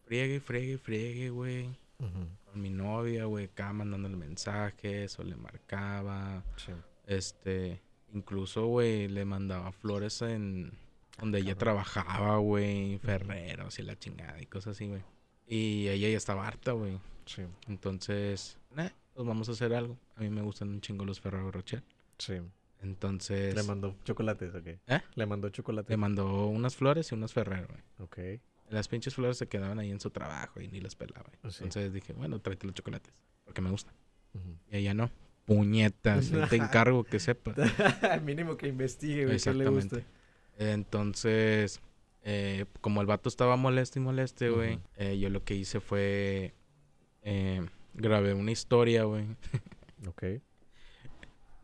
friegue, 0.05 0.41
friegue, 0.41 0.79
friegue, 0.79 1.31
güey. 1.31 1.69
Con 1.99 2.63
mi 2.63 2.71
novia, 2.71 3.25
güey, 3.25 3.47
acá 3.47 3.73
mandándole 3.73 4.17
mensajes 4.17 5.19
o 5.19 5.25
le 5.25 5.37
marcaba. 5.37 6.45
sí. 6.57 6.73
Este, 7.07 7.81
incluso, 8.13 8.67
güey, 8.67 9.09
le 9.09 9.25
mandaba 9.25 9.73
flores 9.73 10.21
en 10.23 10.73
donde 11.19 11.39
ella 11.41 11.57
trabajaba, 11.57 12.37
güey, 12.37 12.99
ferreros 12.99 13.79
y 13.79 13.83
la 13.83 13.99
chingada 13.99 14.41
y 14.41 14.47
cosas 14.47 14.77
así, 14.77 14.87
güey. 14.87 15.03
Y 15.47 15.89
ella 15.89 16.09
ya 16.11 16.17
estaba 16.19 16.47
harta, 16.47 16.73
güey. 16.73 17.01
Sí, 17.25 17.43
Entonces, 17.67 18.59
nah, 18.75 18.89
pues 19.15 19.27
vamos 19.27 19.49
a 19.49 19.53
hacer 19.53 19.73
algo. 19.75 19.97
A 20.17 20.21
mí 20.21 20.29
me 20.31 20.43
gustan 20.43 20.69
un 20.69 20.81
chingo 20.83 21.05
los 21.05 21.21
Ferrero 21.21 21.51
Rocher. 21.51 21.83
sí. 22.19 22.35
Entonces, 22.81 23.55
Le 23.55 23.63
mandó 23.65 23.97
chocolates, 24.05 24.55
ok. 24.55 24.67
¿Eh? 24.67 25.01
Le 25.15 25.27
mandó 25.27 25.49
chocolates. 25.51 25.91
le 25.91 25.97
mandó 25.97 26.47
unas 26.47 26.77
flores 26.77 27.11
y 27.11 27.15
unas 27.15 27.33
Ferrero, 27.33 27.69
güey. 27.69 27.83
Ok. 27.99 28.41
Las 28.71 28.87
pinches 28.89 29.15
flores 29.15 29.37
se 29.39 29.49
quedaban 29.49 29.79
ahí 29.79 29.91
en 29.91 29.99
su 30.01 30.11
trabajo 30.11 30.61
y 30.61 30.69
ni 30.69 30.81
las 30.81 30.95
pelaba. 30.95 31.25
güey. 31.27 31.39
Ah, 31.43 31.51
sí. 31.51 31.65
Entonces 31.65 31.93
dije, 31.93 32.13
bueno, 32.13 32.41
tráete 32.41 32.67
los 32.67 32.75
chocolates. 32.75 33.15
Porque 33.45 33.61
me 33.63 33.71
gustan. 33.71 33.95
Y 34.71 34.77
ella 34.77 34.95
no. 34.95 35.11
Puñetas. 35.47 36.31
te 36.51 36.57
encargo 36.57 37.03
que 37.05 37.19
sepa. 37.19 37.55
Mínimo 38.25 38.57
que 38.57 38.69
investigue, 38.69 39.25
güey, 39.25 39.41
qué 39.41 39.55
le 39.55 39.69
gusta. 39.69 39.97
Exactamente. 39.97 40.73
Entonces, 40.73 41.81
eh, 42.23 42.67
como 42.81 43.01
el 43.01 43.07
vato 43.07 43.29
estaba 43.29 43.57
molesto 43.57 43.99
y 43.99 44.03
moleste, 44.03 44.51
güey, 44.51 44.81
eh, 44.97 45.19
yo 45.19 45.31
lo 45.31 45.45
que 45.45 45.55
hice 45.55 45.81
fue 45.81 46.53
eh, 47.23 47.65
grabé 47.95 48.35
una 48.35 48.51
historia, 48.51 49.05
güey, 49.05 49.25
Ok. 50.07 50.23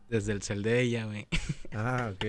desde 0.09 0.31
el 0.33 0.41
cel 0.41 0.63
de 0.63 0.81
ella, 0.81 1.05
güey, 1.05 1.27
Ah, 1.73 2.11
ok. 2.13 2.25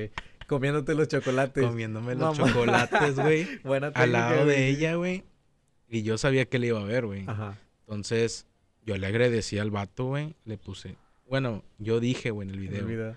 Comiéndote 0.46 0.94
los 0.94 1.08
chocolates. 1.08 1.64
comiéndome 1.64 2.14
los 2.14 2.38
Mamá. 2.38 2.52
chocolates, 2.52 3.16
güey, 3.16 3.46
Buena 3.64 3.88
al 3.94 4.12
lado 4.12 4.46
de 4.46 4.68
ella, 4.68 4.94
güey. 4.94 5.24
Y 5.88 6.02
yo 6.02 6.18
sabía 6.18 6.44
que 6.46 6.58
le 6.58 6.68
iba 6.68 6.80
a 6.80 6.84
ver, 6.84 7.06
güey. 7.06 7.24
Ajá. 7.26 7.58
Entonces, 7.80 8.46
yo 8.84 8.96
le 8.96 9.06
agradecí 9.06 9.58
al 9.58 9.70
vato, 9.70 10.06
güey. 10.06 10.34
Le 10.44 10.56
puse. 10.58 10.96
Bueno, 11.28 11.64
yo 11.78 11.98
dije, 12.00 12.30
güey, 12.30 12.48
en 12.48 12.54
el 12.54 12.66
en 12.66 12.74
el 12.74 12.84
video. 12.84 13.16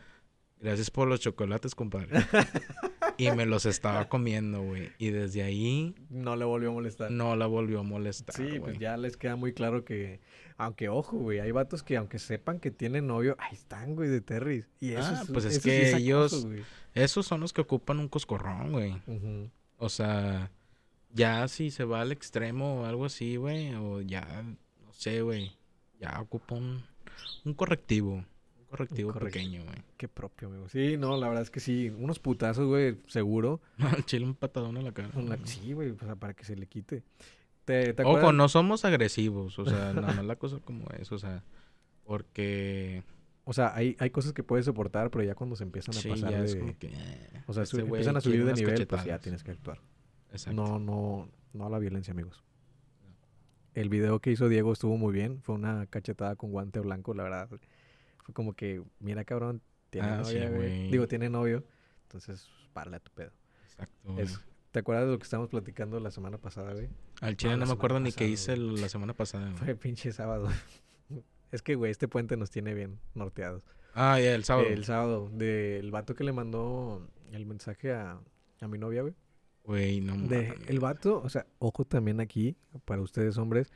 Gracias 0.62 0.92
por 0.92 1.08
los 1.08 1.20
chocolates, 1.22 1.74
compadre. 1.76 2.10
y 3.18 3.32
me 3.32 3.46
los 3.46 3.66
estaba 3.66 4.10
comiendo, 4.10 4.62
güey. 4.62 4.90
Y 4.98 5.10
desde 5.10 5.42
ahí 5.44 5.96
No 6.10 6.36
le 6.36 6.46
volvió 6.46 6.70
a 6.70 6.74
molestar. 6.74 7.12
no 7.12 7.36
la 7.36 7.46
volvió 7.48 7.80
a 7.80 7.84
molestar, 7.84 8.36
Sí, 8.36 8.60
pues 8.60 8.78
ya 8.78 8.98
les 8.98 9.16
queda 9.18 9.36
muy 9.38 9.54
claro 9.54 9.86
que, 9.86 10.20
aunque 10.58 10.90
ojo, 10.90 11.18
güey, 11.18 11.40
hay 11.40 11.52
vatos 11.52 11.82
que 11.84 11.96
aunque 11.98 12.20
sepan 12.20 12.60
que 12.60 12.72
tienen 12.72 13.08
novio, 13.08 13.38
ahí 13.40 13.54
están, 13.56 13.96
güey, 13.96 14.10
de 14.10 14.20
Terry. 14.22 14.66
Y 14.82 14.92
eso 14.92 15.02
Ah, 15.16 15.22
es, 15.24 15.32
pues 15.32 15.46
es 15.46 15.54
eso 15.56 15.64
que 15.64 15.92
ellos-. 15.96 16.48
Esos 16.94 17.26
son 17.26 17.40
los 17.40 17.54
que 17.54 17.62
ocupan 17.62 18.00
un 18.00 18.10
coscorrón, 18.10 18.72
güey. 18.74 18.96
O 19.78 19.88
sea, 19.88 20.52
ya 21.14 21.48
si 21.48 21.72
se 21.72 21.86
va 21.86 22.02
al 22.02 22.12
extremo 22.12 22.82
o 22.82 22.86
algo 22.86 23.06
así, 23.06 23.38
güey, 23.38 23.74
o 23.76 24.02
ya, 24.02 24.44
no 24.44 24.92
sé, 24.92 25.22
güey, 25.22 25.54
ya 26.02 26.20
ocupa 26.20 26.56
un, 26.56 26.84
un 27.46 27.54
correctivo. 27.54 28.26
Correctivo 28.70 29.12
correctivo. 29.12 29.44
pequeño, 29.46 29.64
güey. 29.66 29.78
Qué 29.98 30.08
propio, 30.08 30.48
amigo. 30.48 30.70
Sí, 30.70 30.96
no, 30.98 31.18
la 31.18 31.28
verdad 31.28 31.44
es 31.44 31.50
que 31.50 31.60
sí. 31.60 31.90
Unos 31.90 32.20
putazos, 32.20 32.68
güey, 32.68 32.98
seguro. 33.08 33.62
Al 33.80 34.06
chile 34.06 34.26
un 34.26 34.36
patadón 34.36 34.78
en 34.78 34.84
la 34.86 34.92
cara. 34.92 35.10
Una- 35.16 35.36
güey. 35.36 35.48
Sí, 35.48 35.74
güey, 35.74 35.90
o 35.90 35.98
sea, 35.98 36.16
para 36.16 36.34
que 36.34 36.44
se 36.46 36.56
le 36.56 36.68
quite. 36.68 37.04
¿Te, 37.66 37.94
te 37.94 38.04
Ojo, 38.04 38.32
no 38.34 38.48
somos 38.50 38.86
agresivos, 38.86 39.58
o 39.60 39.66
sea, 39.66 39.94
nada 39.94 40.14
más 40.14 40.26
la 40.26 40.36
cosa 40.38 40.60
como 40.60 40.86
es, 41.00 41.12
o 41.12 41.18
sea, 41.20 41.44
porque 42.06 43.04
O 43.46 43.54
sea, 43.54 43.76
hay, 43.76 43.96
hay 44.00 44.10
cosas 44.10 44.34
que 44.34 44.44
puedes 44.44 44.66
soportar, 44.66 45.10
pero 45.12 45.24
ya 45.24 45.36
cuando 45.36 45.56
se 45.56 45.64
empiezan 45.64 45.96
a 45.96 46.00
sí, 46.00 46.10
pasar 46.10 46.32
ya 46.32 46.40
de... 46.40 46.46
es 46.46 46.56
como 46.56 46.78
que... 46.78 46.88
eh, 46.88 47.44
O 47.48 47.54
sea, 47.54 47.64
este 47.64 47.78
güey 47.78 47.88
empiezan 48.02 48.18
a 48.18 48.22
subir 48.22 48.46
de 48.46 48.54
nivel, 48.54 48.88
pues 48.88 49.06
ya 49.06 49.20
tienes 49.20 49.44
que 49.44 49.52
actuar. 49.52 49.80
Exacto. 50.32 50.54
No, 50.62 50.80
no, 50.80 51.28
no 51.54 51.66
a 51.66 51.70
la 51.70 51.80
violencia, 51.80 52.12
amigos. 52.12 52.44
El 53.74 53.90
video 53.90 54.20
que 54.20 54.32
hizo 54.32 54.50
Diego 54.50 54.74
estuvo 54.74 54.98
muy 54.98 55.14
bien. 55.14 55.42
Fue 55.42 55.56
una 55.56 55.86
cachetada 55.88 56.36
con 56.36 56.52
guante 56.52 56.80
blanco, 56.80 57.14
la 57.14 57.24
verdad. 57.24 57.50
Fue 58.30 58.34
como 58.36 58.54
que, 58.54 58.84
mira, 59.00 59.24
cabrón, 59.26 59.60
tiene 59.90 60.08
Ah, 60.08 60.18
novia, 60.18 60.50
güey. 60.52 60.92
Digo, 60.92 61.08
tiene 61.08 61.30
novio. 61.30 61.64
Entonces, 62.04 62.48
párale 62.74 62.98
a 62.98 63.00
tu 63.00 63.12
pedo. 63.12 63.32
Exacto. 63.66 64.20
Es- 64.20 64.40
¿Te 64.70 64.78
acuerdas 64.80 65.06
de 65.08 65.14
lo 65.14 65.18
que 65.18 65.24
estábamos 65.24 65.50
platicando 65.50 66.00
la 66.00 66.12
semana 66.12 66.38
pasada, 66.38 66.74
güey? 66.74 66.90
Al 67.22 67.36
chile 67.36 67.58
no, 67.58 67.66
me 67.66 67.72
acuerdo 67.72 68.00
ni 68.00 68.12
qué 68.12 68.28
hice 68.28 68.56
güey. 68.56 68.78
la 68.78 68.88
semana 68.88 69.16
pasada. 69.16 69.52
Fue 69.56 69.74
pinche 69.76 70.12
sábado. 70.12 70.48
es 71.52 71.64
que, 71.64 71.74
güey, 71.74 71.90
este 71.90 72.08
puente 72.08 72.38
nos 72.38 72.52
tiene 72.52 72.76
bien 72.76 73.00
norteados. 73.16 73.66
Ah, 73.96 74.20
ya, 74.20 74.36
el 74.36 74.44
sábado. 74.44 74.68
El 74.68 74.86
sábado, 74.86 75.30
del 75.34 75.90
vato 75.90 76.14
que 76.14 76.24
le 76.24 76.32
mandó 76.34 77.08
el 77.32 77.48
mensaje 77.48 77.94
a, 77.94 78.20
a 78.62 78.68
mi 78.68 78.78
novia, 78.78 79.02
güey. 79.02 79.16
Güey, 79.64 80.02
no 80.02 80.14
De, 80.28 80.50
mames. 80.50 80.70
el 80.70 80.80
vato, 80.80 81.20
o 81.24 81.30
sea, 81.30 81.48
ojo 81.58 81.84
también 81.86 82.20
aquí, 82.20 82.56
para 82.86 83.02
ustedes 83.02 83.40
hombres, 83.40 83.72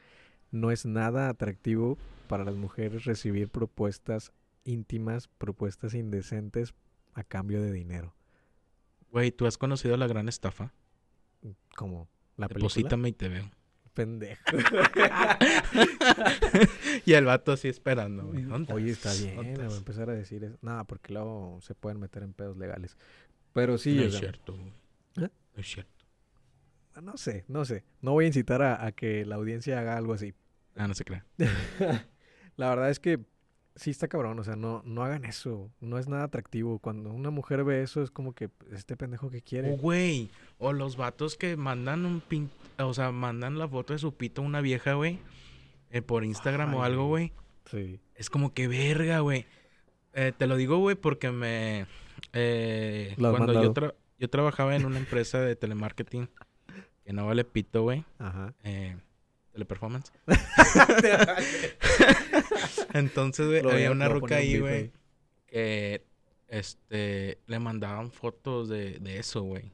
no 0.51 0.69
es 0.69 0.85
nada 0.85 1.27
atractivo 1.29 1.97
para 2.27 2.43
las 2.43 2.55
mujeres 2.55 3.05
recibir 3.05 3.49
propuestas 3.49 4.31
íntimas, 4.63 5.27
propuestas 5.27 5.93
indecentes 5.93 6.73
a 7.13 7.23
cambio 7.23 7.61
de 7.61 7.71
dinero. 7.71 8.15
Güey, 9.11 9.31
¿tú 9.31 9.45
has 9.45 9.57
conocido 9.57 9.95
la 9.97 10.07
gran 10.07 10.27
estafa? 10.27 10.73
Como 11.75 12.09
la 12.35 12.47
película. 12.47 12.69
Deposítame 12.69 13.09
y 13.09 13.13
te 13.13 13.29
veo. 13.29 13.51
Pendejo. 13.93 14.41
y 17.05 17.13
el 17.13 17.25
vato 17.25 17.51
así 17.51 17.67
esperando, 17.67 18.25
güey. 18.25 18.41
¿Dónde 18.41 18.73
Oye, 18.73 18.91
está 18.91 19.13
bien, 19.13 19.35
¿Dónde 19.35 19.65
voy 19.65 19.73
a 19.73 19.77
empezar 19.77 20.09
a 20.09 20.13
decir 20.13 20.43
eso. 20.43 20.57
Nada, 20.61 20.83
porque 20.85 21.13
luego 21.13 21.59
se 21.61 21.75
pueden 21.75 21.99
meter 21.99 22.23
en 22.23 22.33
pedos 22.33 22.57
legales. 22.57 22.97
Pero 23.53 23.77
sí, 23.77 23.97
no 23.97 24.01
o 24.01 24.05
es 24.05 24.13
sea, 24.13 24.21
cierto, 24.21 24.57
güey. 24.57 24.73
¿Eh? 25.17 25.29
No 25.55 25.61
es 25.61 25.67
cierto. 25.67 26.05
no 27.03 27.17
sé, 27.17 27.45
no 27.47 27.65
sé. 27.65 27.83
No 28.01 28.13
voy 28.13 28.25
a 28.25 28.27
incitar 28.27 28.63
a, 28.63 28.83
a 28.83 28.93
que 28.93 29.25
la 29.25 29.35
audiencia 29.35 29.79
haga 29.79 29.95
algo 29.95 30.13
así. 30.13 30.33
Ah, 30.75 30.87
no 30.87 30.95
se 30.95 31.05
crea. 31.05 31.23
La 32.55 32.69
verdad 32.69 32.89
es 32.89 32.99
que 32.99 33.19
sí 33.75 33.89
está 33.91 34.07
cabrón, 34.07 34.37
o 34.39 34.43
sea, 34.43 34.55
no, 34.55 34.81
no 34.85 35.03
hagan 35.03 35.25
eso, 35.25 35.71
no 35.79 35.97
es 35.97 36.07
nada 36.07 36.23
atractivo. 36.25 36.79
Cuando 36.79 37.11
una 37.11 37.29
mujer 37.31 37.63
ve 37.63 37.81
eso 37.81 38.01
es 38.03 38.11
como 38.11 38.33
que 38.33 38.49
este 38.71 38.95
pendejo 38.97 39.29
que 39.29 39.41
quiere. 39.41 39.75
güey, 39.77 40.29
o 40.57 40.73
los 40.73 40.95
vatos 40.97 41.35
que 41.37 41.57
mandan 41.57 42.05
un 42.05 42.21
pin... 42.21 42.49
O 42.79 42.93
sea, 42.93 43.11
mandan 43.11 43.57
la 43.59 43.67
foto 43.67 43.93
de 43.93 43.99
su 43.99 44.13
pito 44.15 44.41
a 44.41 44.45
una 44.45 44.61
vieja, 44.61 44.93
güey. 44.93 45.19
eh, 45.89 46.01
por 46.01 46.23
Instagram 46.23 46.73
o 46.73 46.83
algo, 46.83 47.07
güey. 47.07 47.31
Sí. 47.65 47.99
Es 48.15 48.29
como 48.29 48.53
que 48.53 48.67
verga, 48.67 49.19
güey. 49.19 49.45
Eh, 50.13 50.31
te 50.37 50.47
lo 50.47 50.55
digo, 50.55 50.77
güey, 50.77 50.95
porque 50.95 51.31
me... 51.31 51.85
eh, 52.33 53.13
cuando 53.17 53.53
yo, 53.53 53.73
tra- 53.73 53.95
yo 54.19 54.29
trabajaba 54.29 54.75
en 54.75 54.85
una 54.85 54.97
empresa 54.99 55.39
de 55.41 55.55
telemarketing 55.55 56.29
que 57.05 57.13
no 57.13 57.25
vale 57.27 57.43
pito, 57.43 57.83
güey. 57.83 58.05
Ajá. 58.19 58.53
Eh, 58.63 58.97
teleperformance. 59.53 60.11
Entonces, 62.93 63.47
güey, 63.47 63.73
había 63.73 63.91
una 63.91 64.09
ruca 64.09 64.37
ahí, 64.37 64.59
güey, 64.59 64.91
que 65.47 66.05
este 66.47 67.39
le 67.47 67.59
mandaban 67.59 68.11
fotos 68.11 68.69
de, 68.69 68.99
de 68.99 69.19
eso, 69.19 69.43
güey. 69.43 69.71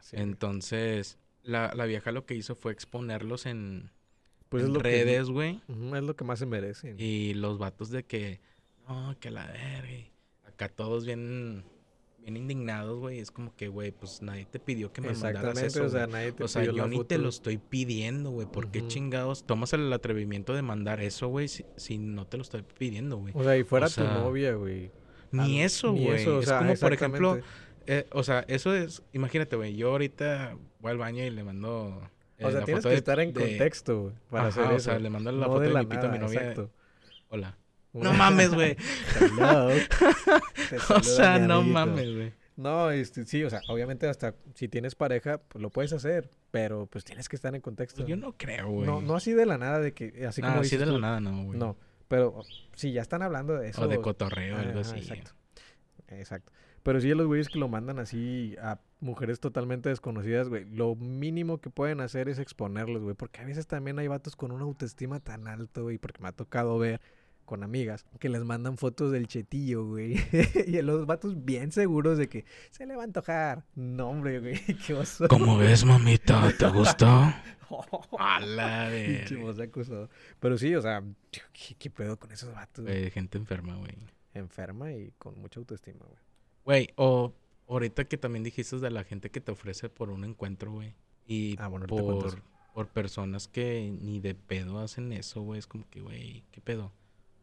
Sí, 0.00 0.16
güey. 0.16 0.22
Entonces, 0.22 1.18
la, 1.42 1.72
la 1.74 1.84
vieja 1.84 2.12
lo 2.12 2.26
que 2.26 2.34
hizo 2.34 2.54
fue 2.54 2.72
exponerlos 2.72 3.46
en, 3.46 3.90
pues 4.48 4.64
en 4.64 4.74
redes, 4.74 5.28
güey. 5.28 5.60
es 5.68 6.02
lo 6.02 6.16
que 6.16 6.24
más 6.24 6.38
se 6.38 6.46
merecen. 6.46 6.96
Y 6.98 7.34
los 7.34 7.58
vatos 7.58 7.90
de 7.90 8.04
que, 8.04 8.40
no, 8.88 9.16
que 9.20 9.30
la 9.30 9.46
verga. 9.46 10.06
Acá 10.46 10.68
todos 10.68 11.04
bien, 11.04 11.64
bien 12.26 12.36
indignados, 12.36 12.98
güey. 12.98 13.20
Es 13.20 13.30
como 13.30 13.54
que, 13.54 13.68
güey, 13.68 13.92
pues 13.92 14.20
nadie 14.20 14.46
te 14.46 14.58
pidió 14.58 14.92
que 14.92 15.00
me 15.00 15.12
mandaras 15.12 15.62
eso, 15.62 15.84
o 15.84 15.88
sea, 15.88 16.06
nadie 16.08 16.32
te 16.32 16.42
O 16.44 16.48
sea, 16.48 16.62
pidió 16.62 16.72
yo 16.74 16.82
la 16.82 16.88
ni 16.88 17.04
te 17.04 17.18
lo 17.18 17.28
estoy 17.28 17.58
pidiendo, 17.58 18.30
güey. 18.30 18.46
¿Por 18.48 18.70
qué 18.70 18.86
chingados 18.88 19.44
tomas 19.44 19.72
el 19.72 19.92
atrevimiento 19.92 20.52
de 20.54 20.62
mandar 20.62 21.00
eso, 21.00 21.28
güey, 21.28 21.46
si, 21.48 21.64
si 21.76 21.98
no 21.98 22.26
te 22.26 22.36
lo 22.36 22.42
estoy 22.42 22.62
pidiendo, 22.78 23.16
güey? 23.18 23.32
O 23.36 23.44
sea, 23.44 23.56
y 23.56 23.62
fuera 23.64 23.86
o 23.86 23.88
sea, 23.88 24.04
tu 24.08 24.20
novia, 24.20 24.54
güey. 24.54 24.90
Ni 25.30 25.62
eso, 25.62 25.92
güey. 25.92 26.26
o 26.26 26.40
Es 26.40 26.46
sea, 26.46 26.58
como, 26.58 26.74
por 26.74 26.92
ejemplo, 26.92 27.38
eh, 27.86 28.06
o 28.12 28.22
sea, 28.22 28.44
eso 28.48 28.74
es, 28.74 29.02
imagínate, 29.12 29.54
güey, 29.56 29.76
yo 29.76 29.90
ahorita 29.92 30.56
voy 30.80 30.90
al 30.90 30.98
baño 30.98 31.24
y 31.24 31.30
le 31.30 31.44
mando... 31.44 32.00
eh, 32.38 32.44
O 32.44 32.50
sea, 32.50 32.60
la 32.60 32.64
tienes 32.66 32.82
foto 32.82 32.88
que 32.90 32.94
de- 32.94 32.98
estar 32.98 33.20
en 33.20 33.32
de- 33.32 33.40
contexto, 33.40 34.02
güey, 34.02 34.14
para 34.30 34.48
Ajá, 34.48 34.60
hacer 34.60 34.72
o 34.72 34.76
eso. 34.76 34.84
sea, 34.90 34.98
le 34.98 35.10
mando 35.10 35.30
la 35.32 35.46
No 35.46 35.52
foto 35.52 35.60
de, 35.60 35.74
mi 35.74 35.86
pito 35.86 36.06
a 36.06 36.08
mi 36.10 36.18
novia. 36.18 36.40
Exacto. 36.40 36.70
Hola. 37.28 37.56
No 38.02 38.12
mames, 38.12 38.54
güey. 38.54 38.76
O 40.90 41.02
sea, 41.02 41.38
no 41.38 41.62
mames, 41.62 42.14
güey. 42.14 42.32
No, 42.56 42.90
este, 42.90 43.26
sí, 43.26 43.44
o 43.44 43.50
sea, 43.50 43.60
obviamente 43.68 44.08
hasta 44.08 44.34
si 44.54 44.66
tienes 44.68 44.94
pareja, 44.94 45.38
pues 45.38 45.60
lo 45.60 45.68
puedes 45.70 45.92
hacer, 45.92 46.30
pero 46.50 46.86
pues 46.86 47.04
tienes 47.04 47.28
que 47.28 47.36
estar 47.36 47.54
en 47.54 47.60
contexto. 47.60 47.98
Pues 47.98 48.08
yo 48.08 48.16
no 48.16 48.32
creo, 48.36 48.70
güey. 48.70 48.86
no, 48.86 49.02
no 49.02 49.14
así 49.14 49.34
de 49.34 49.44
la 49.44 49.58
nada 49.58 49.78
de 49.78 49.92
que, 49.92 50.26
así 50.26 50.40
Ah, 50.42 50.48
como 50.48 50.60
así 50.60 50.70
dices 50.70 50.80
de 50.80 50.86
la 50.86 50.98
nada, 50.98 51.20
no, 51.20 51.44
güey. 51.44 51.58
No, 51.58 51.76
pero 52.08 52.42
si 52.74 52.92
ya 52.92 53.02
están 53.02 53.22
hablando 53.22 53.54
de 53.56 53.68
eso. 53.68 53.82
O 53.82 53.88
de 53.88 54.00
cotorreo, 54.00 54.56
algo 54.56 54.80
Ajá, 54.80 54.90
así. 54.90 54.98
Exacto. 54.98 55.32
Exacto. 56.08 56.52
Pero 56.82 57.00
sí, 57.00 57.12
los 57.12 57.26
güeyes 57.26 57.48
que 57.48 57.58
lo 57.58 57.68
mandan 57.68 57.98
así 57.98 58.54
a 58.62 58.80
mujeres 59.00 59.40
totalmente 59.40 59.88
desconocidas, 59.88 60.48
güey, 60.48 60.64
lo 60.64 60.94
mínimo 60.94 61.60
que 61.60 61.68
pueden 61.68 62.00
hacer 62.00 62.28
es 62.28 62.38
exponerlos, 62.38 63.02
güey, 63.02 63.16
porque 63.16 63.40
a 63.40 63.44
veces 63.44 63.66
también 63.66 63.98
hay 63.98 64.06
vatos 64.08 64.36
con 64.36 64.52
una 64.52 64.64
autoestima 64.64 65.20
tan 65.20 65.48
alto, 65.48 65.82
güey, 65.82 65.98
porque 65.98 66.22
me 66.22 66.28
ha 66.28 66.32
tocado 66.32 66.78
ver 66.78 67.00
con 67.46 67.62
amigas 67.62 68.04
que 68.20 68.28
les 68.28 68.44
mandan 68.44 68.76
fotos 68.76 69.10
del 69.12 69.26
chetillo, 69.26 69.86
güey, 69.86 70.16
y 70.66 70.82
los 70.82 71.06
vatos 71.06 71.44
bien 71.44 71.72
seguros 71.72 72.18
de 72.18 72.28
que 72.28 72.44
se 72.70 72.84
le 72.84 72.94
va 72.94 73.02
a 73.02 73.04
antojar. 73.06 73.64
No, 73.74 74.10
hombre, 74.10 74.40
güey, 74.40 74.58
qué 74.86 74.92
oso. 74.92 75.28
¿Cómo 75.28 75.56
ves, 75.56 75.84
mamita? 75.84 76.52
¿Te 76.58 76.68
gustó? 76.70 77.06
A 78.18 78.40
la 78.40 78.90
voz 79.40 79.56
de 79.56 79.64
acusado. 79.64 80.10
Pero 80.38 80.58
sí, 80.58 80.74
o 80.74 80.82
sea, 80.82 81.02
¿qué, 81.30 81.74
qué 81.78 81.90
pedo 81.90 82.18
con 82.18 82.30
esos 82.32 82.52
vatos? 82.52 82.84
güey? 82.84 83.10
Gente 83.10 83.38
enferma, 83.38 83.76
güey. 83.76 83.96
Enferma 84.34 84.92
y 84.92 85.12
con 85.18 85.38
mucha 85.40 85.58
autoestima, 85.60 86.04
güey. 86.04 86.18
Güey, 86.64 86.88
o 86.96 87.32
ahorita 87.68 88.04
que 88.04 88.18
también 88.18 88.44
dijiste 88.44 88.78
de 88.78 88.90
la 88.90 89.04
gente 89.04 89.30
que 89.30 89.40
te 89.40 89.52
ofrece 89.52 89.88
por 89.88 90.10
un 90.10 90.24
encuentro, 90.24 90.72
güey. 90.72 90.94
Y 91.26 91.56
Ah, 91.58 91.68
bueno, 91.68 91.86
por, 91.86 92.42
por 92.74 92.88
personas 92.88 93.48
que 93.48 93.90
ni 94.00 94.20
de 94.20 94.34
pedo 94.34 94.78
hacen 94.78 95.12
eso, 95.12 95.40
güey. 95.42 95.58
Es 95.58 95.66
como 95.66 95.88
que, 95.88 96.00
güey, 96.00 96.44
¿qué 96.52 96.60
pedo? 96.60 96.92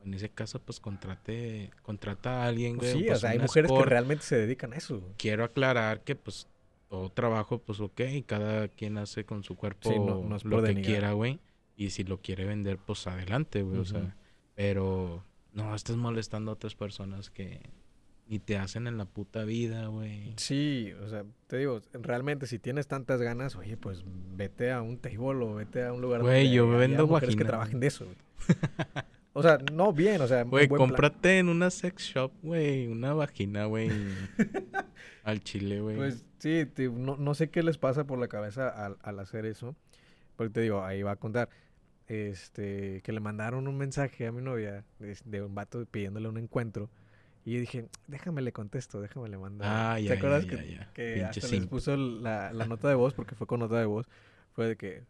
En 0.03 0.13
ese 0.13 0.29
caso, 0.29 0.59
pues 0.59 0.79
contrate, 0.79 1.71
contrata 1.81 2.43
a 2.43 2.47
alguien, 2.47 2.77
güey. 2.77 2.91
Sí, 2.91 3.03
o 3.03 3.07
pues, 3.07 3.19
sea, 3.21 3.29
hay 3.31 3.39
mujeres 3.39 3.71
que 3.71 3.85
realmente 3.85 4.23
se 4.23 4.35
dedican 4.37 4.73
a 4.73 4.77
eso. 4.77 4.99
güey. 4.99 5.13
Quiero 5.17 5.43
aclarar 5.43 6.01
que, 6.01 6.15
pues, 6.15 6.47
todo 6.89 7.09
trabajo, 7.09 7.59
pues, 7.59 7.79
ok. 7.79 8.01
Cada 8.25 8.67
quien 8.67 8.97
hace 8.97 9.23
con 9.25 9.43
su 9.43 9.55
cuerpo 9.55 9.89
Sí, 9.89 9.97
no- 9.99 10.21
no 10.23 10.35
es 10.35 10.43
lo 10.45 10.61
que 10.61 10.81
quiera, 10.81 11.13
güey. 11.13 11.39
Y 11.75 11.89
si 11.91 12.03
lo 12.03 12.19
quiere 12.21 12.45
vender, 12.45 12.77
pues, 12.77 13.07
adelante, 13.07 13.61
güey. 13.63 13.79
O 13.79 13.85
sea, 13.85 14.15
pero 14.55 15.23
no 15.53 15.73
estés 15.73 15.95
molestando 15.95 16.51
a 16.51 16.53
otras 16.55 16.75
personas 16.75 17.29
que 17.29 17.61
ni 18.27 18.39
te 18.39 18.57
hacen 18.57 18.87
en 18.87 18.97
la 18.97 19.05
puta 19.05 19.43
vida, 19.43 19.87
güey. 19.87 20.33
Sí, 20.37 20.91
o 21.03 21.09
sea, 21.09 21.25
te 21.47 21.57
digo, 21.57 21.81
realmente 21.93 22.47
si 22.47 22.57
tienes 22.59 22.87
tantas 22.87 23.21
ganas, 23.21 23.55
oye, 23.55 23.75
pues 23.77 24.03
vete 24.05 24.71
a 24.71 24.81
un 24.81 24.97
table 24.97 25.43
o 25.45 25.55
vete 25.55 25.83
a 25.83 25.93
un 25.93 26.01
lugar 26.01 26.21
Güey, 26.21 26.51
yo 26.51 26.67
haya 26.69 26.77
vendo 26.77 27.07
mujeres 27.07 27.35
que 27.35 27.43
trabajen 27.45 27.79
de 27.79 27.87
eso. 27.87 28.05
güey. 28.05 28.17
o 29.33 29.41
sea, 29.43 29.57
no 29.73 29.91
bien, 29.93 30.21
o 30.21 30.27
sea, 30.27 30.43
Güey, 30.43 30.67
plan. 30.67 30.77
cómprate 30.77 31.39
en 31.39 31.49
una 31.49 31.69
sex 31.69 32.03
shop, 32.03 32.31
güey, 32.41 32.87
una 32.87 33.13
vagina, 33.13 33.65
güey. 33.65 33.89
al 35.23 35.41
chile, 35.43 35.81
güey. 35.81 35.95
Pues 35.97 36.23
sí, 36.39 36.65
te- 36.73 36.89
no, 36.89 37.17
no 37.17 37.33
sé 37.33 37.49
qué 37.49 37.63
les 37.63 37.77
pasa 37.77 38.05
por 38.05 38.19
la 38.19 38.27
cabeza 38.27 38.69
al, 38.69 38.97
al 39.01 39.19
hacer 39.19 39.45
eso. 39.45 39.75
Porque 40.35 40.51
te 40.53 40.61
digo, 40.61 40.83
ahí 40.83 41.03
va 41.03 41.11
a 41.11 41.15
contar. 41.15 41.49
Este, 42.07 43.01
que 43.03 43.11
le 43.13 43.19
mandaron 43.21 43.67
un 43.67 43.77
mensaje 43.77 44.27
a 44.27 44.31
mi 44.31 44.41
novia 44.41 44.83
de, 44.99 45.17
de 45.23 45.41
un 45.41 45.55
vato 45.55 45.85
pidiéndole 45.85 46.27
un 46.27 46.37
encuentro. 46.37 46.89
Y 47.45 47.53
yo 47.53 47.59
dije, 47.59 47.85
déjame 48.07 48.41
le 48.41 48.51
contesto, 48.51 49.01
déjame 49.01 49.29
le 49.29 49.37
mando. 49.37 49.63
Ah, 49.67 49.99
ya, 49.99 50.11
¿Te 50.11 50.17
acuerdas 50.17 50.45
ya, 50.45 50.49
que, 50.49 50.55
ya, 50.57 50.77
ya. 50.79 50.91
que 50.93 51.23
hasta 51.25 51.47
les 51.47 51.65
puso 51.67 51.95
la, 51.97 52.53
la 52.53 52.65
nota 52.67 52.87
de 52.87 52.95
voz, 52.95 53.13
porque 53.13 53.35
fue 53.35 53.47
con 53.47 53.59
nota 53.59 53.79
de 53.79 53.85
voz? 53.85 54.07
Fue 54.53 54.67
de 54.67 54.75
que, 54.77 55.03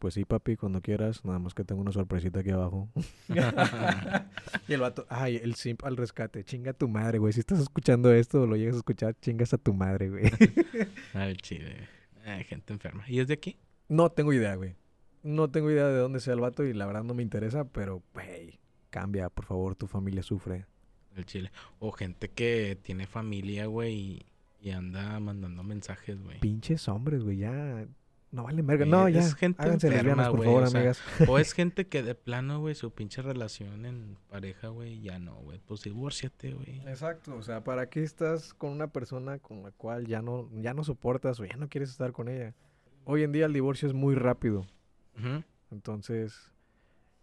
pues 0.00 0.14
sí, 0.14 0.24
papi, 0.24 0.56
cuando 0.56 0.80
quieras, 0.80 1.24
nada 1.26 1.38
más 1.38 1.52
que 1.52 1.62
tengo 1.62 1.82
una 1.82 1.92
sorpresita 1.92 2.40
aquí 2.40 2.50
abajo. 2.50 2.88
y 4.68 4.72
el 4.72 4.80
vato, 4.80 5.06
ay, 5.10 5.36
el 5.36 5.54
simp 5.56 5.84
al 5.84 5.98
rescate, 5.98 6.42
chinga 6.42 6.72
tu 6.72 6.88
madre, 6.88 7.18
güey. 7.18 7.34
Si 7.34 7.40
estás 7.40 7.60
escuchando 7.60 8.10
esto 8.10 8.42
o 8.42 8.46
lo 8.46 8.56
llegas 8.56 8.76
a 8.76 8.78
escuchar, 8.78 9.14
chingas 9.20 9.52
a 9.52 9.58
tu 9.58 9.74
madre, 9.74 10.08
güey. 10.08 10.24
Al 11.12 11.36
chile. 11.36 11.86
Ay, 12.24 12.44
gente 12.44 12.72
enferma. 12.72 13.04
¿Y 13.06 13.20
es 13.20 13.28
de 13.28 13.34
aquí? 13.34 13.58
no 13.88 14.10
tengo 14.10 14.32
idea, 14.32 14.54
güey. 14.54 14.76
No 15.22 15.50
tengo 15.50 15.70
idea 15.70 15.86
de 15.88 15.98
dónde 15.98 16.20
sea 16.20 16.32
el 16.32 16.40
vato 16.40 16.64
y 16.64 16.72
la 16.72 16.86
verdad 16.86 17.04
no 17.04 17.12
me 17.12 17.22
interesa, 17.22 17.64
pero, 17.64 18.02
güey, 18.14 18.58
cambia, 18.88 19.28
por 19.28 19.44
favor, 19.44 19.74
tu 19.74 19.86
familia 19.86 20.22
sufre. 20.22 20.64
Al 21.14 21.26
chile. 21.26 21.52
O 21.78 21.92
gente 21.92 22.30
que 22.30 22.78
tiene 22.80 23.06
familia, 23.06 23.66
güey, 23.66 23.94
y, 23.94 24.26
y 24.62 24.70
anda 24.70 25.20
mandando 25.20 25.62
mensajes, 25.62 26.22
güey. 26.22 26.40
Pinches 26.40 26.88
hombres, 26.88 27.22
güey, 27.22 27.36
ya. 27.36 27.86
No 28.32 28.44
valen 28.44 28.66
verga. 28.66 28.84
Sí, 28.84 28.90
No, 28.90 29.08
ya. 29.08 29.20
es 29.20 29.34
gente 29.34 29.60
Háganse 29.62 29.88
enferma, 29.88 30.02
lesbianas, 30.22 30.28
por 30.28 30.36
güey, 30.38 30.48
favor, 30.48 30.62
o 30.62 30.66
sea, 30.68 30.80
amigas. 30.80 31.02
O 31.28 31.38
es 31.38 31.52
gente 31.54 31.88
que 31.88 32.02
de 32.04 32.14
plano, 32.14 32.60
güey, 32.60 32.74
su 32.76 32.92
pinche 32.92 33.22
relación 33.22 33.86
en 33.86 34.16
pareja, 34.28 34.68
güey, 34.68 35.00
ya 35.00 35.18
no, 35.18 35.34
güey. 35.36 35.60
Pues 35.66 35.82
divórciate, 35.82 36.52
güey. 36.54 36.80
Exacto, 36.86 37.34
o 37.36 37.42
sea, 37.42 37.64
¿para 37.64 37.88
qué 37.90 38.02
estás 38.04 38.54
con 38.54 38.70
una 38.70 38.86
persona 38.92 39.38
con 39.40 39.62
la 39.64 39.72
cual 39.72 40.06
ya 40.06 40.22
no, 40.22 40.48
ya 40.60 40.74
no 40.74 40.84
soportas 40.84 41.40
o 41.40 41.44
ya 41.44 41.56
no 41.56 41.68
quieres 41.68 41.90
estar 41.90 42.12
con 42.12 42.28
ella? 42.28 42.54
Hoy 43.04 43.24
en 43.24 43.32
día 43.32 43.46
el 43.46 43.52
divorcio 43.52 43.88
es 43.88 43.94
muy 43.94 44.14
rápido, 44.14 44.66
entonces, 45.70 46.50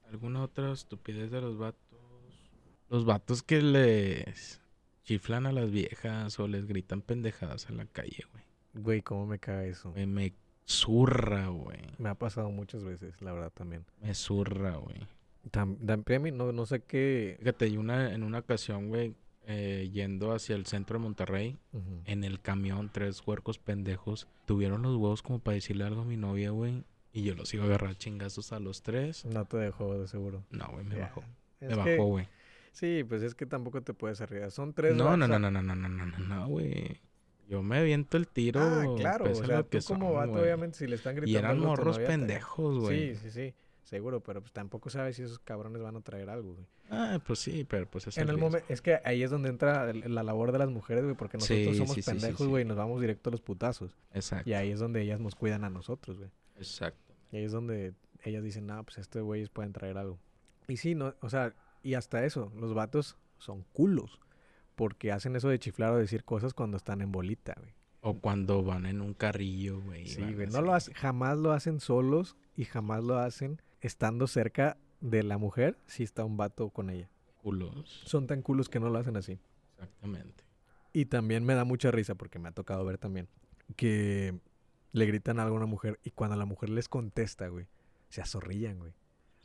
¿Alguna 0.09 0.41
otra 0.43 0.71
estupidez 0.71 1.31
de 1.31 1.41
los 1.41 1.57
vatos? 1.57 1.81
Los 2.89 3.05
vatos 3.05 3.43
que 3.43 3.61
les 3.61 4.61
chiflan 5.03 5.45
a 5.45 5.51
las 5.51 5.69
viejas 5.71 6.39
o 6.39 6.47
les 6.47 6.65
gritan 6.65 7.01
pendejadas 7.01 7.69
en 7.69 7.77
la 7.77 7.85
calle, 7.85 8.25
güey. 8.31 8.43
güey, 8.73 9.01
¿cómo 9.01 9.25
me 9.25 9.39
caga 9.39 9.65
eso? 9.65 9.91
Güey, 9.91 10.05
Me 10.05 10.33
zurra, 10.67 11.47
güey. 11.47 11.79
Me 11.97 12.09
ha 12.09 12.15
pasado 12.15 12.49
muchas 12.51 12.83
veces, 12.83 13.21
la 13.21 13.33
verdad, 13.33 13.51
también. 13.53 13.85
Me 14.01 14.13
zurra, 14.13 14.75
güey. 14.75 14.97
Tam- 15.51 15.77
también 16.05 16.37
no, 16.37 16.51
no 16.51 16.65
sé 16.65 16.81
qué... 16.81 17.37
Fíjate, 17.39 17.67
y 17.67 17.77
una, 17.77 18.13
en 18.13 18.23
una 18.23 18.39
ocasión, 18.39 18.89
güey, 18.89 19.15
eh, 19.45 19.89
yendo 19.93 20.33
hacia 20.33 20.55
el 20.57 20.65
centro 20.65 20.99
de 20.99 21.03
Monterrey, 21.03 21.57
en 22.05 22.23
el 22.25 22.41
camión, 22.41 22.89
tres 22.91 23.23
huercos 23.25 23.57
pendejos, 23.59 24.27
tuvieron 24.45 24.81
los 24.81 24.95
huevos 24.97 25.21
como 25.21 25.39
para 25.39 25.55
decirle 25.55 25.85
algo 25.85 26.01
a 26.01 26.05
mi 26.05 26.17
novia, 26.17 26.51
güey. 26.51 26.83
Y 27.13 27.23
yo 27.23 27.33
los 27.33 27.53
iba 27.53 27.63
a 27.63 27.67
agarrar 27.67 27.95
chingazos 27.95 28.51
a 28.51 28.59
los 28.59 28.83
tres. 28.83 29.25
No 29.25 29.45
te 29.45 29.57
dejó, 29.57 29.97
de 29.97 30.07
seguro. 30.07 30.43
No, 30.51 30.67
güey, 30.71 30.83
me 30.85 30.99
bajó. 30.99 31.23
Es 31.61 31.75
Me 31.75 31.83
que- 31.83 31.95
bajó, 31.97 32.05
güey. 32.09 32.27
Sí, 32.73 33.03
pues 33.07 33.23
es 33.23 33.33
que 33.33 33.47
tampoco 33.47 33.81
te 33.81 33.93
puedes 33.95 34.21
arriesgar. 34.21 34.51
Son 34.51 34.71
tres... 34.73 34.95
No, 34.95 35.17
no, 35.17 35.27
no, 35.27 35.39
no, 35.39 35.49
no, 35.49 35.63
no, 35.63 35.75
no, 35.75 35.87
no, 35.87 36.05
no, 36.19 36.47
güey. 36.47 36.99
Yo 37.47 37.63
me 37.63 37.77
aviento 37.79 38.17
el 38.17 38.27
tiro. 38.27 38.59
Ah, 38.61 38.85
claro, 38.97 39.31
o 39.31 39.35
sea, 39.35 39.63
tú 39.63 39.77
como 39.85 40.13
vato, 40.13 40.33
obviamente, 40.33 40.77
si 40.79 40.87
le 40.87 40.95
están 40.95 41.15
gritando 41.15 41.31
Y 41.31 41.35
eran 41.37 41.51
algo 41.51 41.67
morros 41.67 41.97
pendejos, 41.99 42.79
güey. 42.79 43.15
Sí, 43.15 43.21
sí, 43.23 43.31
sí, 43.31 43.53
seguro, 43.83 44.21
pero 44.21 44.41
pues 44.41 44.51
tampoco 44.51 44.89
sabes 44.89 45.15
si 45.15 45.23
esos 45.23 45.39
cabrones 45.39 45.81
van 45.81 45.95
a 45.95 46.01
traer 46.01 46.29
algo, 46.29 46.53
güey. 46.55 46.65
Ah, 46.89 47.19
pues 47.25 47.39
sí, 47.39 47.65
pero 47.69 47.89
pues 47.89 48.07
es 48.07 48.17
En 48.17 48.29
el 48.29 48.37
momento, 48.37 48.65
es 48.69 48.81
que 48.81 48.99
ahí 49.05 49.23
es 49.23 49.31
donde 49.31 49.49
entra 49.49 49.89
el- 49.89 50.13
la 50.13 50.23
labor 50.23 50.51
de 50.51 50.57
las 50.59 50.69
mujeres, 50.69 51.03
güey, 51.03 51.15
porque 51.15 51.37
nosotros 51.37 51.67
Sí, 51.67 51.75
somos 51.77 51.95
sí, 51.95 52.01
pendejos, 52.01 52.37
sí. 52.45 52.47
güey, 52.47 52.63
y 52.63 52.67
nos 52.67 52.77
vamos 52.77 52.99
directo 53.01 53.29
a 53.29 53.31
los 53.31 53.41
putazos. 53.41 53.95
Exacto. 54.13 54.49
Y 54.49 54.53
ahí 54.53 54.71
es 54.71 54.79
donde 54.79 55.01
ellas 55.01 55.19
nos 55.19 55.35
cuidan 55.35 55.63
a 55.63 55.69
nosotros, 55.69 56.17
güey. 56.17 56.29
Exacto. 56.57 57.13
Y 57.31 57.37
ahí 57.37 57.43
es 57.45 57.51
donde 57.51 57.93
ellas 58.23 58.43
dicen, 58.43 58.65
nah, 58.67 58.83
pues 58.83 58.97
estos 58.97 59.21
güeyes 59.23 59.49
pueden 59.49 59.71
traer 59.73 59.97
algo. 59.97 60.17
Y 60.67 60.77
sí, 60.77 60.95
no, 60.95 61.13
o 61.21 61.29
sea, 61.29 61.53
y 61.83 61.93
hasta 61.93 62.25
eso, 62.25 62.51
los 62.57 62.73
vatos 62.73 63.17
son 63.37 63.63
culos, 63.73 64.19
porque 64.77 65.11
hacen 65.11 65.35
eso 65.35 65.49
de 65.49 65.57
chiflar 65.57 65.91
o 65.91 65.97
decir 65.97 66.23
cosas 66.23 66.53
cuando 66.53 66.77
están 66.77 67.01
en 67.01 67.11
bolita, 67.11 67.55
güey. 67.57 67.73
O 68.01 68.19
cuando 68.19 68.63
van 68.63 68.85
en 68.85 69.01
un 69.01 69.15
carrillo, 69.15 69.81
güey. 69.81 70.05
Sí, 70.05 70.21
güey, 70.21 70.45
no 70.47 70.61
lo 70.61 70.71
hacen, 70.75 70.93
jamás 70.93 71.35
lo 71.39 71.51
hacen 71.51 71.79
solos 71.79 72.37
y 72.55 72.65
jamás 72.65 73.03
lo 73.03 73.17
hacen 73.17 73.59
estando 73.81 74.27
cerca 74.27 74.77
de 75.01 75.23
la 75.23 75.39
mujer 75.39 75.79
si 75.87 76.03
está 76.03 76.23
un 76.23 76.37
vato 76.37 76.69
con 76.69 76.91
ella. 76.91 77.09
Culos. 77.41 78.03
Son 78.05 78.27
tan 78.27 78.43
culos 78.43 78.69
que 78.69 78.79
no 78.79 78.89
lo 78.89 78.99
hacen 78.99 79.17
así. 79.17 79.39
Exactamente. 79.73 80.43
Y 80.93 81.05
también 81.05 81.43
me 81.43 81.55
da 81.55 81.65
mucha 81.65 81.89
risa 81.89 82.13
porque 82.13 82.37
me 82.37 82.49
ha 82.49 82.51
tocado 82.51 82.85
ver 82.85 82.99
también 82.99 83.27
que 83.75 84.39
le 84.91 85.05
gritan 85.07 85.39
algo 85.39 85.55
a 85.55 85.57
una 85.57 85.65
mujer 85.65 85.99
y 86.03 86.11
cuando 86.11 86.35
la 86.35 86.45
mujer 86.45 86.69
les 86.69 86.87
contesta, 86.87 87.47
güey, 87.47 87.67
se 88.09 88.21
azorrillan, 88.21 88.77
güey. 88.77 88.93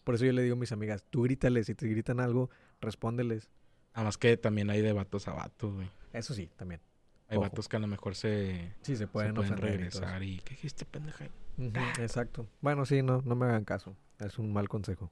Por 0.05 0.15
eso 0.15 0.27
yo 0.27 0.33
le 0.33 0.43
digo 0.43 0.57
a 0.57 0.59
mis 0.59 0.73
amigas, 0.73 1.07
tú 1.09 1.23
grítales, 1.23 1.67
si 1.67 1.75
te 1.75 1.89
gritan 1.89 2.21
algo, 2.21 2.51
respóndeles. 2.83 3.49
Además 3.95 4.17
que 4.19 4.37
también 4.37 4.71
hay 4.71 4.81
de 4.81 4.93
vatos 4.93 5.29
a 5.29 5.33
vatos, 5.33 5.75
güey. 5.75 5.91
Eso 6.13 6.35
sí, 6.35 6.51
también. 6.57 6.81
Hay 7.29 7.37
Ojo. 7.39 7.47
vatos 7.49 7.69
que 7.69 7.77
a 7.77 7.81
lo 7.81 7.87
mejor 7.87 8.15
se, 8.15 8.73
Sí, 8.83 8.93
se 8.93 8.97
se 8.99 9.07
pueden, 9.07 9.35
regresar 9.37 10.23
y... 10.23 10.39
¿Qué 10.41 10.51
dijiste, 10.55 10.85
pendeja? 10.85 11.27
Ujú, 11.59 11.73
exacto. 12.01 12.47
Bueno, 12.61 12.85
sí, 12.87 13.03
no, 13.03 13.23
no 13.25 13.35
me 13.35 13.47
hagan 13.47 13.65
caso. 13.65 13.97
Es 14.19 14.39
un 14.39 14.53
mal 14.53 14.69
consejo. 14.69 15.11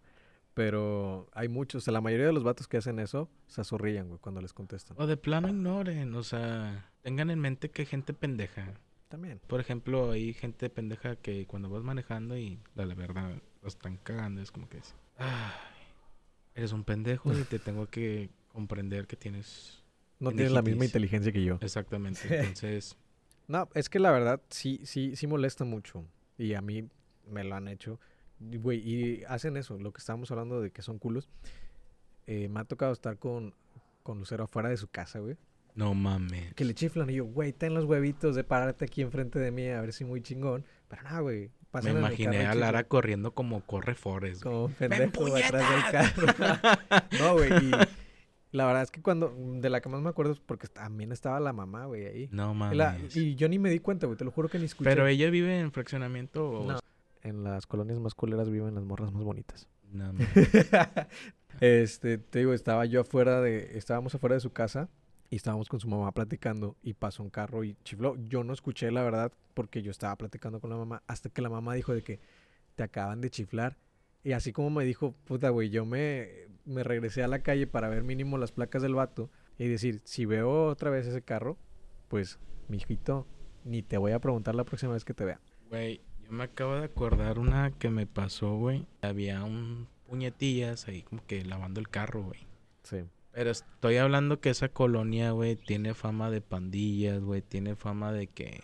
Pero 0.54 1.28
hay 1.32 1.48
muchos, 1.48 1.82
o 1.82 1.84
sea, 1.84 1.92
la 1.92 2.00
mayoría 2.00 2.26
de 2.26 2.32
los 2.32 2.42
vatos 2.44 2.66
que 2.68 2.76
hacen 2.76 2.98
eso 2.98 3.30
se 3.46 3.60
azorrillan, 3.60 4.08
güey, 4.08 4.18
cuando 4.20 4.40
les 4.42 4.52
contestan. 4.52 4.96
O 5.00 5.06
de 5.06 5.16
plano 5.16 5.48
ignoren, 5.48 6.14
o 6.14 6.22
sea... 6.22 6.90
Tengan 7.02 7.30
en 7.30 7.38
mente 7.38 7.70
que 7.70 7.82
hay 7.82 7.86
gente 7.86 8.12
pendeja. 8.12 8.74
También. 9.08 9.40
Por 9.46 9.60
ejemplo, 9.60 10.10
hay 10.12 10.34
gente 10.34 10.68
pendeja 10.70 11.16
que 11.16 11.46
cuando 11.46 11.68
vas 11.70 11.82
manejando 11.82 12.36
y 12.36 12.60
la, 12.74 12.84
la 12.86 12.94
verdad 12.94 13.40
lo 13.62 13.68
están 13.68 13.96
cagando, 13.96 14.40
es 14.40 14.50
como 14.52 14.68
que 14.68 14.78
es, 14.78 14.94
"Ay, 15.18 15.50
eres 16.54 16.72
un 16.72 16.84
pendejo 16.84 17.32
y 17.36 17.42
te 17.44 17.58
tengo 17.58 17.86
que 17.88 18.30
comprender 18.52 19.06
que 19.06 19.16
tienes 19.16 19.82
No 20.18 20.30
tienen 20.32 20.54
la 20.54 20.62
misma 20.62 20.84
inteligencia 20.84 21.32
que 21.32 21.42
yo. 21.44 21.58
exactamente. 21.60 22.20
Entonces, 22.40 22.96
No, 23.48 23.68
es 23.74 23.88
que 23.88 23.98
la 23.98 24.10
verdad 24.12 24.40
sí, 24.50 24.80
sí, 24.84 25.16
sí 25.16 25.26
molesta 25.26 25.64
mucho. 25.64 26.04
Y 26.38 26.54
a 26.54 26.60
mí 26.60 26.88
me 27.26 27.44
lo 27.44 27.54
han 27.54 27.68
hecho. 27.68 27.98
Güey, 28.38 28.78
y 28.78 29.24
hacen 29.24 29.56
eso, 29.56 29.78
lo 29.78 29.92
que 29.92 29.98
estábamos 29.98 30.30
hablando 30.30 30.60
de 30.60 30.70
que 30.70 30.82
son 30.82 30.98
culos. 30.98 31.28
Eh, 32.26 32.48
me 32.48 32.60
ha 32.60 32.64
tocado 32.64 32.92
estar 32.92 33.18
con, 33.18 33.54
con 34.02 34.18
Lucero 34.18 34.44
afuera 34.44 34.68
de 34.68 34.76
su 34.76 34.88
casa, 34.88 35.18
güey. 35.18 35.36
no 35.74 35.94
mames. 35.94 36.54
Que 36.54 36.64
le 36.64 36.74
chiflan 36.74 37.10
y 37.10 37.14
yo, 37.16 37.24
güey, 37.26 37.52
ten 37.52 37.74
los 37.74 37.84
huevitos 37.84 38.34
de 38.36 38.44
pararte 38.44 38.84
aquí 38.86 39.02
enfrente 39.02 39.38
de 39.38 39.50
mí 39.50 39.68
a 39.68 39.80
ver 39.80 39.92
si 39.92 40.04
muy 40.04 40.22
chingón. 40.22 40.64
Pero 40.88 41.02
nada, 41.02 41.20
güey. 41.20 41.50
Me 41.82 41.90
imaginé 41.90 42.46
a. 42.46 42.54
Lara 42.54 42.84
corriendo 42.84 43.32
como 43.32 43.60
corre 43.60 43.94
Forrest. 43.94 44.42
Como 44.42 44.68
pendejo 44.70 45.36
atrás 45.36 45.70
del 45.70 45.92
carro. 45.92 46.26
no, 47.20 47.34
güey. 47.34 47.50
Y 47.52 47.70
la 48.52 48.66
verdad 48.66 48.82
es 48.82 48.90
que 48.90 49.00
cuando, 49.02 49.34
de 49.36 49.70
la 49.70 49.80
que 49.80 49.88
más 49.88 50.00
me 50.02 50.08
acuerdo 50.10 50.32
es 50.32 50.40
porque 50.40 50.66
también 50.68 51.12
estaba 51.12 51.38
la 51.40 51.52
mamá, 51.52 51.84
güey, 51.86 52.06
ahí. 52.06 52.28
No 52.32 52.52
mames. 52.54 52.76
la- 52.76 52.98
y 53.14 53.34
yo 53.36 53.48
ni 53.48 53.58
me 53.58 53.70
di 53.70 53.78
cuenta, 53.78 54.06
güey, 54.06 54.16
te 54.16 54.24
lo 54.24 54.30
juro 54.30 54.48
que 54.48 54.58
ni 54.58 54.64
escuché. 54.64 54.88
Pero 54.90 55.06
ella 55.06 55.30
vive 55.30 55.58
en 55.60 55.70
fraccionamiento 55.72 56.50
o... 56.50 56.72
No. 56.72 56.78
En 57.22 57.44
las 57.44 57.66
colonias 57.66 57.98
más 58.00 58.14
culeras 58.14 58.48
viven 58.50 58.74
las 58.74 58.84
morras 58.84 59.12
más 59.12 59.22
bonitas. 59.22 59.68
No 59.92 60.04
mames. 60.12 60.28
este, 61.60 62.18
te 62.18 62.38
digo, 62.40 62.52
estaba 62.54 62.86
yo 62.86 63.00
afuera 63.02 63.40
de, 63.40 63.76
estábamos 63.76 64.14
afuera 64.14 64.34
de 64.34 64.40
su 64.40 64.50
casa 64.52 64.88
y 65.28 65.36
estábamos 65.36 65.68
con 65.68 65.80
su 65.80 65.88
mamá 65.88 66.10
platicando 66.12 66.76
y 66.82 66.94
pasó 66.94 67.22
un 67.22 67.30
carro 67.30 67.62
y 67.64 67.76
chifló. 67.84 68.16
Yo 68.28 68.42
no 68.44 68.52
escuché 68.52 68.90
la 68.90 69.02
verdad 69.02 69.32
porque 69.54 69.82
yo 69.82 69.90
estaba 69.90 70.16
platicando 70.16 70.60
con 70.60 70.70
la 70.70 70.76
mamá 70.76 71.02
hasta 71.06 71.28
que 71.28 71.42
la 71.42 71.50
mamá 71.50 71.74
dijo 71.74 71.92
de 71.94 72.02
que 72.02 72.20
te 72.74 72.82
acaban 72.82 73.20
de 73.20 73.30
chiflar. 73.30 73.76
Y 74.22 74.32
así 74.32 74.52
como 74.52 74.70
me 74.70 74.84
dijo, 74.84 75.14
puta, 75.24 75.50
güey, 75.50 75.70
yo 75.70 75.86
me, 75.86 76.28
me 76.64 76.82
regresé 76.84 77.22
a 77.22 77.28
la 77.28 77.42
calle 77.42 77.66
para 77.66 77.88
ver 77.88 78.02
mínimo 78.02 78.38
las 78.38 78.52
placas 78.52 78.82
del 78.82 78.94
vato 78.94 79.30
y 79.58 79.68
decir, 79.68 80.00
si 80.04 80.24
veo 80.24 80.66
otra 80.66 80.90
vez 80.90 81.06
ese 81.06 81.22
carro, 81.22 81.58
pues, 82.08 82.38
mijito, 82.68 83.26
ni 83.64 83.82
te 83.82 83.98
voy 83.98 84.12
a 84.12 84.18
preguntar 84.18 84.54
la 84.54 84.64
próxima 84.64 84.92
vez 84.92 85.04
que 85.04 85.14
te 85.14 85.24
vea. 85.24 85.40
Güey, 85.68 86.00
yo 86.22 86.32
me 86.32 86.44
acabo 86.44 86.76
de 86.76 86.84
acordar 86.84 87.38
una 87.38 87.70
que 87.72 87.90
me 87.90 88.06
pasó, 88.06 88.56
güey. 88.56 88.86
Había 89.02 89.44
un 89.44 89.88
puñetillas 90.06 90.88
ahí 90.88 91.02
como 91.02 91.24
que 91.26 91.44
lavando 91.44 91.80
el 91.80 91.88
carro, 91.88 92.22
güey. 92.24 92.40
Sí. 92.82 93.04
Pero 93.32 93.50
estoy 93.50 93.96
hablando 93.96 94.40
que 94.40 94.50
esa 94.50 94.68
colonia, 94.68 95.30
güey, 95.30 95.56
tiene 95.56 95.94
fama 95.94 96.30
de 96.30 96.40
pandillas, 96.40 97.22
güey. 97.22 97.42
Tiene 97.42 97.76
fama 97.76 98.12
de 98.12 98.26
que... 98.26 98.60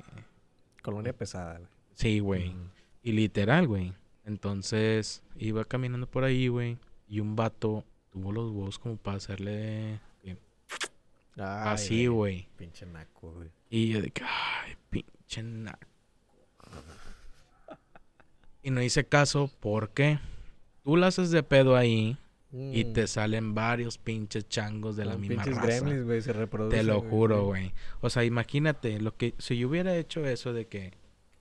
Colonia 0.83 1.13
pesada, 1.13 1.59
güey. 1.59 1.71
Sí, 1.95 2.19
güey. 2.19 2.55
Y 3.03 3.13
literal, 3.13 3.69
güey. 3.69 3.95
Entonces, 4.27 5.23
iba 5.39 5.65
caminando 5.65 6.07
por 6.07 6.25
ahí, 6.25 6.49
güey. 6.49 6.77
Y 7.09 7.21
un 7.21 7.37
vato 7.37 7.85
tuvo 8.11 8.33
los 8.33 8.51
huevos 8.51 8.79
como 8.79 8.97
para 8.97 9.17
hacerle... 9.19 9.95
eh, 10.25 10.37
Ay, 11.37 11.75
así, 11.75 12.07
güey. 12.09 12.49
Pinche 12.57 12.85
naco, 12.87 13.33
güey. 13.33 13.49
Y 13.71 13.89
yo 13.91 14.03
de 14.03 14.11
que, 14.11 14.23
ay, 14.25 14.77
pinche 14.91 15.43
naco. 15.43 15.87
Y 18.63 18.71
no 18.71 18.83
hice 18.83 19.07
caso 19.07 19.51
porque 19.61 20.19
tú 20.83 20.97
la 20.97 21.07
haces 21.09 21.31
de 21.31 21.43
pedo 21.43 21.77
ahí 21.77 22.17
y 22.53 22.85
Mm. 22.85 22.93
te 22.95 23.07
salen 23.07 23.55
varios 23.55 23.99
pinches 23.99 24.49
changos 24.49 24.97
de 24.97 25.05
la 25.05 25.17
misma 25.17 25.43
pinches 25.45 25.57
raza. 25.57 25.67
gremlins, 25.85 26.05
güey, 26.07 26.23
se 26.23 26.33
reproducen. 26.33 26.79
Te 26.81 26.85
lo 26.85 27.01
juro, 27.03 27.45
güey. 27.47 27.73
O 28.01 28.09
sea, 28.11 28.25
imagínate, 28.25 28.99
lo 29.01 29.15
que 29.17 29.35
si 29.39 29.59
yo 29.59 29.69
hubiera 29.69 29.95
hecho 29.97 30.25
eso 30.27 30.53
de 30.53 30.67
que, 30.67 30.95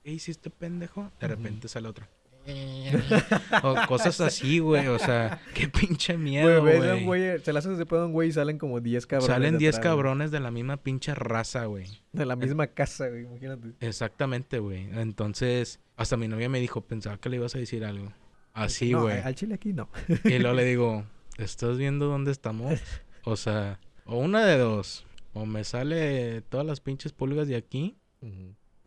¿qué 0.04 0.12
hiciste, 0.12 0.50
pendejo? 0.50 1.10
De 1.20 1.26
Ujú. 1.26 1.34
repente 1.36 1.68
sale 1.68 1.88
otro. 1.88 2.06
o 3.62 3.74
cosas 3.88 4.20
así, 4.20 4.58
güey. 4.58 4.86
O 4.88 4.98
sea, 4.98 5.40
qué 5.54 5.68
pinche 5.68 6.16
miedo, 6.16 6.62
Güey, 6.62 7.40
se 7.40 7.52
le 7.52 7.58
haces 7.58 7.78
de 7.78 7.86
pedo 7.86 8.02
a 8.02 8.06
un 8.06 8.12
güey 8.12 8.28
y 8.28 8.32
salen 8.32 8.58
como 8.58 8.80
10 8.80 9.06
cabrones. 9.06 9.34
Salen 9.34 9.52
de 9.54 9.58
10 9.58 9.74
atrás, 9.76 9.84
güey. 9.84 9.96
cabrones 9.96 10.30
de 10.30 10.40
la 10.40 10.50
misma 10.50 10.76
pinche 10.78 11.14
raza, 11.14 11.64
güey. 11.66 11.86
De 12.12 12.26
la 12.26 12.36
misma 12.36 12.68
casa, 12.68 13.08
güey, 13.08 13.22
imagínate. 13.24 13.72
Exactamente, 13.80 14.58
güey. 14.58 14.88
Entonces, 14.92 15.80
hasta 15.96 16.16
mi 16.16 16.28
novia 16.28 16.48
me 16.48 16.60
dijo, 16.60 16.80
pensaba 16.82 17.18
que 17.18 17.28
le 17.28 17.36
ibas 17.36 17.54
a 17.54 17.58
decir 17.58 17.84
algo. 17.84 18.12
Así, 18.52 18.92
No, 18.92 19.02
güey. 19.02 19.20
al 19.20 19.34
chile 19.34 19.54
aquí 19.56 19.72
no. 19.72 19.88
Y 20.24 20.38
luego 20.38 20.54
le 20.56 20.64
digo, 20.66 21.04
¿estás 21.38 21.76
viendo 21.78 22.06
dónde 22.06 22.32
estamos? 22.32 22.80
O 23.24 23.36
sea, 23.36 23.80
o 24.04 24.18
una 24.18 24.44
de 24.46 24.56
dos. 24.58 25.04
O 25.34 25.44
me 25.44 25.64
sale 25.64 26.40
todas 26.42 26.64
las 26.64 26.80
pinches 26.80 27.12
pulgas 27.12 27.46
de 27.48 27.56
aquí, 27.56 27.98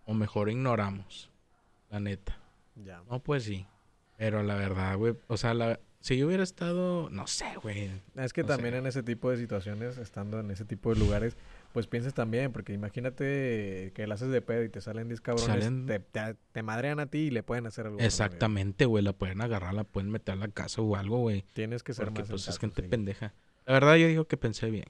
o 0.05 0.13
mejor 0.15 0.49
ignoramos. 0.49 1.29
La 1.91 1.99
neta. 1.99 2.39
Ya. 2.83 3.01
No, 3.09 3.19
pues 3.21 3.43
sí. 3.43 3.65
Pero 4.17 4.43
la 4.43 4.55
verdad, 4.55 4.97
güey. 4.97 5.15
O 5.27 5.37
sea, 5.37 5.53
la... 5.53 5.79
si 6.01 6.17
yo 6.17 6.27
hubiera 6.27 6.43
estado, 6.43 7.09
no 7.09 7.25
sé, 7.27 7.45
güey. 7.61 7.89
Es 8.15 8.33
que 8.33 8.41
No 8.41 8.47
también 8.49 8.73
sé. 8.73 8.77
en 8.79 8.87
ese 8.87 9.03
tipo 9.03 9.29
de 9.31 9.37
situaciones, 9.37 9.97
estando 9.97 10.39
en 10.39 10.51
ese 10.51 10.65
tipo 10.65 10.93
de 10.93 10.99
lugares, 10.99 11.37
pues 11.73 11.87
pienses 11.87 12.13
también, 12.13 12.51
porque 12.51 12.73
imagínate 12.73 13.91
que 13.95 14.07
la 14.07 14.15
haces 14.15 14.29
de 14.29 14.41
pedo 14.41 14.63
y 14.63 14.69
te 14.69 14.81
salen 14.81 15.07
10 15.07 15.21
cabrones, 15.21 15.47
Salen- 15.65 15.85
te, 15.87 15.99
te, 15.99 16.35
te 16.51 16.63
madrean 16.63 16.99
a 16.99 17.05
ti 17.05 17.19
y 17.19 17.29
le 17.31 17.43
pueden 17.43 17.65
hacer 17.67 17.85
algo. 17.85 17.99
Exactamente, 17.99 18.85
güey. 18.85 19.03
La 19.03 19.13
pueden 19.13 19.39
agarrar, 19.41 19.73
la 19.73 19.83
pueden 19.83 20.09
meter 20.11 20.33
a 20.33 20.37
la 20.37 20.47
casa 20.49 20.81
o 20.81 20.95
algo, 20.95 21.19
güey. 21.19 21.45
Tienes 21.53 21.83
que 21.83 21.93
ser 21.93 22.05
Porque 22.05 22.21
más 22.21 22.29
pues 22.29 22.47
es 22.47 22.59
gente 22.59 22.81
sí. 22.81 22.87
pendeja. 22.87 23.33
La 23.65 23.73
verdad, 23.73 23.95
yo 23.95 24.07
digo 24.07 24.25
que 24.25 24.35
pensé 24.37 24.69
bien. 24.71 24.87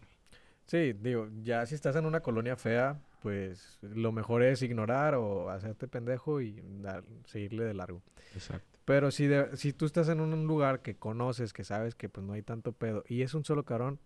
Sí, 0.65 0.93
digo, 0.93 1.27
ya 1.41 1.65
si 1.65 1.75
estás 1.75 1.95
en 1.95 2.05
una 2.05 2.21
colonia 2.21 2.55
fea, 2.55 2.99
pues 3.21 3.77
lo 3.81 4.11
mejor 4.11 4.43
es 4.43 4.61
ignorar 4.61 5.15
o 5.15 5.49
hacerte 5.49 5.87
pendejo 5.87 6.41
y 6.41 6.61
dar- 6.81 7.03
seguirle 7.25 7.63
de 7.65 7.73
largo. 7.73 8.01
Exacto. 8.33 8.79
Pero 8.85 9.11
si, 9.11 9.27
de- 9.27 9.55
si 9.57 9.73
tú 9.73 9.85
estás 9.85 10.09
en 10.09 10.19
un 10.21 10.47
lugar 10.47 10.81
que 10.81 10.95
conoces, 10.95 11.53
que 11.53 11.63
sabes 11.63 11.95
que 11.95 12.09
pues 12.09 12.25
no 12.25 12.33
hay 12.33 12.41
tanto 12.41 12.71
pedo 12.71 13.03
y 13.07 13.21
es 13.21 13.33
un 13.33 13.43
solo 13.45 13.63
cabrón, 13.63 13.99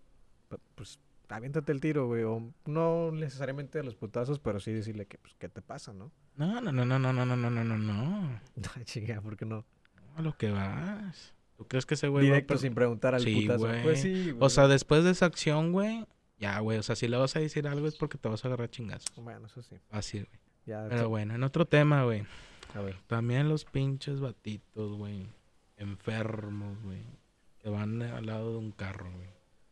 pu- 0.49 0.59
pues 0.75 0.99
aviéntate 1.29 1.71
el 1.71 1.79
tiro, 1.81 2.07
güey. 2.07 2.23
O 2.23 2.51
no 2.65 3.11
necesariamente 3.11 3.79
a 3.79 3.83
los 3.83 3.95
putazos, 3.95 4.39
pero 4.39 4.59
sí 4.59 4.71
decirle 4.71 5.05
que, 5.05 5.17
pues, 5.17 5.33
¿qué 5.39 5.47
te 5.49 5.61
pasa, 5.61 5.93
no? 5.93 6.11
No, 6.35 6.59
no, 6.61 6.71
no, 6.71 6.85
no, 6.85 6.99
no, 6.99 7.13
no, 7.13 7.25
no, 7.25 7.35
no, 7.35 7.49
no, 7.63 7.77
no, 7.77 8.39
Chinga, 8.83 9.21
¿por 9.21 9.37
qué 9.37 9.45
no? 9.45 9.65
A 10.15 10.21
lo 10.21 10.35
que 10.37 10.51
vas. 10.51 11.33
¿Tú 11.57 11.67
crees 11.67 11.85
que 11.85 11.93
ese 11.93 12.07
güey 12.07 12.25
va 12.25 12.33
a 12.33 12.35
Directo 12.35 12.57
sin 12.57 12.73
preguntar 12.75 13.15
al 13.15 13.21
Sí, 13.21 13.41
putazo. 13.41 13.59
güey. 13.67 13.83
Pues 13.83 14.01
sí, 14.01 14.31
güey. 14.31 14.37
O 14.45 14.49
sea, 14.49 14.67
después 14.67 15.03
de 15.03 15.11
esa 15.11 15.25
acción, 15.27 15.71
güey, 15.71 16.05
ya, 16.43 16.59
güey. 16.59 16.77
O 16.77 16.83
sea, 16.83 16.95
si 16.95 17.07
le 17.07 17.17
vas 17.17 17.35
a 17.35 17.39
decir 17.39 17.67
algo 17.67 17.87
es 17.87 17.95
porque 17.95 18.17
te 18.17 18.27
vas 18.29 18.43
a 18.43 18.47
agarrar 18.47 18.69
chingazos. 18.69 19.13
Bueno, 19.15 19.47
eso 19.47 19.61
sí. 19.61 19.77
Fácil, 19.89 20.25
güey. 20.29 20.39
Ya, 20.65 20.85
Pero 20.89 21.09
bueno, 21.09 21.35
en 21.35 21.43
otro 21.43 21.65
tema, 21.65 22.03
güey. 22.03 22.23
a 22.73 22.79
ver. 22.81 22.95
También 23.07 23.49
los 23.49 23.65
pinches 23.65 24.19
batitos, 24.19 24.93
güey. 24.97 25.27
Enfermos, 25.77 26.81
güey. 26.83 27.03
Que 27.59 27.69
van 27.69 28.01
al 28.01 28.25
lado 28.25 28.51
de 28.53 28.57
un 28.57 28.71
carro, 28.71 29.11
güey. 29.11 29.29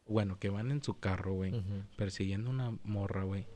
Bueno, 0.07 0.37
que 0.39 0.49
van 0.49 0.71
en 0.71 0.83
su 0.83 0.99
carro, 0.99 1.33
güey. 1.33 1.53
Ujú. 1.53 1.83
Persiguiendo 1.95 2.49
una 2.49 2.71
morra, 2.83 3.23
güey. 3.23 3.47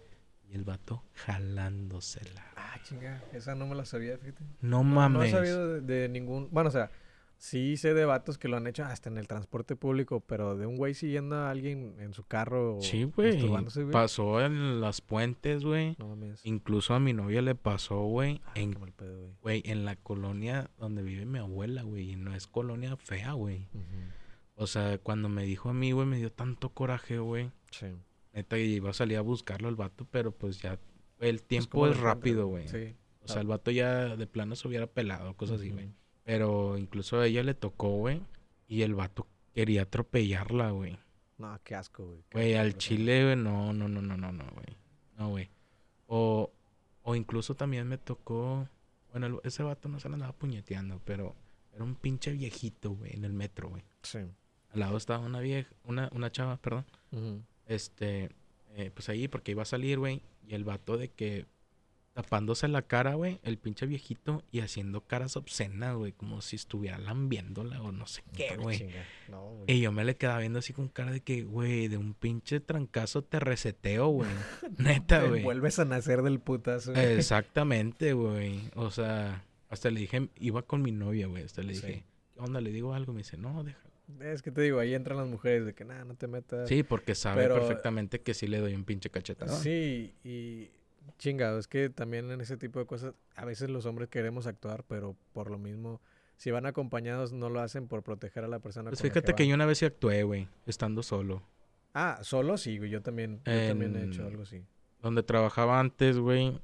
Y 0.47 0.55
el 0.55 0.63
vato 0.63 1.03
jalándosela. 1.13 2.45
Ah, 2.55 2.77
chinga, 2.83 3.23
esa 3.33 3.55
no 3.55 3.65
me 3.67 3.75
la 3.75 3.83
sabía, 3.85 4.17
fíjate. 4.17 4.43
No 4.61 4.77
No 4.77 4.79
he 4.81 4.83
mames. 4.83 5.31
sabido 5.31 5.67
de, 5.67 5.81
de 5.81 6.09
ningún. 6.09 6.49
Bueno, 6.51 6.69
o 6.69 6.71
sea, 6.71 6.91
sí 7.37 7.77
sé 7.77 7.93
de 7.93 8.05
vatos 8.05 8.37
que 8.37 8.47
lo 8.47 8.57
han 8.57 8.67
hecho 8.67 8.83
hasta 8.83 9.09
en 9.09 9.17
el 9.17 9.27
transporte 9.27 9.75
público, 9.75 10.21
pero 10.21 10.57
de 10.57 10.65
un 10.65 10.77
güey 10.77 10.93
siguiendo 10.93 11.35
a 11.35 11.49
alguien 11.49 11.95
en 11.99 12.13
su 12.13 12.23
carro. 12.23 12.77
Sí, 12.81 13.03
güey. 13.03 13.39
Pasó 13.91 14.41
en 14.41 14.81
las 14.81 15.01
puentes, 15.01 15.63
güey. 15.63 15.95
No 15.99 16.09
mames. 16.09 16.45
Incluso 16.45 16.93
a 16.93 16.99
mi 16.99 17.13
novia 17.13 17.41
le 17.41 17.55
pasó, 17.55 18.01
güey. 18.03 18.41
En, 18.55 18.73
pedo, 18.73 19.19
güey. 19.19 19.33
güey, 19.41 19.63
en 19.65 19.85
la 19.85 19.95
colonia 19.95 20.69
donde 20.77 21.03
vive 21.03 21.25
mi 21.25 21.39
abuela, 21.39 21.83
güey. 21.83 22.11
Y 22.11 22.15
no 22.15 22.33
es 22.33 22.47
colonia 22.47 22.95
fea, 22.97 23.33
güey. 23.33 23.67
O 24.55 24.67
sea, 24.67 24.97
cuando 24.97 25.29
me 25.29 25.43
dijo 25.43 25.69
a 25.69 25.73
mí, 25.73 25.91
güey, 25.91 26.07
me 26.07 26.17
dio 26.17 26.31
tanto 26.31 26.69
coraje, 26.69 27.19
güey. 27.19 27.51
Sí. 27.71 27.87
Neta, 28.33 28.57
y 28.57 28.75
iba 28.75 28.89
a 28.89 28.93
salir 28.93 29.17
a 29.17 29.21
buscarlo 29.21 29.69
el 29.69 29.75
vato, 29.75 30.07
pero 30.09 30.31
pues 30.31 30.61
ya. 30.61 30.73
El 31.19 31.37
Pues, 31.37 31.43
tiempo 31.43 31.71
¿cómo 31.71 31.85
lo 31.87 31.91
es 31.93 31.99
rápido, 31.99 32.47
güey. 32.47 32.67
Sí. 32.67 32.95
O 33.21 33.27
sea, 33.27 33.41
el 33.41 33.47
vato 33.47 33.71
ya 33.71 34.15
de 34.15 34.27
plano 34.27 34.55
se 34.55 34.67
hubiera 34.67 34.87
pelado, 34.87 35.35
cosas 35.35 35.59
así, 35.59 35.71
güey. 35.71 35.91
Pero 36.25 36.77
incluso 36.77 37.19
a 37.19 37.27
ella 37.27 37.43
le 37.43 37.53
tocó, 37.53 37.89
güey. 37.97 38.21
Y 38.67 38.81
el 38.81 38.93
vato 38.95 39.27
quería 39.53 39.83
atropellarla, 39.83 40.71
güey. 40.71 40.97
No, 41.37 41.57
qué 41.63 41.75
asco, 41.75 42.05
güey. 42.05 42.23
Güey, 42.33 42.53
al 42.55 42.77
chile, 42.77 43.23
güey, 43.23 43.35
no, 43.37 43.71
no, 43.71 43.87
no, 43.87 44.01
no, 44.01 44.17
no, 44.17 44.31
no, 44.33 44.43
güey. 44.51 44.77
No, 45.17 45.29
güey. 45.29 45.49
O, 46.07 46.51
o 47.03 47.15
incluso 47.15 47.55
también 47.55 47.87
me 47.87 47.97
tocó. 47.97 48.67
Bueno, 49.11 49.27
el- 49.27 49.39
ese 49.43 49.63
vato 49.63 49.87
no 49.87 49.99
se 49.99 50.09
la 50.09 50.15
andaba 50.15 50.33
puñeteando, 50.33 50.99
pero 51.05 51.35
era 51.73 51.83
un 51.83 51.95
pinche 51.95 52.31
viejito, 52.33 52.91
güey, 52.91 53.13
en 53.13 53.23
el 53.23 53.31
metro, 53.33 53.69
güey. 53.69 53.83
Sí. 54.01 54.19
Al 54.73 54.79
lado 54.79 54.97
estaba 54.97 55.19
una 55.25 55.39
vieja, 55.39 55.69
una, 55.85 56.09
una 56.13 56.31
chava, 56.31 56.57
perdón. 56.57 56.85
Este, 57.67 58.29
eh, 58.75 58.91
pues 58.93 59.07
ahí, 59.09 59.27
porque 59.27 59.51
iba 59.51 59.61
a 59.61 59.65
salir, 59.65 59.99
güey. 59.99 60.21
Y 60.47 60.53
el 60.55 60.63
vato 60.63 60.97
de 60.97 61.09
que 61.09 61.45
tapándose 62.15 62.69
la 62.69 62.81
cara, 62.81 63.15
güey, 63.15 63.39
el 63.43 63.57
pinche 63.57 63.85
viejito 63.85 64.41
y 64.49 64.61
haciendo 64.61 65.01
caras 65.01 65.35
obscenas, 65.35 65.95
güey, 65.97 66.13
como 66.13 66.41
si 66.41 66.55
estuviera 66.55 66.97
lambiéndola 66.97 67.81
o 67.81 67.91
no 67.91 68.07
sé 68.07 68.23
qué, 68.33 68.55
güey. 68.55 68.89
No. 69.29 69.51
Y 69.67 69.81
yo 69.81 69.91
me 69.91 70.05
le 70.05 70.15
quedaba 70.15 70.39
viendo 70.39 70.59
así 70.59 70.71
con 70.71 70.87
cara 70.87 71.11
de 71.11 71.19
que, 71.19 71.43
güey, 71.43 71.89
de 71.89 71.97
un 71.97 72.13
pinche 72.13 72.61
trancazo 72.61 73.21
te 73.21 73.41
reseteo, 73.41 74.07
güey. 74.07 74.29
Neta, 74.77 75.25
güey. 75.25 75.43
Vuelves 75.43 75.77
a 75.77 75.83
nacer 75.85 76.21
del 76.21 76.39
putazo. 76.39 76.93
güey. 76.93 77.05
Exactamente, 77.17 78.13
güey. 78.13 78.61
O 78.75 78.91
sea, 78.91 79.43
hasta 79.69 79.91
le 79.91 79.99
dije, 79.99 80.29
iba 80.39 80.61
con 80.61 80.81
mi 80.81 80.93
novia, 80.93 81.27
güey. 81.27 81.43
Hasta 81.43 81.63
le 81.63 81.75
Sí. 81.75 81.85
dije, 81.85 82.03
¿qué 82.33 82.39
onda? 82.39 82.61
Le 82.61 82.71
digo 82.71 82.93
algo. 82.93 83.11
Me 83.11 83.19
dice, 83.19 83.35
no, 83.35 83.61
déjalo. 83.65 83.83
Es 84.21 84.41
que 84.41 84.51
te 84.51 84.61
digo, 84.61 84.79
ahí 84.79 84.93
entran 84.93 85.17
las 85.17 85.27
mujeres 85.27 85.65
de 85.65 85.73
que, 85.73 85.83
nada, 85.83 86.05
no 86.05 86.15
te 86.15 86.27
metas. 86.27 86.69
Sí, 86.69 86.83
porque 86.83 87.13
sabe 87.13 87.41
Pero- 87.41 87.55
perfectamente 87.55 88.21
que 88.21 88.33
sí 88.33 88.47
le 88.47 88.59
doy 88.59 88.73
un 88.73 88.85
pinche 88.85 89.09
cachetado. 89.09 89.53
Sí, 89.59 90.13
y 90.23 90.69
chingado, 91.17 91.59
es 91.59 91.67
que 91.67 91.89
también 91.89 92.31
en 92.31 92.41
ese 92.41 92.57
tipo 92.57 92.79
de 92.79 92.85
cosas, 92.85 93.13
a 93.35 93.45
veces 93.45 93.69
los 93.69 93.85
hombres 93.85 94.09
queremos 94.09 94.47
actuar, 94.47 94.83
pero 94.87 95.15
por 95.33 95.49
lo 95.49 95.57
mismo, 95.57 96.01
si 96.37 96.51
van 96.51 96.65
acompañados, 96.65 97.33
no 97.33 97.49
lo 97.49 97.61
hacen 97.61 97.87
por 97.87 98.03
proteger 98.03 98.43
a 98.43 98.47
la 98.47 98.59
persona. 98.59 98.89
Pues 98.89 99.01
con 99.01 99.07
la 99.07 99.13
fíjate 99.13 99.33
que 99.35 99.43
van. 99.43 99.49
yo 99.49 99.55
una 99.55 99.65
vez 99.65 99.79
sí 99.79 99.85
actué, 99.85 100.23
güey, 100.23 100.47
estando 100.65 101.03
solo. 101.03 101.43
Ah, 101.93 102.19
solo 102.21 102.57
sí, 102.57 102.77
güey, 102.77 102.89
yo 102.89 103.01
también, 103.01 103.41
yo 103.45 103.67
también 103.67 103.95
he 103.95 104.05
hecho 104.05 104.25
algo 104.25 104.43
así. 104.43 104.63
Donde 105.01 105.23
trabajaba 105.23 105.79
antes, 105.79 106.17
güey, 106.17 106.59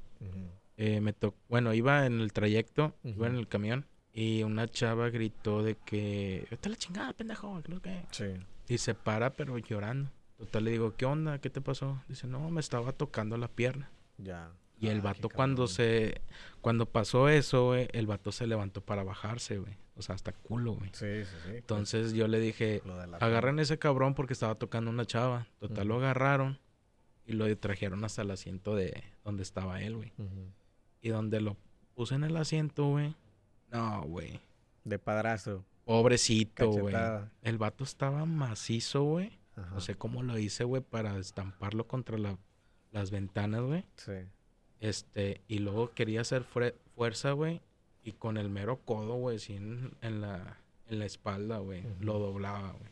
eh, 0.77 0.99
me 0.99 1.13
tocó, 1.13 1.37
bueno, 1.47 1.73
iba 1.73 2.05
en 2.05 2.19
el 2.19 2.33
trayecto, 2.33 2.95
iba 3.03 3.27
en 3.27 3.35
el 3.35 3.47
camión, 3.47 3.85
y 4.13 4.43
una 4.43 4.67
chava 4.67 5.09
gritó 5.09 5.63
de 5.63 5.75
que, 5.75 6.45
vete 6.51 6.69
la 6.69 6.75
chingada, 6.75 7.13
pendejo, 7.13 7.61
creo 7.63 7.81
que... 7.81 8.03
Sí. 8.11 8.25
Y 8.67 8.77
se 8.77 8.93
para, 8.93 9.33
pero 9.33 9.57
llorando. 9.57 10.11
Total, 10.37 10.63
le 10.63 10.71
digo, 10.71 10.95
¿qué 10.95 11.05
onda? 11.05 11.39
¿Qué 11.39 11.49
te 11.49 11.61
pasó? 11.61 12.01
Dice, 12.07 12.25
no, 12.25 12.49
me 12.49 12.59
estaba 12.59 12.91
tocando 12.93 13.37
la 13.37 13.47
pierna. 13.47 13.91
Ya. 14.23 14.51
Y 14.79 14.87
el 14.87 14.99
Ah, 14.99 15.03
vato 15.03 15.29
cuando 15.29 15.67
se... 15.67 16.21
Cuando 16.61 16.85
pasó 16.87 17.29
eso, 17.29 17.67
güey, 17.67 17.87
el 17.91 18.07
vato 18.07 18.31
se 18.31 18.47
levantó 18.47 18.81
para 18.81 19.03
bajarse, 19.03 19.57
güey. 19.59 19.77
O 19.95 20.01
sea, 20.01 20.15
hasta 20.15 20.31
culo, 20.31 20.73
güey. 20.73 20.89
Sí, 20.93 21.23
sí, 21.25 21.35
sí. 21.45 21.51
Entonces 21.57 22.13
yo 22.13 22.27
le 22.27 22.39
dije, 22.39 22.81
agarren 23.19 23.59
ese 23.59 23.77
cabrón 23.77 24.15
porque 24.15 24.33
estaba 24.33 24.55
tocando 24.55 24.89
una 24.89 25.05
chava. 25.05 25.47
Total, 25.59 25.87
lo 25.87 25.95
agarraron 25.97 26.59
y 27.27 27.33
lo 27.33 27.55
trajeron 27.57 28.03
hasta 28.03 28.23
el 28.23 28.31
asiento 28.31 28.75
de 28.75 29.03
donde 29.23 29.43
estaba 29.43 29.81
él, 29.81 29.97
güey. 29.97 30.11
Y 31.01 31.09
donde 31.09 31.41
lo 31.41 31.57
puse 31.93 32.15
en 32.15 32.23
el 32.23 32.37
asiento, 32.37 32.87
güey. 32.87 33.15
No, 33.71 34.01
güey. 34.03 34.39
De 34.83 34.97
padrastro. 34.97 35.63
Pobrecito, 35.85 36.69
güey. 36.71 36.95
El 37.43 37.57
vato 37.59 37.83
estaba 37.83 38.25
macizo, 38.25 39.03
güey. 39.03 39.37
No 39.71 39.79
sé 39.81 39.93
cómo 39.95 40.23
lo 40.23 40.39
hice, 40.39 40.63
güey, 40.63 40.81
para 40.81 41.17
estamparlo 41.17 41.87
contra 41.87 42.17
la- 42.17 42.37
las 42.91 43.11
ventanas, 43.11 43.61
güey. 43.61 43.83
Sí. 43.95 44.13
Este, 44.79 45.41
y 45.47 45.59
luego 45.59 45.91
quería 45.91 46.21
hacer 46.21 46.43
fuerza, 46.43 47.31
güey. 47.31 47.61
Y 48.03 48.13
con 48.13 48.37
el 48.37 48.49
mero 48.49 48.79
codo, 48.83 49.15
güey, 49.15 49.37
así 49.37 49.53
en, 49.53 49.91
en 50.01 50.21
la, 50.21 50.57
en 50.87 50.99
la 50.99 51.05
espalda, 51.05 51.59
güey. 51.59 51.83
Lo 51.99 52.19
doblaba, 52.19 52.71
güey. 52.71 52.91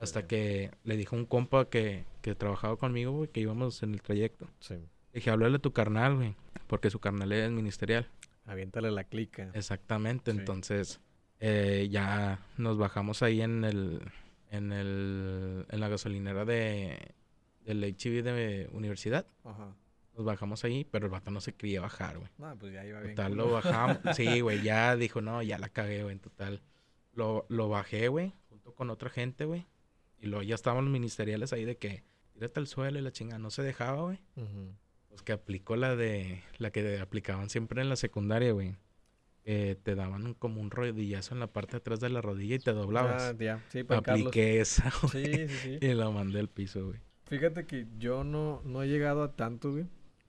Hasta 0.00 0.26
que 0.26 0.70
le 0.84 0.96
dijo 0.96 1.16
un 1.16 1.26
compa 1.26 1.68
que, 1.68 2.04
que 2.22 2.34
trabajaba 2.34 2.76
conmigo, 2.76 3.12
güey, 3.12 3.30
que 3.30 3.40
íbamos 3.40 3.82
en 3.82 3.94
el 3.94 4.02
trayecto. 4.02 4.46
Sí. 4.60 4.74
Le 4.74 5.14
dije, 5.14 5.30
háblale 5.30 5.56
a 5.56 5.60
tu 5.60 5.72
carnal, 5.72 6.16
güey. 6.16 6.34
Porque 6.66 6.90
su 6.90 6.98
carnal 6.98 7.32
es 7.32 7.50
ministerial. 7.50 8.08
Aviéntale 8.46 8.90
la 8.90 9.04
clica. 9.04 9.50
Exactamente. 9.54 10.32
Sí. 10.32 10.38
Entonces, 10.38 11.00
eh, 11.40 11.88
ya 11.90 12.40
nos 12.56 12.78
bajamos 12.78 13.22
ahí 13.22 13.42
en 13.42 13.64
el, 13.64 14.00
en 14.50 14.72
el, 14.72 15.66
en 15.68 15.80
la 15.80 15.88
gasolinera 15.88 16.44
de, 16.44 17.14
del 17.68 17.84
HB 17.84 18.22
de 18.22 18.68
universidad. 18.72 19.26
Ajá. 19.44 19.74
Nos 20.16 20.24
bajamos 20.26 20.64
ahí, 20.64 20.84
pero 20.84 21.06
el 21.06 21.12
vato 21.12 21.30
no 21.30 21.40
se 21.40 21.54
quería 21.54 21.80
bajar, 21.80 22.18
güey. 22.18 22.28
No, 22.38 22.56
pues 22.58 22.72
ya 22.72 22.84
iba 22.84 23.00
bien. 23.00 23.14
Total, 23.14 23.30
culo. 23.30 23.44
lo 23.46 23.52
bajamos. 23.52 23.98
Sí, 24.16 24.40
güey, 24.40 24.62
ya 24.62 24.96
dijo, 24.96 25.20
no, 25.20 25.42
ya 25.42 25.58
la 25.58 25.68
cagué, 25.68 26.02
güey, 26.02 26.14
en 26.14 26.20
total. 26.20 26.60
Lo, 27.12 27.46
lo 27.48 27.68
bajé, 27.68 28.08
güey, 28.08 28.32
junto 28.48 28.74
con 28.74 28.90
otra 28.90 29.10
gente, 29.10 29.44
güey. 29.44 29.66
Y 30.20 30.26
luego 30.26 30.42
ya 30.42 30.56
estaban 30.56 30.84
los 30.84 30.92
ministeriales 30.92 31.52
ahí 31.52 31.64
de 31.64 31.76
que 31.76 32.02
tírate 32.32 32.58
al 32.58 32.66
suelo 32.66 32.98
y 32.98 33.02
la 33.02 33.12
chinga 33.12 33.38
no 33.38 33.50
se 33.50 33.62
dejaba, 33.62 34.02
güey. 34.02 34.18
Ujú. 34.36 34.74
Pues 35.08 35.22
que 35.22 35.32
aplicó 35.32 35.76
la 35.76 35.94
de, 35.94 36.42
la 36.58 36.70
que 36.70 36.98
aplicaban 36.98 37.48
siempre 37.48 37.80
en 37.82 37.88
la 37.88 37.96
secundaria, 37.96 38.50
güey. 38.52 38.76
que 39.44 39.78
te 39.82 39.94
daban 39.94 40.26
un- 40.26 40.34
como 40.34 40.60
un 40.60 40.70
rodillazo 40.70 41.32
en 41.34 41.40
la 41.40 41.46
parte 41.46 41.72
de 41.72 41.76
atrás 41.78 42.00
de 42.00 42.10
la 42.10 42.20
rodilla 42.20 42.56
y 42.56 42.58
te 42.58 42.72
doblabas. 42.72 43.22
Ah, 43.22 43.34
ya, 43.38 43.62
sí, 43.70 43.82
para 43.82 44.02
Carlos. 44.02 44.26
Apliqué 44.26 44.60
esa, 44.60 44.92
güey. 45.02 45.24
Sí, 45.24 45.48
sí, 45.48 45.78
sí. 45.80 45.86
Y 45.86 45.94
la 45.94 46.10
mandé 46.10 46.40
al 46.40 46.48
piso, 46.50 46.86
güey. 46.88 47.00
Fíjate 47.28 47.66
que 47.66 47.86
yo 47.98 48.24
no, 48.24 48.62
no 48.64 48.82
he 48.82 48.88
llegado 48.88 49.22
a 49.22 49.36
tanto. 49.36 49.74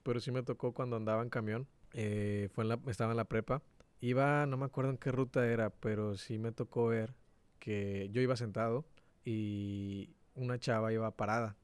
Pero 0.03 0.19
sí 0.19 0.31
me 0.31 0.43
tocó 0.43 0.73
cuando 0.73 0.95
andaba 0.97 1.21
en 1.23 1.29
camión. 1.29 1.67
eh, 1.93 2.49
fue 2.53 2.63
en 2.65 2.69
la, 2.69 2.79
estaba 2.87 3.11
en 3.11 3.17
la 3.17 3.25
prepa. 3.25 3.61
Iba, 4.01 4.45
no 4.45 4.57
me 4.57 4.65
acuerdo 4.65 4.91
en 4.91 4.97
qué 4.97 5.11
ruta 5.11 5.47
era, 5.47 5.69
pero 5.69 6.15
sí 6.17 6.37
me 6.37 6.51
tocó 6.51 6.87
ver 6.87 7.13
que 7.59 8.09
yo 8.11 8.21
iba 8.21 8.35
sentado 8.35 8.85
y 9.25 10.09
una 10.35 10.57
chava 10.59 10.93
iba 10.93 11.11
parada. 11.15 11.57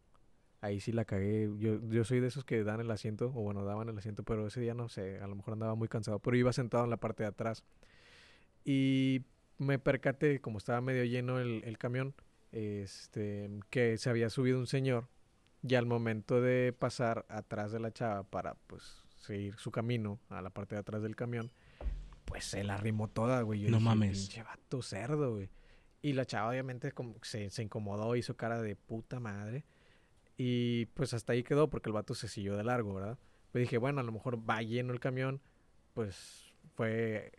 Ahí 0.61 0.79
sí 0.79 0.91
la 0.91 1.05
cagué. 1.05 1.49
Yo, 1.59 1.79
yo 1.89 2.03
soy 2.03 2.19
de 2.19 2.27
esos 2.27 2.43
que 2.45 2.63
dan 2.63 2.79
el 2.81 2.91
asiento, 2.91 3.27
o 3.27 3.41
bueno, 3.41 3.63
daban 3.65 3.89
el 3.89 3.97
asiento, 3.97 4.23
pero 4.23 4.47
ese 4.47 4.61
día 4.61 4.73
no 4.73 4.89
sé, 4.89 5.19
a 5.19 5.27
lo 5.27 5.35
mejor 5.35 5.53
andaba 5.53 5.75
muy 5.75 5.87
cansado. 5.87 6.19
Pero 6.19 6.37
iba 6.37 6.53
sentado 6.53 6.83
en 6.85 6.89
la 6.89 6.97
parte 6.97 7.23
de 7.23 7.29
atrás. 7.29 7.63
Y 8.63 9.23
me 9.57 9.79
percaté, 9.79 10.41
como 10.41 10.57
estaba 10.57 10.81
medio 10.81 11.03
lleno 11.05 11.39
el, 11.39 11.63
el 11.65 11.77
camión, 11.77 12.13
este, 12.51 13.49
que 13.69 13.97
se 13.97 14.09
había 14.09 14.29
subido 14.29 14.59
un 14.59 14.67
señor 14.67 15.07
y 15.67 15.75
al 15.75 15.85
momento 15.85 16.41
de 16.41 16.73
pasar 16.77 17.25
atrás 17.29 17.71
de 17.71 17.79
la 17.79 17.91
chava 17.91 18.23
para 18.23 18.55
pues 18.67 19.03
seguir 19.17 19.55
su 19.55 19.71
camino 19.71 20.19
a 20.29 20.41
la 20.41 20.51
parte 20.51 20.75
de 20.75 20.81
atrás 20.81 21.01
del 21.01 21.15
camión, 21.15 21.51
pues 22.25 22.45
se 22.45 22.63
la 22.63 22.75
arrimó 22.75 23.07
toda, 23.07 23.41
güey. 23.41 23.61
Yo 23.61 23.69
No 23.69 23.77
dije, 23.77 23.89
mames. 23.89 24.19
Pinche 24.19 24.43
vato 24.43 24.81
cerdo, 24.81 25.35
güey. 25.35 25.49
Y 26.01 26.13
la 26.13 26.25
chava 26.25 26.49
obviamente 26.49 26.91
como 26.91 27.15
se, 27.23 27.49
se 27.49 27.63
incomodó, 27.63 28.15
hizo 28.15 28.37
cara 28.37 28.61
de 28.61 28.75
puta 28.75 29.19
madre. 29.19 29.65
Y 30.37 30.85
pues 30.87 31.13
hasta 31.13 31.33
ahí 31.33 31.43
quedó 31.43 31.69
porque 31.69 31.89
el 31.89 31.93
vato 31.93 32.13
se 32.13 32.27
siguió 32.27 32.55
de 32.57 32.63
largo, 32.63 32.93
¿verdad? 32.93 33.17
Pues 33.51 33.63
dije, 33.63 33.77
bueno, 33.77 34.01
a 34.01 34.03
lo 34.03 34.11
mejor 34.11 34.37
va 34.47 34.61
lleno 34.61 34.93
el 34.93 34.99
camión, 34.99 35.41
pues 35.93 36.53
fue 36.75 37.31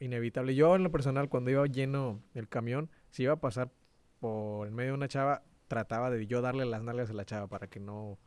inevitable. 0.00 0.54
Yo 0.54 0.76
en 0.76 0.82
lo 0.82 0.90
personal, 0.90 1.28
cuando 1.28 1.50
iba 1.50 1.64
lleno 1.66 2.20
el 2.34 2.48
camión, 2.48 2.90
si 3.10 3.22
iba 3.22 3.34
a 3.34 3.40
pasar 3.40 3.70
por 4.18 4.66
en 4.66 4.74
medio 4.74 4.90
de 4.90 4.96
una 4.96 5.08
chava, 5.08 5.44
trataba 5.70 6.10
de 6.10 6.26
yo 6.26 6.42
darle 6.42 6.66
las 6.66 6.82
nalgas 6.82 7.08
a 7.10 7.12
la 7.14 7.24
chava 7.24 7.46
para 7.46 7.68
que 7.68 7.78
no, 7.78 8.18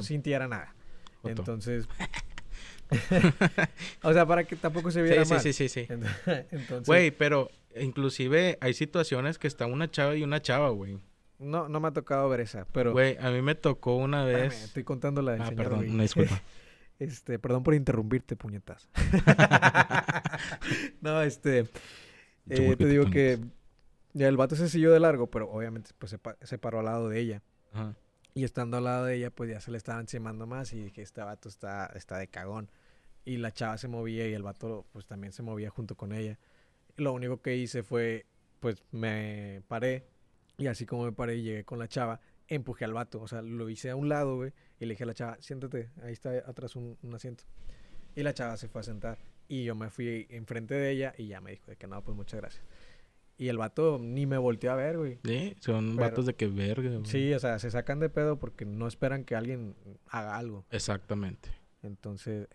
sintiera 0.00 0.48
nada. 0.48 0.74
Joto. 1.22 1.28
Entonces, 1.42 1.86
o 4.02 4.12
sea, 4.12 4.26
para 4.26 4.44
que 4.44 4.56
tampoco 4.56 4.90
se 4.90 5.00
Sí, 5.00 5.04
viera 5.04 5.24
sí, 5.24 5.32
mal. 5.32 5.40
sí, 5.42 5.52
sí, 5.52 5.68
sí. 5.68 5.86
Entonces, 6.50 6.86
Güey, 6.86 7.10
pero 7.10 7.50
inclusive 7.78 8.56
hay 8.60 8.72
situaciones 8.74 9.38
que 9.38 9.46
está 9.46 9.66
una 9.66 9.90
chava 9.90 10.16
y 10.16 10.22
una 10.22 10.40
chava, 10.40 10.70
güey. 10.70 10.98
no, 11.38 11.68
no 11.68 11.80
me 11.80 11.88
ha 11.88 11.92
tocado 11.92 12.28
ver 12.30 12.40
esa, 12.40 12.64
pero 12.72 12.92
Güey, 12.92 13.18
a 13.20 13.30
mí 13.30 13.42
me 13.42 13.54
tocó 13.54 13.96
una 13.96 14.22
espérame, 14.26 14.48
vez... 14.50 14.64
estoy 14.64 14.84
contando 14.84 15.20
la 15.22 15.32
del 15.32 15.42
Ah, 15.42 15.46
señor, 15.48 15.64
perdón, 15.64 15.90
una 15.90 16.02
disculpa. 16.02 16.40
Este, 16.98 17.38
perdón 17.38 17.62
por 17.62 17.74
interrumpirte, 17.74 18.36
puñetas. 18.36 18.88
no, 21.02 21.20
este, 21.20 21.66
eh, 22.48 22.76
te 22.78 22.86
digo 22.86 23.10
que 23.10 23.38
ya 24.16 24.28
el 24.28 24.36
vato 24.36 24.56
se 24.56 24.68
siguió 24.68 24.92
de 24.92 25.00
largo, 25.00 25.30
pero 25.30 25.50
obviamente 25.50 25.90
pues 25.98 26.10
se, 26.10 26.18
pa- 26.18 26.36
se 26.42 26.58
paró 26.58 26.78
al 26.78 26.86
lado 26.86 27.08
de 27.08 27.20
ella. 27.20 27.42
Ajá. 27.72 27.94
Y 28.34 28.44
estando 28.44 28.76
al 28.76 28.84
lado 28.84 29.04
de 29.06 29.16
ella, 29.16 29.30
pues 29.30 29.50
ya 29.50 29.60
se 29.60 29.70
le 29.70 29.78
estaba 29.78 30.00
encimando 30.00 30.46
más 30.46 30.72
y 30.72 30.82
dije, 30.84 31.02
este 31.02 31.20
vato 31.22 31.48
está, 31.48 31.86
está 31.94 32.18
de 32.18 32.28
cagón. 32.28 32.70
Y 33.24 33.38
la 33.38 33.50
chava 33.52 33.76
se 33.78 33.88
movía 33.88 34.28
y 34.28 34.34
el 34.34 34.42
vato 34.42 34.86
pues 34.92 35.06
también 35.06 35.32
se 35.32 35.42
movía 35.42 35.70
junto 35.70 35.96
con 35.96 36.12
ella. 36.12 36.38
Lo 36.96 37.12
único 37.12 37.40
que 37.42 37.56
hice 37.56 37.82
fue, 37.82 38.26
pues 38.60 38.82
me 38.92 39.62
paré 39.68 40.06
y 40.58 40.66
así 40.68 40.86
como 40.86 41.04
me 41.04 41.12
paré 41.12 41.36
y 41.36 41.42
llegué 41.42 41.64
con 41.64 41.78
la 41.78 41.88
chava, 41.88 42.20
empujé 42.48 42.84
al 42.84 42.92
vato. 42.94 43.20
O 43.20 43.28
sea, 43.28 43.42
lo 43.42 43.68
hice 43.68 43.90
a 43.90 43.96
un 43.96 44.08
lado, 44.08 44.36
güey, 44.36 44.52
y 44.80 44.86
le 44.86 44.92
dije 44.94 45.04
a 45.04 45.06
la 45.06 45.14
chava, 45.14 45.36
siéntate, 45.40 45.90
ahí 46.02 46.12
está 46.12 46.30
atrás 46.46 46.76
un, 46.76 46.96
un 47.02 47.14
asiento. 47.14 47.44
Y 48.14 48.22
la 48.22 48.32
chava 48.32 48.56
se 48.56 48.68
fue 48.68 48.80
a 48.80 48.84
sentar 48.84 49.18
y 49.48 49.64
yo 49.64 49.74
me 49.74 49.90
fui 49.90 50.26
enfrente 50.30 50.74
de 50.74 50.90
ella 50.90 51.14
y 51.18 51.26
ya 51.28 51.40
me 51.40 51.50
dijo 51.52 51.70
de 51.70 51.76
que 51.76 51.86
no, 51.86 52.02
pues 52.02 52.16
muchas 52.16 52.40
gracias. 52.40 52.64
Y 53.38 53.48
el 53.48 53.58
vato 53.58 53.98
ni 54.00 54.24
me 54.26 54.38
volteó 54.38 54.72
a 54.72 54.76
ver, 54.76 54.96
güey. 54.96 55.18
Sí, 55.24 55.54
son 55.60 55.96
Pero- 55.96 56.08
vatos 56.08 56.26
de 56.26 56.34
que 56.34 56.46
verga, 56.46 56.88
güey. 56.90 57.04
Sí, 57.04 57.32
o 57.34 57.38
sea, 57.38 57.58
se 57.58 57.70
sacan 57.70 58.00
de 58.00 58.08
pedo 58.08 58.38
porque 58.38 58.64
no 58.64 58.86
esperan 58.86 59.24
que 59.24 59.36
alguien 59.36 59.74
haga 60.08 60.36
algo. 60.38 60.64
Exactamente. 60.70 61.50
Entonces, 61.82 62.48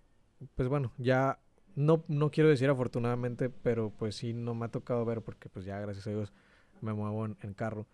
pues 0.55 0.67
bueno, 0.69 0.91
ya 0.97 1.39
no, 1.75 2.03
no 2.07 2.31
quiero 2.31 2.49
decir 2.49 2.69
afortunadamente, 2.69 3.49
pero 3.49 3.91
pues 3.91 4.15
sí 4.15 4.33
no 4.33 4.55
me 4.55 4.65
ha 4.65 4.69
tocado 4.69 5.05
ver 5.05 5.21
porque 5.21 5.49
pues 5.49 5.65
ya 5.65 5.79
gracias 5.79 6.07
a 6.07 6.09
Dios 6.09 6.33
me 6.81 6.93
muevo 6.93 7.25
en, 7.25 7.37
en 7.41 7.53
carro. 7.53 7.85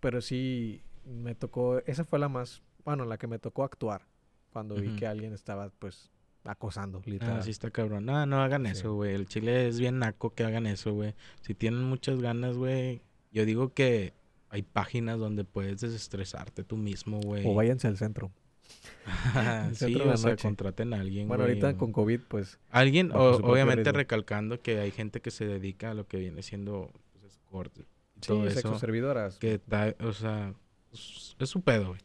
Pero 0.00 0.20
sí 0.20 0.82
me 1.04 1.34
tocó, 1.34 1.78
esa 1.86 2.04
fue 2.04 2.20
la 2.20 2.28
más, 2.28 2.62
bueno, 2.84 3.04
la 3.04 3.18
que 3.18 3.26
me 3.26 3.40
tocó 3.40 3.64
actuar 3.64 4.02
cuando 4.52 4.76
vi 4.76 4.94
que 4.96 5.06
alguien 5.06 5.32
estaba 5.32 5.70
pues 5.70 6.10
acosando, 6.44 7.02
literal. 7.04 7.38
Ah, 7.38 7.42
sí 7.42 7.50
está 7.50 7.70
cabrón. 7.70 8.04
No, 8.06 8.24
no 8.26 8.40
hagan 8.42 8.64
Sí. 8.66 8.72
eso, 8.72 8.94
güey. 8.94 9.14
El 9.14 9.26
chile 9.26 9.68
es 9.68 9.78
bien 9.78 9.98
naco 9.98 10.30
que 10.34 10.44
hagan 10.44 10.66
eso, 10.66 10.92
güey. 10.94 11.14
Si 11.42 11.54
tienen 11.54 11.82
muchas 11.84 12.20
ganas, 12.20 12.56
güey. 12.56 13.02
Yo 13.32 13.44
digo 13.44 13.72
que 13.74 14.14
hay 14.50 14.62
páginas 14.62 15.18
donde 15.18 15.44
puedes 15.44 15.80
desestresarte 15.80 16.64
tú 16.64 16.76
mismo, 16.76 17.20
güey. 17.20 17.46
O 17.46 17.54
váyanse 17.54 17.86
al 17.88 17.96
centro. 17.98 18.30
sí, 19.72 19.76
centro 19.76 20.10
o 20.10 20.16
sea, 20.16 20.30
noche. 20.30 20.42
contraten 20.42 20.92
a 20.94 21.00
alguien, 21.00 21.28
Bueno, 21.28 21.44
ahorita 21.44 21.70
o- 21.70 21.76
con 21.78 21.92
COVID 21.92 22.20
pues 22.28 22.58
Alguien, 22.70 23.10
o- 23.12 23.36
obviamente 23.36 23.84
riesgo. 23.84 23.96
recalcando 23.98 24.60
que 24.60 24.78
hay 24.80 24.90
gente 24.90 25.20
que 25.20 25.30
se 25.30 25.46
dedica 25.46 25.90
a 25.90 25.94
lo 25.94 26.06
que 26.06 26.18
viene 26.18 26.42
siendo 26.42 26.90
pues, 27.12 27.32
escort 27.32 27.76
y 27.78 27.80
sí, 27.82 27.86
todo 28.26 28.46
eso. 28.46 28.78
servidoras. 28.78 29.38
Que 29.38 29.60
da, 29.66 29.94
o 30.00 30.12
sea, 30.12 30.52
es, 30.92 31.36
es 31.38 31.48
su 31.48 31.62
pedo, 31.62 31.88
güey. 31.88 32.00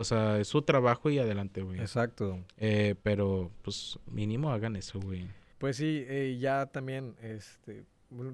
O 0.00 0.04
sea, 0.04 0.38
es 0.38 0.46
su 0.46 0.62
trabajo 0.62 1.10
y 1.10 1.18
adelante, 1.18 1.60
güey. 1.60 1.80
Exacto. 1.80 2.38
Eh, 2.56 2.94
pero, 3.02 3.50
pues, 3.62 3.98
mínimo 4.06 4.52
hagan 4.52 4.76
eso, 4.76 5.00
güey. 5.00 5.26
Pues 5.58 5.76
sí, 5.76 6.04
eh, 6.06 6.38
ya 6.40 6.66
también, 6.66 7.16
este, 7.20 7.84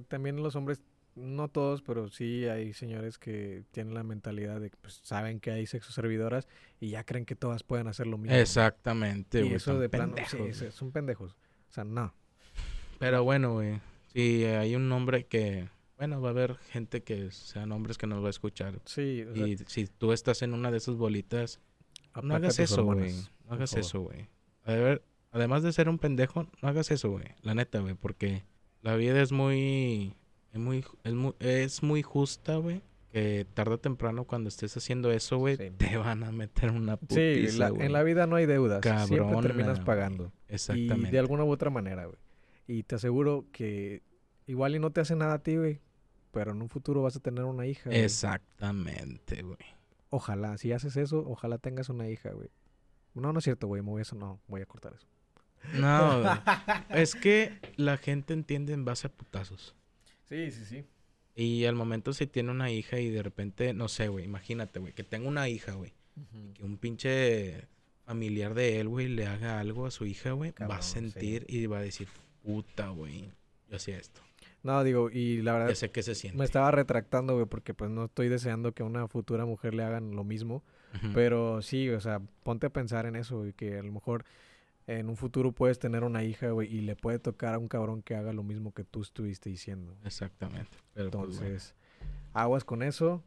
también 0.08 0.42
los 0.42 0.56
hombres, 0.56 0.82
no 1.14 1.48
todos, 1.48 1.80
pero 1.80 2.10
sí 2.10 2.44
hay 2.44 2.74
señores 2.74 3.16
que 3.16 3.64
tienen 3.70 3.94
la 3.94 4.02
mentalidad 4.02 4.60
de 4.60 4.68
que 4.68 4.76
pues, 4.76 5.00
saben 5.04 5.40
que 5.40 5.52
hay 5.52 5.64
sexo 5.64 5.90
servidoras 5.90 6.48
y 6.80 6.90
ya 6.90 7.04
creen 7.04 7.24
que 7.24 7.34
todas 7.34 7.62
pueden 7.62 7.86
hacer 7.88 8.06
lo 8.08 8.18
mismo. 8.18 8.36
Exactamente, 8.36 9.38
Y 9.38 9.42
güey. 9.44 9.54
eso 9.54 9.70
están 9.70 9.80
de 9.80 9.88
plano, 9.88 10.14
pendejos, 10.16 10.56
sí, 10.58 10.66
son 10.70 10.92
pendejos. 10.92 11.32
O 11.70 11.72
sea, 11.72 11.84
no. 11.84 12.12
Pero 12.98 13.24
bueno, 13.24 13.54
güey. 13.54 13.80
Si 14.12 14.44
hay 14.44 14.76
un 14.76 14.88
nombre 14.90 15.24
que... 15.24 15.68
Bueno, 15.96 16.20
va 16.20 16.28
a 16.28 16.30
haber 16.32 16.56
gente 16.56 17.02
que 17.02 17.30
sean 17.30 17.70
hombres 17.72 17.98
que 17.98 18.06
nos 18.06 18.22
va 18.22 18.26
a 18.26 18.30
escuchar. 18.30 18.80
Sí, 18.84 19.22
o 19.22 19.34
sea, 19.34 19.46
Y 19.46 19.56
si 19.66 19.86
tú 19.86 20.12
estás 20.12 20.42
en 20.42 20.52
una 20.54 20.70
de 20.70 20.78
esas 20.78 20.96
bolitas, 20.96 21.60
no 22.22 22.34
hagas 22.34 22.58
eso, 22.58 22.84
güey. 22.84 23.12
No 23.46 23.54
hagas 23.54 23.74
eso, 23.74 24.00
güey. 24.00 24.26
A 24.64 24.72
ver, 24.72 25.02
además 25.30 25.62
de 25.62 25.72
ser 25.72 25.88
un 25.88 25.98
pendejo, 25.98 26.46
no 26.62 26.68
hagas 26.68 26.90
eso, 26.90 27.10
güey. 27.10 27.26
La 27.42 27.54
neta, 27.54 27.78
güey, 27.80 27.94
porque 27.94 28.42
la 28.82 28.96
vida 28.96 29.20
es 29.22 29.30
muy 29.32 30.14
es 30.52 30.58
muy 30.60 30.84
es 31.04 31.14
muy, 31.14 31.34
es 31.38 31.82
muy 31.82 32.02
justa, 32.02 32.56
güey. 32.56 32.82
Que 33.12 33.46
tarde 33.54 33.74
o 33.74 33.78
temprano 33.78 34.24
cuando 34.24 34.48
estés 34.48 34.76
haciendo 34.76 35.12
eso, 35.12 35.38
güey, 35.38 35.56
Sí. 35.56 35.70
te 35.76 35.96
van 35.96 36.24
a 36.24 36.32
meter 36.32 36.72
una 36.72 36.96
Sí, 36.96 37.06
putiza, 37.06 37.58
la- 37.58 37.68
güey. 37.70 37.86
en 37.86 37.92
la 37.92 38.02
vida 38.02 38.26
no 38.26 38.34
hay 38.34 38.46
deudas. 38.46 38.80
Siempre 38.82 39.18
Cabrona, 39.18 39.40
terminas 39.42 39.76
güey. 39.76 39.86
pagando. 39.86 40.32
Y 40.48 40.54
Exactamente. 40.54 41.10
de 41.12 41.18
alguna 41.20 41.44
u 41.44 41.50
otra 41.50 41.70
manera, 41.70 42.06
güey. 42.06 42.18
Y 42.66 42.82
te 42.82 42.96
aseguro 42.96 43.46
que 43.52 44.02
igual 44.46 44.76
y 44.76 44.78
no 44.78 44.90
te 44.90 45.00
hace 45.00 45.16
nada 45.16 45.34
a 45.34 45.42
ti, 45.42 45.56
güey. 45.56 45.80
Pero 46.32 46.52
en 46.52 46.62
un 46.62 46.68
futuro 46.68 47.02
vas 47.02 47.16
a 47.16 47.20
tener 47.20 47.44
una 47.44 47.66
hija. 47.66 47.90
güey. 47.90 48.00
Exactamente, 48.02 49.42
güey. 49.42 49.58
Ojalá, 50.10 50.58
si 50.58 50.72
haces 50.72 50.96
eso, 50.96 51.24
ojalá 51.26 51.58
tengas 51.58 51.88
una 51.88 52.08
hija, 52.08 52.30
güey. 52.30 52.50
No, 53.14 53.32
no 53.32 53.38
es 53.38 53.44
cierto, 53.44 53.68
güey, 53.68 53.82
a 53.86 54.00
eso, 54.02 54.16
no, 54.16 54.40
voy 54.48 54.60
a 54.60 54.66
cortar 54.66 54.94
eso. 54.94 55.06
No, 55.74 56.20
güey. 56.22 57.00
es 57.00 57.14
que 57.14 57.58
la 57.76 57.96
gente 57.96 58.32
entiende 58.34 58.72
en 58.72 58.84
base 58.84 59.06
a 59.06 59.10
putazos. 59.12 59.74
Sí, 60.28 60.50
sí, 60.50 60.64
sí. 60.64 60.84
Y 61.36 61.64
al 61.64 61.74
momento 61.74 62.12
si 62.12 62.26
tiene 62.26 62.50
una 62.50 62.70
hija 62.70 62.98
y 63.00 63.10
de 63.10 63.22
repente, 63.22 63.72
no 63.74 63.88
sé, 63.88 64.08
güey, 64.08 64.24
imagínate, 64.24 64.78
güey, 64.78 64.92
que 64.92 65.02
tenga 65.04 65.28
una 65.28 65.48
hija, 65.48 65.72
güey. 65.72 65.92
que 66.54 66.62
un 66.64 66.76
pinche 66.78 67.66
familiar 68.04 68.54
de 68.54 68.80
él, 68.80 68.88
güey, 68.88 69.08
le 69.08 69.26
haga 69.26 69.58
algo 69.58 69.86
a 69.86 69.90
su 69.90 70.06
hija, 70.06 70.32
güey, 70.32 70.52
va 70.60 70.76
a 70.76 70.82
sí. 70.82 70.92
sentir 70.94 71.44
y 71.48 71.66
va 71.66 71.78
a 71.78 71.82
decir, 71.82 72.08
puta, 72.42 72.88
güey, 72.90 73.32
yo 73.68 73.76
hacía 73.76 73.98
esto. 73.98 74.20
No, 74.64 74.82
digo, 74.82 75.10
y 75.10 75.42
la 75.42 75.52
verdad, 75.52 75.68
Ya 75.68 75.74
sé 75.76 75.90
qué 75.92 76.02
se 76.02 76.14
siente. 76.16 76.36
me 76.38 76.44
estaba 76.44 76.70
retractando, 76.72 77.34
güey, 77.34 77.46
porque 77.46 77.72
pues 77.74 77.90
no 77.90 78.06
estoy 78.06 78.28
deseando 78.28 78.72
que 78.72 78.82
a 78.82 78.86
una 78.86 79.06
futura 79.06 79.44
mujer 79.44 79.74
le 79.74 79.84
hagan 79.84 80.16
lo 80.16 80.24
mismo. 80.24 80.64
Pero 81.12 81.60
sí, 81.60 81.90
o 81.90 82.00
sea, 82.00 82.20
ponte 82.44 82.66
a 82.66 82.70
pensar 82.70 83.06
en 83.06 83.16
eso, 83.16 83.38
güey, 83.38 83.52
que 83.52 83.78
a 83.78 83.82
lo 83.82 83.92
mejor 83.92 84.24
en 84.86 85.08
un 85.08 85.16
futuro 85.16 85.50
puedes 85.52 85.78
tener 85.80 86.04
una 86.04 86.22
hija, 86.24 86.50
güey, 86.50 86.72
y 86.72 86.80
le 86.82 86.94
puede 86.94 87.18
tocar 87.18 87.54
a 87.54 87.58
un 87.58 87.68
cabrón 87.68 88.00
que 88.02 88.14
haga 88.14 88.32
lo 88.32 88.42
mismo 88.44 88.72
que 88.72 88.84
tú 88.84 89.02
estuviste 89.02 89.50
diciendo. 89.50 89.96
Exactamente. 90.04 90.78
Pero, 90.94 91.10
pues, 91.10 91.36
bueno. 91.36 91.46
Entonces, 91.46 91.74
aguas 92.32 92.64
con 92.64 92.82
eso. 92.82 93.22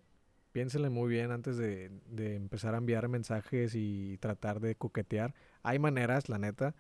Piénsele 0.54 0.90
muy 0.90 1.10
bien 1.10 1.32
antes 1.32 1.58
de, 1.58 1.92
de 2.10 2.36
empezar 2.36 2.74
a 2.74 2.78
enviar 2.80 3.10
mensajes 3.10 3.76
y 3.76 4.18
tratar 4.20 4.60
de 4.62 4.76
coquetear. 4.76 5.36
Hay 5.62 5.78
maneras, 5.78 6.30
la 6.30 6.40
neta. 6.40 6.74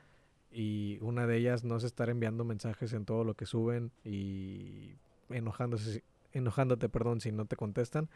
Y 0.51 0.97
una 1.01 1.27
de 1.27 1.37
ellas 1.37 1.63
no 1.63 1.75
es 1.77 1.83
estar 1.83 2.09
enviando 2.09 2.43
mensajes 2.45 2.93
en 2.93 3.05
todo 3.05 3.23
lo 3.23 3.33
que 3.35 3.45
suben 3.45 3.91
y 4.03 4.93
enojándose, 5.29 6.03
enojándote, 6.31 6.89
perdón, 6.89 7.19
si 7.21 7.31
no 7.31 7.45
te 7.45 7.55
contestan. 7.55 8.09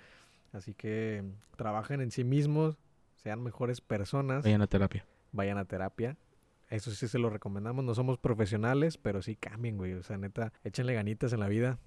Así 0.54 0.74
que 0.74 1.24
trabajen 1.56 2.02
en 2.02 2.12
sí 2.12 2.24
mismos, 2.24 2.78
sean 3.16 3.42
mejores 3.44 3.82
personas, 3.82 4.44
Vayan 4.44 4.62
a 4.62 4.68
terapia. 4.68 5.06
vayan 5.32 5.58
a 5.58 5.66
terapia. 5.66 6.18
Eso 6.70 6.92
sí 6.92 7.08
se 7.08 7.20
lo 7.20 7.30
recomendamos. 7.30 7.84
No 7.84 7.94
somos 7.96 8.18
profesionales, 8.18 8.98
pero 8.98 9.22
sí 9.22 9.36
cambien, 9.36 9.78
güey. 9.78 9.94
O 9.94 10.04
sea, 10.04 10.18
neta, 10.18 10.54
échenle 10.64 10.94
ganitas 10.94 11.34
en 11.34 11.42
la 11.42 11.50
vida. 11.50 11.80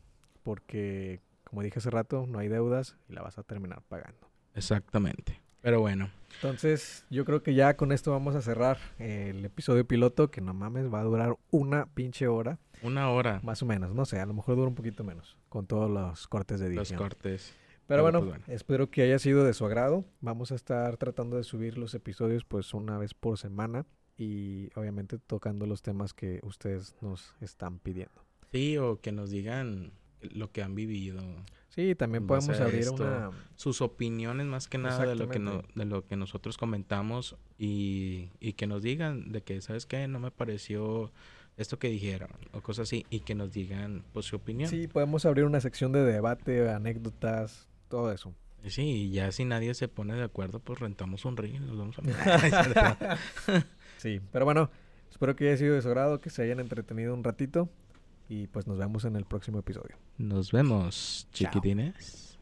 Porque, 0.42 1.20
como 1.44 1.62
dije 1.62 1.78
hace 1.78 1.88
rato, 1.90 2.26
no 2.26 2.38
hay 2.38 2.48
deudas 2.48 2.96
y 3.08 3.14
la 3.14 3.22
vas 3.22 3.38
a 3.38 3.42
terminar 3.44 3.80
pagando. 3.88 4.28
Exactamente. 4.54 5.40
Pero 5.64 5.80
bueno. 5.80 6.10
Entonces, 6.34 7.06
yo 7.08 7.24
creo 7.24 7.42
que 7.42 7.54
ya 7.54 7.74
con 7.74 7.90
esto 7.90 8.10
vamos 8.10 8.34
a 8.34 8.42
cerrar 8.42 8.76
el 8.98 9.42
episodio 9.46 9.86
piloto, 9.86 10.30
que 10.30 10.42
no 10.42 10.52
mames, 10.52 10.92
va 10.92 11.00
a 11.00 11.04
durar 11.04 11.36
una 11.50 11.86
pinche 11.86 12.28
hora. 12.28 12.58
Una 12.82 13.08
hora. 13.08 13.40
Más 13.42 13.62
o 13.62 13.66
menos, 13.66 13.94
no 13.94 14.04
sé, 14.04 14.20
a 14.20 14.26
lo 14.26 14.34
mejor 14.34 14.56
dura 14.56 14.68
un 14.68 14.74
poquito 14.74 15.04
menos, 15.04 15.38
con 15.48 15.66
todos 15.66 15.90
los 15.90 16.28
cortes 16.28 16.60
de 16.60 16.68
Los 16.68 16.90
edición. 16.90 16.98
cortes. 16.98 17.54
Pero 17.86 17.86
Pero, 17.86 18.02
bueno, 18.02 18.18
pues, 18.20 18.30
bueno. 18.30 18.44
espero 18.48 18.90
que 18.90 19.04
haya 19.04 19.18
sido 19.18 19.42
de 19.42 19.54
su 19.54 19.64
agrado. 19.64 20.04
Vamos 20.20 20.52
a 20.52 20.54
estar 20.54 20.98
tratando 20.98 21.38
de 21.38 21.44
subir 21.44 21.78
los 21.78 21.94
episodios 21.94 22.44
pues 22.44 22.74
una 22.74 22.98
vez 22.98 23.14
por 23.14 23.38
semana 23.38 23.86
y 24.18 24.68
obviamente 24.74 25.18
tocando 25.18 25.64
los 25.66 25.80
temas 25.80 26.12
que 26.12 26.40
ustedes 26.42 26.94
nos 27.00 27.34
están 27.40 27.78
pidiendo. 27.78 28.22
Sí, 28.52 28.76
o 28.76 29.00
que 29.00 29.12
nos 29.12 29.30
digan 29.30 29.92
lo 30.32 30.50
que 30.52 30.62
han 30.62 30.74
vivido. 30.74 31.22
Sí, 31.68 31.94
también 31.96 32.26
podemos 32.26 32.60
abrir 32.60 32.80
esto, 32.80 33.02
una... 33.02 33.30
Sus 33.56 33.80
opiniones 33.80 34.46
más 34.46 34.68
que 34.68 34.78
nada 34.78 35.04
de 35.06 35.16
lo 35.16 35.28
que, 35.28 35.40
no, 35.40 35.50
Exactamente. 35.50 35.80
de 35.80 35.84
lo 35.86 36.06
que 36.06 36.16
nosotros 36.16 36.56
comentamos 36.56 37.36
y, 37.58 38.30
y 38.38 38.52
que 38.52 38.68
nos 38.68 38.82
digan 38.82 39.32
de 39.32 39.42
que, 39.42 39.60
¿sabes 39.60 39.84
qué? 39.84 40.06
No 40.06 40.20
me 40.20 40.30
pareció 40.30 41.10
esto 41.56 41.78
que 41.78 41.88
dijeron 41.88 42.30
o 42.52 42.60
cosas 42.60 42.88
así 42.88 43.06
y 43.10 43.20
que 43.20 43.34
nos 43.34 43.52
digan 43.52 44.04
pues 44.12 44.26
su 44.26 44.36
opinión. 44.36 44.70
Sí, 44.70 44.86
podemos 44.86 45.24
abrir 45.24 45.44
una 45.44 45.60
sección 45.60 45.90
de 45.90 46.04
debate, 46.04 46.70
anécdotas, 46.70 47.68
todo 47.88 48.12
eso. 48.12 48.32
Sí, 48.68 48.82
y 48.82 49.10
ya 49.10 49.30
si 49.32 49.44
nadie 49.44 49.74
se 49.74 49.88
pone 49.88 50.14
de 50.14 50.22
acuerdo, 50.22 50.58
pues 50.58 50.78
rentamos 50.78 51.24
un 51.24 51.36
ring 51.36 51.56
y 51.56 51.58
nos 51.58 51.76
vamos 51.76 51.96
a... 51.98 53.18
Sí, 53.98 54.20
pero 54.32 54.44
bueno, 54.44 54.70
espero 55.10 55.34
que 55.34 55.48
haya 55.48 55.56
sido 55.56 55.74
de 55.74 55.82
su 55.82 55.88
agrado, 55.88 56.20
que 56.20 56.30
se 56.30 56.42
hayan 56.42 56.60
entretenido 56.60 57.14
un 57.14 57.24
ratito 57.24 57.68
y 58.28 58.46
pues 58.46 58.66
nos 58.66 58.78
vemos 58.78 59.04
en 59.04 59.16
el 59.16 59.24
próximo 59.24 59.58
episodio. 59.58 59.96
Nos 60.18 60.52
vemos, 60.52 61.26
Chao. 61.32 61.50
chiquitines. 61.50 62.33